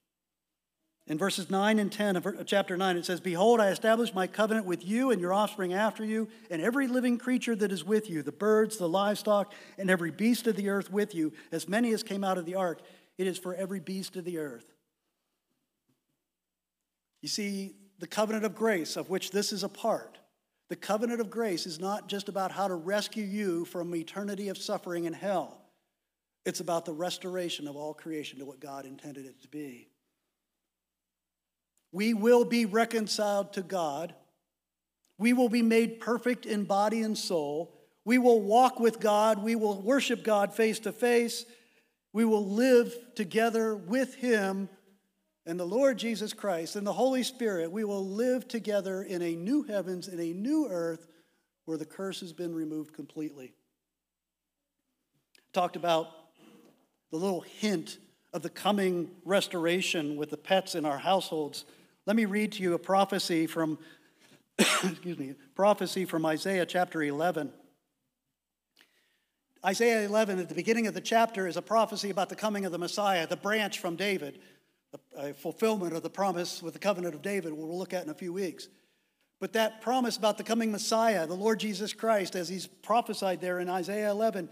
In 1.06 1.18
verses 1.18 1.48
9 1.48 1.78
and 1.78 1.92
10 1.92 2.16
of 2.16 2.46
chapter 2.46 2.76
9, 2.76 2.96
it 2.96 3.06
says, 3.06 3.20
Behold, 3.20 3.60
I 3.60 3.68
establish 3.68 4.12
my 4.12 4.26
covenant 4.26 4.66
with 4.66 4.84
you 4.84 5.12
and 5.12 5.20
your 5.20 5.32
offspring 5.32 5.72
after 5.72 6.04
you, 6.04 6.28
and 6.50 6.60
every 6.60 6.88
living 6.88 7.18
creature 7.18 7.54
that 7.54 7.70
is 7.70 7.84
with 7.84 8.10
you, 8.10 8.24
the 8.24 8.32
birds, 8.32 8.78
the 8.78 8.88
livestock, 8.88 9.52
and 9.78 9.88
every 9.88 10.10
beast 10.10 10.48
of 10.48 10.56
the 10.56 10.68
earth 10.68 10.90
with 10.90 11.14
you, 11.14 11.32
as 11.52 11.68
many 11.68 11.92
as 11.92 12.02
came 12.02 12.24
out 12.24 12.38
of 12.38 12.46
the 12.46 12.56
ark. 12.56 12.80
It 13.18 13.28
is 13.28 13.38
for 13.38 13.54
every 13.54 13.78
beast 13.78 14.16
of 14.16 14.24
the 14.24 14.38
earth. 14.38 14.66
You 17.22 17.28
see, 17.28 17.76
the 17.98 18.06
covenant 18.06 18.44
of 18.44 18.54
grace, 18.54 18.96
of 18.96 19.10
which 19.10 19.30
this 19.30 19.52
is 19.52 19.62
a 19.62 19.68
part. 19.68 20.18
The 20.68 20.76
covenant 20.76 21.20
of 21.20 21.30
grace 21.30 21.66
is 21.66 21.78
not 21.78 22.08
just 22.08 22.28
about 22.28 22.52
how 22.52 22.68
to 22.68 22.74
rescue 22.74 23.24
you 23.24 23.64
from 23.64 23.94
eternity 23.94 24.48
of 24.48 24.58
suffering 24.58 25.04
in 25.04 25.12
hell. 25.12 25.62
It's 26.44 26.60
about 26.60 26.84
the 26.84 26.92
restoration 26.92 27.66
of 27.66 27.76
all 27.76 27.94
creation 27.94 28.38
to 28.38 28.44
what 28.44 28.60
God 28.60 28.84
intended 28.84 29.26
it 29.26 29.42
to 29.42 29.48
be. 29.48 29.88
We 31.92 32.14
will 32.14 32.44
be 32.44 32.66
reconciled 32.66 33.52
to 33.54 33.62
God. 33.62 34.14
We 35.18 35.32
will 35.32 35.48
be 35.48 35.62
made 35.62 36.00
perfect 36.00 36.46
in 36.46 36.64
body 36.64 37.00
and 37.02 37.16
soul. 37.16 37.72
We 38.04 38.18
will 38.18 38.40
walk 38.40 38.78
with 38.78 39.00
God. 39.00 39.42
We 39.42 39.56
will 39.56 39.80
worship 39.80 40.22
God 40.22 40.54
face 40.54 40.78
to 40.80 40.92
face. 40.92 41.46
We 42.12 42.24
will 42.24 42.46
live 42.46 42.94
together 43.14 43.74
with 43.74 44.14
Him 44.16 44.68
and 45.46 45.60
the 45.60 45.64
Lord 45.64 45.96
Jesus 45.96 46.32
Christ 46.32 46.74
and 46.74 46.84
the 46.84 46.92
Holy 46.92 47.22
Spirit, 47.22 47.70
we 47.70 47.84
will 47.84 48.04
live 48.04 48.48
together 48.48 49.02
in 49.02 49.22
a 49.22 49.36
new 49.36 49.62
heavens, 49.62 50.08
and 50.08 50.20
a 50.20 50.32
new 50.32 50.66
earth 50.68 51.06
where 51.64 51.78
the 51.78 51.84
curse 51.84 52.20
has 52.20 52.32
been 52.32 52.54
removed 52.54 52.92
completely. 52.92 53.54
Talked 55.52 55.76
about 55.76 56.08
the 57.12 57.16
little 57.16 57.42
hint 57.42 57.98
of 58.32 58.42
the 58.42 58.50
coming 58.50 59.10
restoration 59.24 60.16
with 60.16 60.30
the 60.30 60.36
pets 60.36 60.74
in 60.74 60.84
our 60.84 60.98
households. 60.98 61.64
Let 62.06 62.16
me 62.16 62.24
read 62.24 62.52
to 62.52 62.62
you 62.62 62.74
a 62.74 62.78
prophecy 62.78 63.46
from 63.46 63.78
excuse 64.58 65.18
me, 65.18 65.34
prophecy 65.54 66.06
from 66.06 66.24
Isaiah 66.24 66.66
chapter 66.66 67.02
11. 67.02 67.52
Isaiah 69.64 70.06
11 70.06 70.38
at 70.38 70.48
the 70.48 70.54
beginning 70.54 70.86
of 70.86 70.94
the 70.94 71.00
chapter 71.00 71.46
is 71.46 71.56
a 71.56 71.62
prophecy 71.62 72.10
about 72.10 72.30
the 72.30 72.36
coming 72.36 72.64
of 72.64 72.72
the 72.72 72.78
Messiah, 72.78 73.26
the 73.26 73.36
branch 73.36 73.78
from 73.78 73.96
David 73.96 74.38
a 75.16 75.32
fulfillment 75.32 75.94
of 75.94 76.02
the 76.02 76.10
promise 76.10 76.62
with 76.62 76.74
the 76.74 76.78
covenant 76.78 77.14
of 77.14 77.22
David, 77.22 77.52
we'll 77.52 77.78
look 77.78 77.94
at 77.94 78.04
in 78.04 78.10
a 78.10 78.14
few 78.14 78.32
weeks. 78.32 78.68
But 79.38 79.52
that 79.52 79.82
promise 79.82 80.16
about 80.16 80.38
the 80.38 80.44
coming 80.44 80.72
Messiah, 80.72 81.26
the 81.26 81.34
Lord 81.34 81.60
Jesus 81.60 81.92
Christ, 81.92 82.34
as 82.36 82.48
he's 82.48 82.66
prophesied 82.66 83.40
there 83.40 83.60
in 83.60 83.68
Isaiah 83.68 84.10
11, 84.10 84.48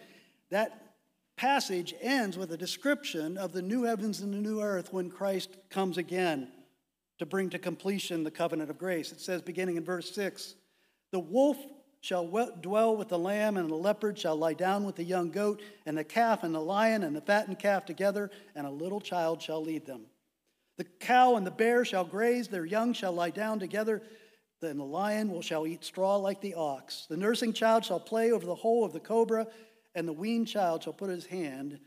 that 0.51 0.95
passage 1.37 1.95
ends 2.01 2.37
with 2.37 2.53
a 2.53 2.57
description 2.57 3.37
of 3.39 3.53
the 3.53 3.63
new 3.63 3.85
heavens 3.85 4.21
and 4.21 4.33
the 4.33 4.39
new 4.39 4.61
earth 4.61 4.93
when 4.93 5.11
Christ 5.11 5.57
comes 5.71 5.99
again 5.99 6.49
to 7.19 7.27
bring 7.27 7.51
to 7.51 7.59
completion 7.59 8.25
the 8.25 8.31
covenant 8.31 8.71
of 8.71 8.79
grace. 8.79 9.13
It 9.13 9.21
says, 9.21 9.41
beginning 9.41 9.77
in 9.77 9.85
verse 9.85 10.15
6, 10.15 10.55
the 11.13 11.21
wolf 11.21 11.57
shall 12.01 12.27
dwell 12.61 12.97
with 12.97 13.09
the 13.09 13.19
lamb, 13.19 13.57
and 13.57 13.71
the 13.71 13.75
leopard 13.75 14.19
shall 14.19 14.37
lie 14.37 14.53
down 14.53 14.85
with 14.85 14.97
the 14.97 15.05
young 15.05 15.31
goat, 15.31 15.63
and 15.87 15.97
the 15.97 16.05
calf 16.05 16.43
and 16.43 16.55
the 16.55 16.61
lion 16.61 17.03
and 17.03 17.17
the 17.17 17.21
fattened 17.23 17.59
calf 17.59 17.87
together, 17.87 18.31
and 18.55 18.67
a 18.67 18.71
little 18.71 19.01
child 19.01 19.41
shall 19.41 19.63
lead 19.63 19.87
them. 19.87 20.03
The 20.77 20.85
cow 20.85 21.37
and 21.37 21.47
the 21.47 21.53
bear 21.53 21.85
shall 21.85 22.05
graze, 22.05 22.49
their 22.49 22.65
young 22.65 22.93
shall 22.93 23.13
lie 23.13 23.31
down 23.31 23.61
together, 23.61 24.03
then 24.61 24.79
the 24.79 24.85
lion 24.85 25.31
will 25.31 25.43
shall 25.43 25.67
eat 25.67 25.85
straw 25.85 26.17
like 26.17 26.41
the 26.41 26.55
ox. 26.55 27.07
The 27.09 27.17
nursing 27.17 27.53
child 27.53 27.85
shall 27.85 28.01
play 28.01 28.33
over 28.33 28.47
the 28.47 28.55
hole 28.55 28.85
of 28.85 28.93
the 28.93 29.01
cobra, 29.01 29.47
and 29.95 30.09
the 30.09 30.13
weaned 30.13 30.49
child 30.49 30.83
shall 30.83 30.93
put 30.93 31.11
his 31.11 31.27
hand 31.27 31.79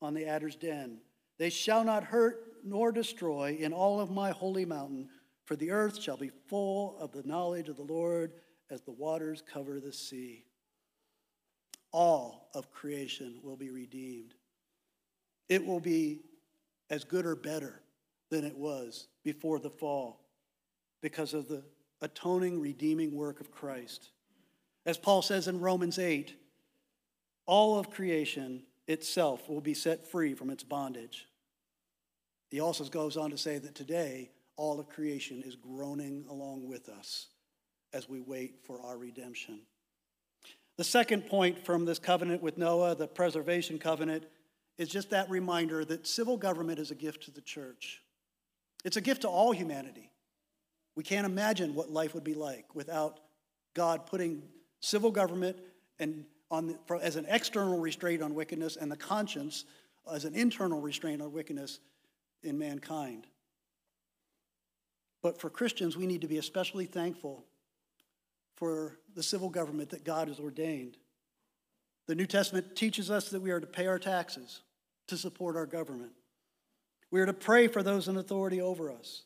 on 0.00 0.14
the 0.14 0.26
adder's 0.26 0.54
den. 0.54 0.98
They 1.38 1.50
shall 1.50 1.82
not 1.82 2.04
hurt 2.04 2.58
nor 2.64 2.92
destroy 2.92 3.56
in 3.58 3.72
all 3.72 4.00
of 4.00 4.10
my 4.10 4.30
holy 4.30 4.64
mountain, 4.64 5.08
for 5.44 5.56
the 5.56 5.70
earth 5.70 6.00
shall 6.00 6.16
be 6.16 6.30
full 6.48 6.96
of 6.98 7.12
the 7.12 7.22
knowledge 7.22 7.68
of 7.68 7.76
the 7.76 7.82
Lord 7.82 8.32
as 8.70 8.82
the 8.82 8.92
waters 8.92 9.42
cover 9.42 9.80
the 9.80 9.92
sea. 9.92 10.44
All 11.92 12.50
of 12.54 12.70
creation 12.70 13.38
will 13.42 13.56
be 13.56 13.70
redeemed. 13.70 14.34
It 15.48 15.64
will 15.64 15.80
be 15.80 16.20
as 16.90 17.04
good 17.04 17.24
or 17.24 17.36
better 17.36 17.80
than 18.30 18.44
it 18.44 18.56
was 18.56 19.08
before 19.24 19.58
the 19.58 19.70
fall 19.70 20.20
because 21.00 21.34
of 21.34 21.48
the 21.48 21.62
atoning, 22.00 22.60
redeeming 22.60 23.14
work 23.14 23.40
of 23.40 23.50
Christ. 23.50 24.10
As 24.84 24.98
Paul 24.98 25.22
says 25.22 25.48
in 25.48 25.60
Romans 25.60 25.98
8, 25.98 26.34
all 27.46 27.78
of 27.78 27.90
creation 27.90 28.62
itself 28.88 29.48
will 29.48 29.60
be 29.60 29.74
set 29.74 30.06
free 30.06 30.34
from 30.34 30.50
its 30.50 30.62
bondage. 30.62 31.26
He 32.50 32.60
also 32.60 32.84
goes 32.84 33.16
on 33.16 33.30
to 33.30 33.38
say 33.38 33.58
that 33.58 33.74
today, 33.74 34.30
all 34.56 34.80
of 34.80 34.88
creation 34.88 35.42
is 35.44 35.56
groaning 35.56 36.24
along 36.30 36.66
with 36.66 36.88
us 36.88 37.26
as 37.92 38.08
we 38.08 38.20
wait 38.20 38.60
for 38.64 38.80
our 38.80 38.96
redemption. 38.96 39.60
The 40.76 40.84
second 40.84 41.26
point 41.26 41.64
from 41.64 41.84
this 41.84 41.98
covenant 41.98 42.42
with 42.42 42.58
Noah, 42.58 42.94
the 42.94 43.08
preservation 43.08 43.78
covenant, 43.78 44.24
is 44.78 44.88
just 44.88 45.10
that 45.10 45.30
reminder 45.30 45.84
that 45.84 46.06
civil 46.06 46.36
government 46.36 46.78
is 46.78 46.90
a 46.90 46.94
gift 46.94 47.24
to 47.24 47.30
the 47.30 47.40
church. 47.40 48.02
It's 48.84 48.96
a 48.96 49.00
gift 49.00 49.22
to 49.22 49.28
all 49.28 49.52
humanity. 49.52 50.10
We 50.94 51.02
can't 51.02 51.26
imagine 51.26 51.74
what 51.74 51.90
life 51.90 52.14
would 52.14 52.24
be 52.24 52.34
like 52.34 52.74
without 52.74 53.20
God 53.74 54.06
putting 54.06 54.42
civil 54.80 55.10
government 55.10 55.58
and 55.98 56.24
the, 56.50 56.78
for, 56.86 56.96
as 56.96 57.16
an 57.16 57.26
external 57.28 57.78
restraint 57.78 58.22
on 58.22 58.34
wickedness 58.34 58.76
and 58.76 58.90
the 58.90 58.96
conscience 58.96 59.64
as 60.12 60.24
an 60.24 60.34
internal 60.34 60.80
restraint 60.80 61.20
on 61.20 61.32
wickedness 61.32 61.80
in 62.42 62.58
mankind. 62.58 63.26
But 65.22 65.40
for 65.40 65.50
Christians, 65.50 65.96
we 65.96 66.06
need 66.06 66.20
to 66.20 66.28
be 66.28 66.38
especially 66.38 66.86
thankful 66.86 67.44
for 68.54 68.98
the 69.14 69.22
civil 69.22 69.50
government 69.50 69.90
that 69.90 70.04
God 70.04 70.28
has 70.28 70.38
ordained. 70.38 70.96
The 72.06 72.14
New 72.14 72.26
Testament 72.26 72.76
teaches 72.76 73.10
us 73.10 73.30
that 73.30 73.42
we 73.42 73.50
are 73.50 73.60
to 73.60 73.66
pay 73.66 73.86
our 73.86 73.98
taxes 73.98 74.62
to 75.08 75.16
support 75.16 75.56
our 75.56 75.66
government. 75.66 76.12
We 77.10 77.20
are 77.20 77.26
to 77.26 77.32
pray 77.32 77.68
for 77.68 77.82
those 77.82 78.08
in 78.08 78.16
authority 78.16 78.60
over 78.60 78.90
us, 78.90 79.22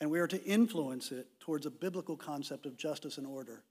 and 0.00 0.10
we 0.10 0.20
are 0.20 0.26
to 0.26 0.42
influence 0.44 1.10
it 1.12 1.26
towards 1.40 1.66
a 1.66 1.70
biblical 1.70 2.16
concept 2.16 2.66
of 2.66 2.76
justice 2.76 3.18
and 3.18 3.26
order. 3.26 3.64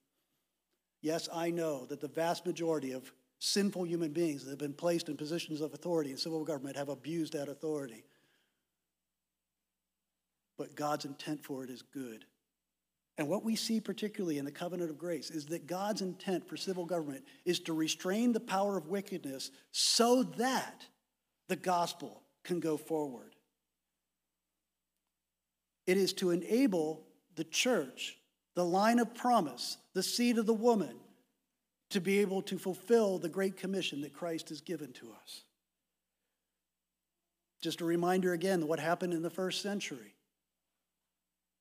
Yes, 1.02 1.30
I 1.34 1.50
know 1.50 1.86
that 1.86 2.02
the 2.02 2.08
vast 2.08 2.46
majority 2.46 2.92
of 2.92 3.12
sinful 3.40 3.86
human 3.86 4.12
beings 4.12 4.44
that 4.44 4.52
have 4.52 4.60
been 4.60 4.74
placed 4.74 5.10
in 5.10 5.18
positions 5.18 5.62
of 5.62 5.74
authority 5.74 6.12
in 6.12 6.18
civil 6.18 6.44
government 6.44 6.78
have 6.78 6.90
abused 6.90 7.34
that 7.34 7.50
authority. 7.50 8.04
But 10.58 10.76
God's 10.76 11.06
intent 11.06 11.44
for 11.44 11.64
it 11.64 11.72
is 11.72 11.82
good. 11.82 12.26
And 13.18 13.28
what 13.28 13.44
we 13.44 13.56
see 13.56 13.80
particularly 13.82 14.38
in 14.38 14.46
the 14.46 14.52
covenant 14.52 14.90
of 14.90 14.98
grace 14.98 15.32
is 15.32 15.48
that 15.48 15.68
God's 15.68 16.02
intent 16.02 16.48
for 16.48 16.56
civil 16.56 16.86
government 16.86 17.24
is 17.46 17.60
to 17.62 17.74
restrain 17.74 18.32
the 18.32 18.40
power 18.40 18.78
of 18.78 18.88
wickedness 18.88 19.52
so 19.72 20.24
that 20.24 20.86
the 21.48 21.56
gospel 21.56 22.22
can 22.44 22.60
go 22.60 22.78
forward. 22.78 23.36
It 25.88 25.98
is 25.98 26.14
to 26.14 26.32
enable 26.32 27.04
the 27.36 27.44
church, 27.44 28.18
the 28.56 28.66
line 28.66 29.00
of 29.00 29.16
promise, 29.16 29.78
the 29.94 30.04
seed 30.04 30.38
of 30.38 30.46
the 30.46 30.54
woman, 30.54 30.96
to 31.90 32.00
be 32.00 32.20
able 32.20 32.42
to 32.44 32.58
fulfill 32.58 33.18
the 33.18 33.30
great 33.30 33.58
commission 33.58 34.02
that 34.02 34.14
Christ 34.14 34.50
has 34.50 34.62
given 34.62 34.94
to 34.94 35.12
us. 35.22 35.44
Just 37.62 37.82
a 37.82 37.86
reminder 37.86 38.34
again 38.34 38.68
what 38.68 38.80
happened 38.80 39.14
in 39.14 39.22
the 39.22 39.30
first 39.30 39.62
century. 39.62 40.16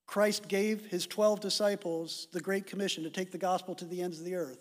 Christ 0.06 0.48
gave 0.48 0.86
his 0.86 1.06
12 1.06 1.40
disciples 1.40 2.26
the 2.32 2.40
Great 2.40 2.66
Commission 2.66 3.04
to 3.04 3.10
take 3.10 3.30
the 3.30 3.38
gospel 3.38 3.74
to 3.76 3.84
the 3.84 4.02
ends 4.02 4.18
of 4.18 4.24
the 4.24 4.34
earth. 4.34 4.58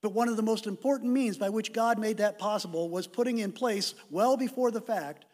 But 0.00 0.14
one 0.14 0.28
of 0.28 0.36
the 0.36 0.42
most 0.42 0.66
important 0.66 1.12
means 1.12 1.36
by 1.36 1.50
which 1.50 1.72
God 1.72 1.98
made 1.98 2.18
that 2.18 2.38
possible 2.38 2.88
was 2.88 3.06
putting 3.06 3.38
in 3.38 3.52
place, 3.52 3.94
well 4.10 4.36
before 4.36 4.70
the 4.70 4.80
fact, 4.80 5.26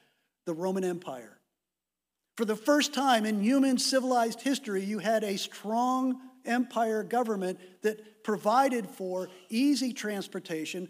the 0.47 0.55
Roman 0.55 0.85
Empire. 0.85 1.39
For 2.37 2.45
the 2.45 2.57
first 2.57 2.93
time 2.93 3.27
in 3.27 3.43
human 3.43 3.79
civilized 3.79 4.41
history, 4.41 4.85
you 4.85 4.99
had 4.99 5.23
a 5.23 5.39
strong 5.39 6.21
empire 6.45 7.03
government 7.03 7.59
that 7.83 8.25
provided 8.25 8.89
for 8.89 9.29
easy 9.49 9.93
transportation, 9.93 10.89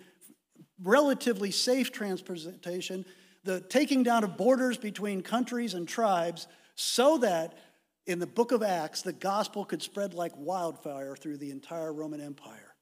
relatively 0.82 1.50
safe 1.50 1.92
transportation, 1.92 3.05
the 3.44 3.61
taking 3.61 4.02
down 4.02 4.24
of 4.24 4.36
borders 4.36 4.78
between 4.78 5.22
countries 5.22 5.74
and 5.74 5.86
tribes, 5.86 6.46
so 6.74 7.18
that 7.18 7.59
in 8.07 8.18
the 8.18 8.26
book 8.26 8.52
of 8.52 8.62
Acts, 8.62 9.02
the 9.02 9.12
gospel 9.12 9.64
could 9.64 9.82
spread 9.82 10.14
like 10.14 10.32
wildfire 10.36 11.16
through 11.16 11.38
the 11.38 11.50
entire 11.50 11.92
Roman 11.92 12.20
Empire. 12.20 12.74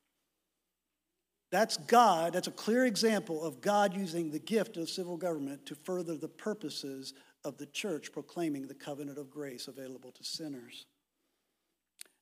That's 1.52 1.76
God, 1.76 2.32
that's 2.32 2.48
a 2.48 2.52
clear 2.52 2.86
example 2.86 3.44
of 3.44 3.60
God 3.60 3.94
using 3.94 4.30
the 4.30 4.38
gift 4.38 4.78
of 4.78 4.88
civil 4.88 5.18
government 5.18 5.66
to 5.66 5.74
further 5.74 6.16
the 6.16 6.26
purposes 6.26 7.12
of 7.44 7.58
the 7.58 7.66
church 7.66 8.10
proclaiming 8.10 8.66
the 8.66 8.74
covenant 8.74 9.18
of 9.18 9.30
grace 9.30 9.68
available 9.68 10.12
to 10.12 10.24
sinners. 10.24 10.86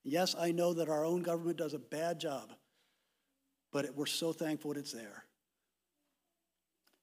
Yes, 0.03 0.35
I 0.37 0.51
know 0.51 0.75
that 0.75 0.89
our 0.89 1.05
own 1.05 1.23
government 1.23 1.59
does 1.59 1.75
a 1.75 1.79
bad 1.79 2.19
job, 2.19 2.53
but 3.73 3.95
we're 3.95 4.07
so 4.07 4.33
thankful 4.33 4.75
that 4.75 4.81
it's 4.81 4.93
there. 4.93 5.25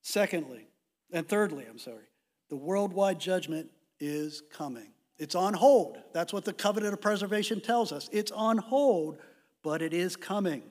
Secondly, 0.02 0.68
and 1.14 1.30
thirdly, 1.30 1.66
I'm 1.70 1.80
sorry, 1.80 2.10
the 2.50 2.58
worldwide 2.58 3.22
judgment 3.22 3.70
is 4.02 4.44
coming. 4.52 4.90
It's 5.18 5.36
on 5.36 5.54
hold. 5.54 5.98
That's 6.14 6.34
what 6.34 6.44
the 6.44 6.52
covenant 6.52 6.94
of 6.94 7.00
preservation 7.00 7.62
tells 7.62 7.94
us. 7.94 8.10
It's 8.12 8.32
on 8.32 8.58
hold, 8.58 9.18
but 9.64 9.82
it 9.82 9.94
is 9.94 10.18
coming. 10.18 10.64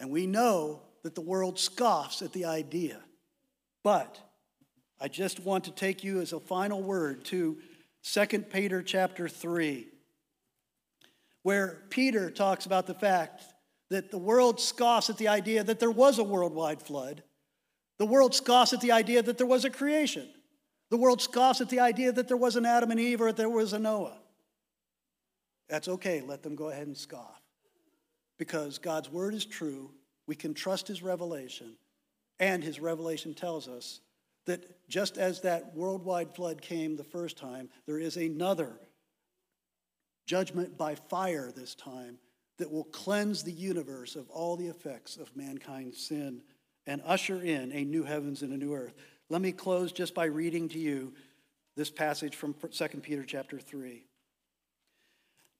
And 0.00 0.10
we 0.10 0.26
know 0.26 0.80
that 1.02 1.14
the 1.14 1.20
world 1.20 1.58
scoffs 1.58 2.22
at 2.22 2.32
the 2.32 2.46
idea. 2.46 2.96
But 3.84 4.18
I 4.98 5.08
just 5.08 5.40
want 5.40 5.64
to 5.64 5.70
take 5.70 6.02
you 6.02 6.20
as 6.20 6.32
a 6.32 6.40
final 6.40 6.82
word 6.82 7.24
to 7.26 7.58
2 8.02 8.26
Peter 8.50 8.82
chapter 8.82 9.28
3, 9.28 9.86
where 11.42 11.82
Peter 11.90 12.30
talks 12.30 12.64
about 12.64 12.86
the 12.86 12.94
fact 12.94 13.42
that 13.90 14.10
the 14.10 14.18
world 14.18 14.58
scoffs 14.58 15.10
at 15.10 15.18
the 15.18 15.28
idea 15.28 15.62
that 15.62 15.78
there 15.78 15.90
was 15.90 16.18
a 16.18 16.24
worldwide 16.24 16.80
flood. 16.82 17.22
The 17.98 18.06
world 18.06 18.34
scoffs 18.34 18.72
at 18.72 18.80
the 18.80 18.92
idea 18.92 19.22
that 19.22 19.36
there 19.36 19.46
was 19.46 19.66
a 19.66 19.70
creation. 19.70 20.28
The 20.90 20.96
world 20.96 21.20
scoffs 21.20 21.60
at 21.60 21.68
the 21.68 21.80
idea 21.80 22.10
that 22.12 22.26
there 22.26 22.36
was 22.36 22.56
an 22.56 22.64
Adam 22.64 22.90
and 22.90 22.98
Eve 22.98 23.20
or 23.20 23.26
that 23.26 23.36
there 23.36 23.50
was 23.50 23.74
a 23.74 23.78
Noah. 23.78 24.18
That's 25.68 25.88
okay, 25.88 26.22
let 26.22 26.42
them 26.42 26.56
go 26.56 26.70
ahead 26.70 26.86
and 26.86 26.96
scoff. 26.96 27.39
Because 28.40 28.78
God's 28.78 29.10
word 29.10 29.34
is 29.34 29.44
true, 29.44 29.90
we 30.26 30.34
can 30.34 30.54
trust 30.54 30.88
his 30.88 31.02
revelation, 31.02 31.74
and 32.38 32.64
his 32.64 32.80
revelation 32.80 33.34
tells 33.34 33.68
us 33.68 34.00
that 34.46 34.88
just 34.88 35.18
as 35.18 35.42
that 35.42 35.76
worldwide 35.76 36.34
flood 36.34 36.62
came 36.62 36.96
the 36.96 37.04
first 37.04 37.36
time, 37.36 37.68
there 37.84 37.98
is 37.98 38.16
another 38.16 38.72
judgment 40.26 40.78
by 40.78 40.94
fire 40.94 41.52
this 41.54 41.74
time 41.74 42.16
that 42.56 42.72
will 42.72 42.84
cleanse 42.84 43.42
the 43.42 43.52
universe 43.52 44.16
of 44.16 44.30
all 44.30 44.56
the 44.56 44.68
effects 44.68 45.18
of 45.18 45.36
mankind's 45.36 45.98
sin 45.98 46.40
and 46.86 47.02
usher 47.04 47.42
in 47.42 47.70
a 47.72 47.84
new 47.84 48.04
heavens 48.04 48.40
and 48.40 48.54
a 48.54 48.56
new 48.56 48.72
earth. 48.72 48.94
Let 49.28 49.42
me 49.42 49.52
close 49.52 49.92
just 49.92 50.14
by 50.14 50.24
reading 50.24 50.66
to 50.70 50.78
you 50.78 51.12
this 51.76 51.90
passage 51.90 52.36
from 52.36 52.54
2 52.54 52.88
Peter 53.02 53.22
chapter 53.22 53.58
3. 53.58 54.06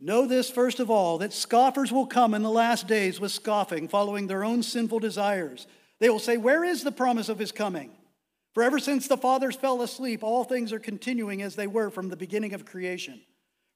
Know 0.00 0.26
this, 0.26 0.50
first 0.50 0.80
of 0.80 0.90
all, 0.90 1.18
that 1.18 1.32
scoffers 1.32 1.92
will 1.92 2.06
come 2.06 2.32
in 2.32 2.42
the 2.42 2.50
last 2.50 2.86
days 2.86 3.20
with 3.20 3.32
scoffing, 3.32 3.86
following 3.86 4.26
their 4.26 4.44
own 4.44 4.62
sinful 4.62 5.00
desires. 5.00 5.66
They 5.98 6.08
will 6.08 6.18
say, 6.18 6.38
Where 6.38 6.64
is 6.64 6.82
the 6.82 6.92
promise 6.92 7.28
of 7.28 7.38
his 7.38 7.52
coming? 7.52 7.90
For 8.54 8.62
ever 8.62 8.78
since 8.78 9.06
the 9.06 9.18
fathers 9.18 9.56
fell 9.56 9.82
asleep, 9.82 10.22
all 10.22 10.44
things 10.44 10.72
are 10.72 10.78
continuing 10.78 11.42
as 11.42 11.54
they 11.54 11.66
were 11.66 11.90
from 11.90 12.08
the 12.08 12.16
beginning 12.16 12.54
of 12.54 12.64
creation. 12.64 13.20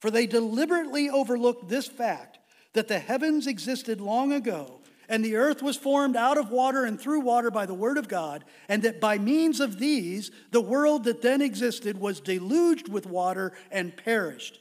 For 0.00 0.10
they 0.10 0.26
deliberately 0.26 1.10
overlooked 1.10 1.68
this 1.68 1.86
fact 1.86 2.38
that 2.72 2.88
the 2.88 2.98
heavens 2.98 3.46
existed 3.46 4.00
long 4.00 4.32
ago 4.32 4.80
and 5.08 5.24
the 5.24 5.36
earth 5.36 5.62
was 5.62 5.76
formed 5.76 6.16
out 6.16 6.38
of 6.38 6.50
water 6.50 6.84
and 6.84 7.00
through 7.00 7.20
water 7.20 7.50
by 7.50 7.66
the 7.66 7.74
word 7.74 7.98
of 7.98 8.08
God, 8.08 8.44
and 8.68 8.82
that 8.82 9.00
by 9.00 9.18
means 9.18 9.60
of 9.60 9.78
these, 9.78 10.30
the 10.50 10.60
world 10.60 11.04
that 11.04 11.22
then 11.22 11.42
existed 11.42 11.98
was 11.98 12.20
deluged 12.20 12.88
with 12.88 13.06
water 13.06 13.52
and 13.70 13.96
perished. 13.96 14.60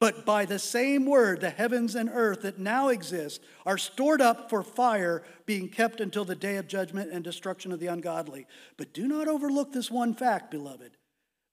But 0.00 0.26
by 0.26 0.44
the 0.44 0.58
same 0.58 1.06
word, 1.06 1.40
the 1.40 1.50
heavens 1.50 1.94
and 1.94 2.10
earth 2.12 2.42
that 2.42 2.58
now 2.58 2.88
exist 2.88 3.40
are 3.64 3.78
stored 3.78 4.20
up 4.20 4.50
for 4.50 4.62
fire, 4.62 5.22
being 5.46 5.68
kept 5.68 6.00
until 6.00 6.24
the 6.24 6.34
day 6.34 6.56
of 6.56 6.68
judgment 6.68 7.12
and 7.12 7.24
destruction 7.24 7.72
of 7.72 7.80
the 7.80 7.86
ungodly. 7.86 8.46
But 8.76 8.92
do 8.92 9.08
not 9.08 9.28
overlook 9.28 9.72
this 9.72 9.90
one 9.90 10.14
fact, 10.14 10.50
beloved 10.50 10.96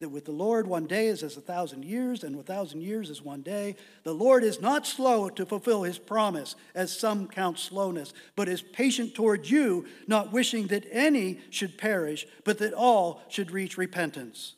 that 0.01 0.09
with 0.09 0.25
the 0.25 0.31
Lord 0.31 0.67
one 0.67 0.87
day 0.87 1.07
is 1.07 1.23
as 1.23 1.37
a 1.37 1.41
thousand 1.41 1.85
years, 1.85 2.23
and 2.23 2.37
a 2.37 2.43
thousand 2.43 2.81
years 2.81 3.09
is 3.09 3.21
one 3.21 3.43
day. 3.43 3.75
The 4.03 4.13
Lord 4.13 4.43
is 4.43 4.59
not 4.59 4.87
slow 4.87 5.29
to 5.29 5.45
fulfill 5.45 5.83
his 5.83 5.99
promise, 5.99 6.55
as 6.75 6.97
some 6.97 7.27
count 7.27 7.59
slowness, 7.59 8.11
but 8.35 8.49
is 8.49 8.63
patient 8.63 9.13
toward 9.13 9.47
you, 9.47 9.85
not 10.07 10.33
wishing 10.33 10.67
that 10.67 10.87
any 10.91 11.39
should 11.51 11.77
perish, 11.77 12.25
but 12.43 12.57
that 12.57 12.73
all 12.73 13.21
should 13.29 13.51
reach 13.51 13.77
repentance. 13.77 14.55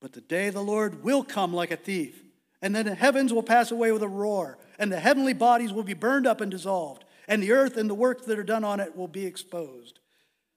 But 0.00 0.12
the 0.12 0.20
day 0.20 0.48
of 0.48 0.54
the 0.54 0.64
Lord 0.64 1.04
will 1.04 1.22
come 1.22 1.54
like 1.54 1.70
a 1.70 1.76
thief, 1.76 2.24
and 2.62 2.74
then 2.74 2.86
the 2.86 2.94
heavens 2.94 3.32
will 3.32 3.42
pass 3.42 3.72
away 3.72 3.90
with 3.90 4.02
a 4.02 4.08
roar, 4.08 4.56
and 4.78 4.90
the 4.90 5.00
heavenly 5.00 5.34
bodies 5.34 5.72
will 5.72 5.82
be 5.82 5.94
burned 5.94 6.26
up 6.26 6.40
and 6.40 6.50
dissolved, 6.50 7.04
and 7.26 7.42
the 7.42 7.52
earth 7.52 7.76
and 7.76 7.90
the 7.90 7.94
works 7.94 8.24
that 8.26 8.38
are 8.38 8.44
done 8.44 8.62
on 8.62 8.78
it 8.78 8.96
will 8.96 9.08
be 9.08 9.26
exposed. 9.26 9.98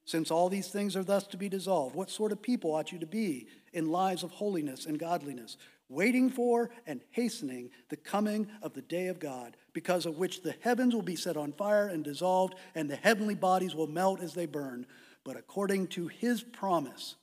Since 0.06 0.30
all 0.30 0.50
these 0.50 0.68
things 0.68 0.96
are 0.96 1.04
thus 1.04 1.26
to 1.28 1.38
be 1.38 1.50
dissolved, 1.50 1.96
what 1.96 2.12
sort 2.12 2.32
of 2.32 2.44
people 2.44 2.76
ought 2.76 2.92
you 2.92 3.00
to 3.00 3.08
be 3.08 3.48
in 3.74 3.90
lives 3.90 4.22
of 4.22 4.30
holiness 4.30 4.86
and 4.86 5.00
godliness, 5.00 5.58
waiting 5.90 6.30
for 6.30 6.70
and 6.86 7.02
hastening 7.10 7.72
the 7.90 7.98
coming 7.98 8.48
of 8.62 8.74
the 8.74 8.84
day 8.84 9.08
of 9.08 9.20
God, 9.20 9.58
because 9.74 10.06
of 10.06 10.18
which 10.18 10.44
the 10.44 10.56
heavens 10.62 10.94
will 10.94 11.02
be 11.02 11.16
set 11.16 11.36
on 11.36 11.54
fire 11.54 11.88
and 11.88 12.04
dissolved, 12.04 12.54
and 12.76 12.88
the 12.88 12.96
heavenly 12.96 13.36
bodies 13.36 13.74
will 13.74 13.88
melt 13.88 14.22
as 14.22 14.36
they 14.36 14.46
burn? 14.46 14.86
But 15.24 15.38
according 15.38 15.88
to 15.88 16.08
his 16.08 16.44
promise, 16.44 17.16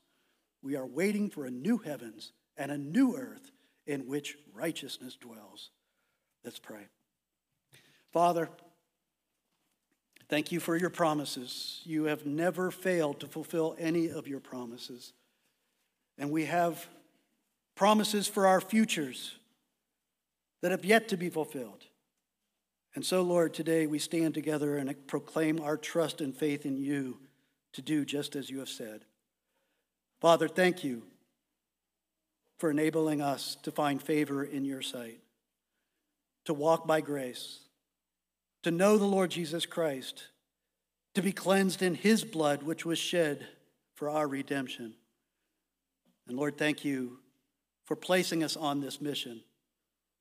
we 0.61 0.75
are 0.75 0.87
waiting 0.87 1.31
for 1.31 1.45
a 1.45 1.53
new 1.53 1.79
heavens 1.79 2.33
and 2.57 2.73
a 2.73 2.79
new 2.79 3.17
earth 3.17 3.52
in 3.87 4.07
which 4.07 4.37
righteousness 4.53 5.17
dwells. 5.21 5.71
Let's 6.45 6.59
pray. 6.59 6.89
Father, 8.13 8.49
Thank 10.33 10.51
you 10.51 10.61
for 10.61 10.79
your 10.79 10.89
promises. 10.89 11.83
You 11.85 12.05
have 12.05 12.25
never 12.25 12.71
failed 12.71 13.21
to 13.21 13.27
fulfill 13.27 13.77
any 13.79 14.09
of 14.09 14.27
your 14.27 14.41
promises. 14.41 15.13
And 16.17 16.31
we 16.31 16.47
have 16.47 16.87
promises 17.75 18.29
for 18.29 18.47
our 18.47 18.63
futures 18.63 19.35
that 20.63 20.71
have 20.71 20.87
yet 20.87 21.07
to 21.09 21.19
be 21.19 21.29
fulfilled. 21.29 21.85
And 22.95 23.05
so, 23.05 23.21
Lord, 23.21 23.53
today 23.53 23.87
we 23.87 23.99
stand 23.99 24.33
together 24.33 24.79
and 24.79 25.07
proclaim 25.07 25.61
our 25.61 25.77
trust 25.77 26.23
and 26.23 26.35
faith 26.35 26.65
in 26.65 26.79
you 26.79 27.19
to 27.75 27.83
do 27.83 28.07
just 28.07 28.35
as 28.35 28.49
you 28.49 28.61
have 28.61 28.71
said. 28.71 29.05
Father, 30.19 30.49
thank 30.49 30.83
you 30.83 31.03
for 32.59 32.71
enabling 32.71 33.21
us 33.21 33.57
to 33.63 33.71
find 33.71 34.03
favor 34.03 34.45
in 34.45 34.65
your 34.65 34.83
sight, 34.83 35.21
to 36.45 36.55
walk 36.55 36.87
by 36.87 37.01
grace 37.01 37.61
to 38.63 38.71
know 38.71 38.97
the 38.97 39.05
Lord 39.05 39.31
Jesus 39.31 39.67
Christ 39.67 40.25
to 41.15 41.23
be 41.23 41.33
cleansed 41.33 41.83
in 41.83 41.95
his 41.95 42.25
blood, 42.25 42.63
which 42.63 42.87
was 42.87 42.99
shed 42.99 43.47
for 43.95 44.09
our 44.09 44.27
redemption. 44.27 44.95
And 46.27 46.39
Lord, 46.39 46.57
thank 46.57 46.85
you 46.85 47.19
for 47.85 47.97
placing 47.97 48.43
us 48.43 48.57
on 48.57 48.81
this 48.81 49.01
mission. 49.01 49.43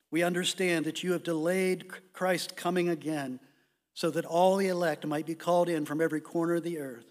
We 0.10 0.24
understand 0.24 0.86
that 0.86 1.04
you 1.04 1.14
have 1.14 1.24
delayed 1.24 1.86
Christ 2.12 2.58
coming 2.58 2.90
again 2.90 3.40
so 3.94 4.10
that 4.10 4.26
all 4.26 4.58
the 4.58 4.68
elect 4.68 5.06
might 5.06 5.26
be 5.26 5.36
called 5.36 5.70
in 5.70 5.86
from 5.86 6.02
every 6.02 6.20
corner 6.20 6.56
of 6.56 6.64
the 6.64 6.80
earth. 6.80 7.06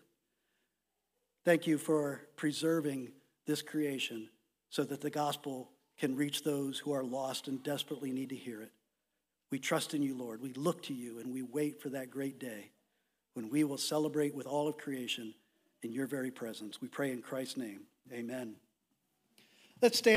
Thank 1.45 1.67
you 1.67 1.79
for 1.79 2.27
preserving 2.37 3.13
this 3.47 3.63
creation 3.63 4.29
so 4.71 4.85
that 4.85 5.01
the 5.01 5.11
gospel 5.11 5.71
can 5.99 6.17
reach 6.17 6.43
those 6.43 6.79
who 6.79 6.93
are 6.93 7.05
lost 7.05 7.47
and 7.49 7.63
desperately 7.63 8.11
need 8.11 8.31
to 8.31 8.37
hear 8.37 8.63
it. 8.63 8.73
We 9.51 9.59
trust 9.59 9.95
in 9.95 10.03
you, 10.03 10.17
Lord. 10.17 10.41
We 10.41 10.53
look 10.55 10.83
to 10.85 10.95
you 10.95 11.19
and 11.19 11.33
we 11.33 11.43
wait 11.43 11.83
for 11.83 11.91
that 11.91 12.11
great 12.11 12.39
day 12.39 12.71
when 13.35 13.51
we 13.51 13.65
will 13.65 13.79
celebrate 13.79 14.35
with 14.35 14.47
all 14.47 14.69
of 14.69 14.79
creation 14.79 15.35
in 15.83 15.93
your 15.93 16.07
very 16.07 16.31
presence. 16.31 16.81
We 16.81 16.89
pray 16.89 17.11
in 17.11 17.21
Christ's 17.21 17.57
name. 17.57 17.81
Amen. 18.13 18.55
Let's 19.83 19.99
stand. 19.99 20.09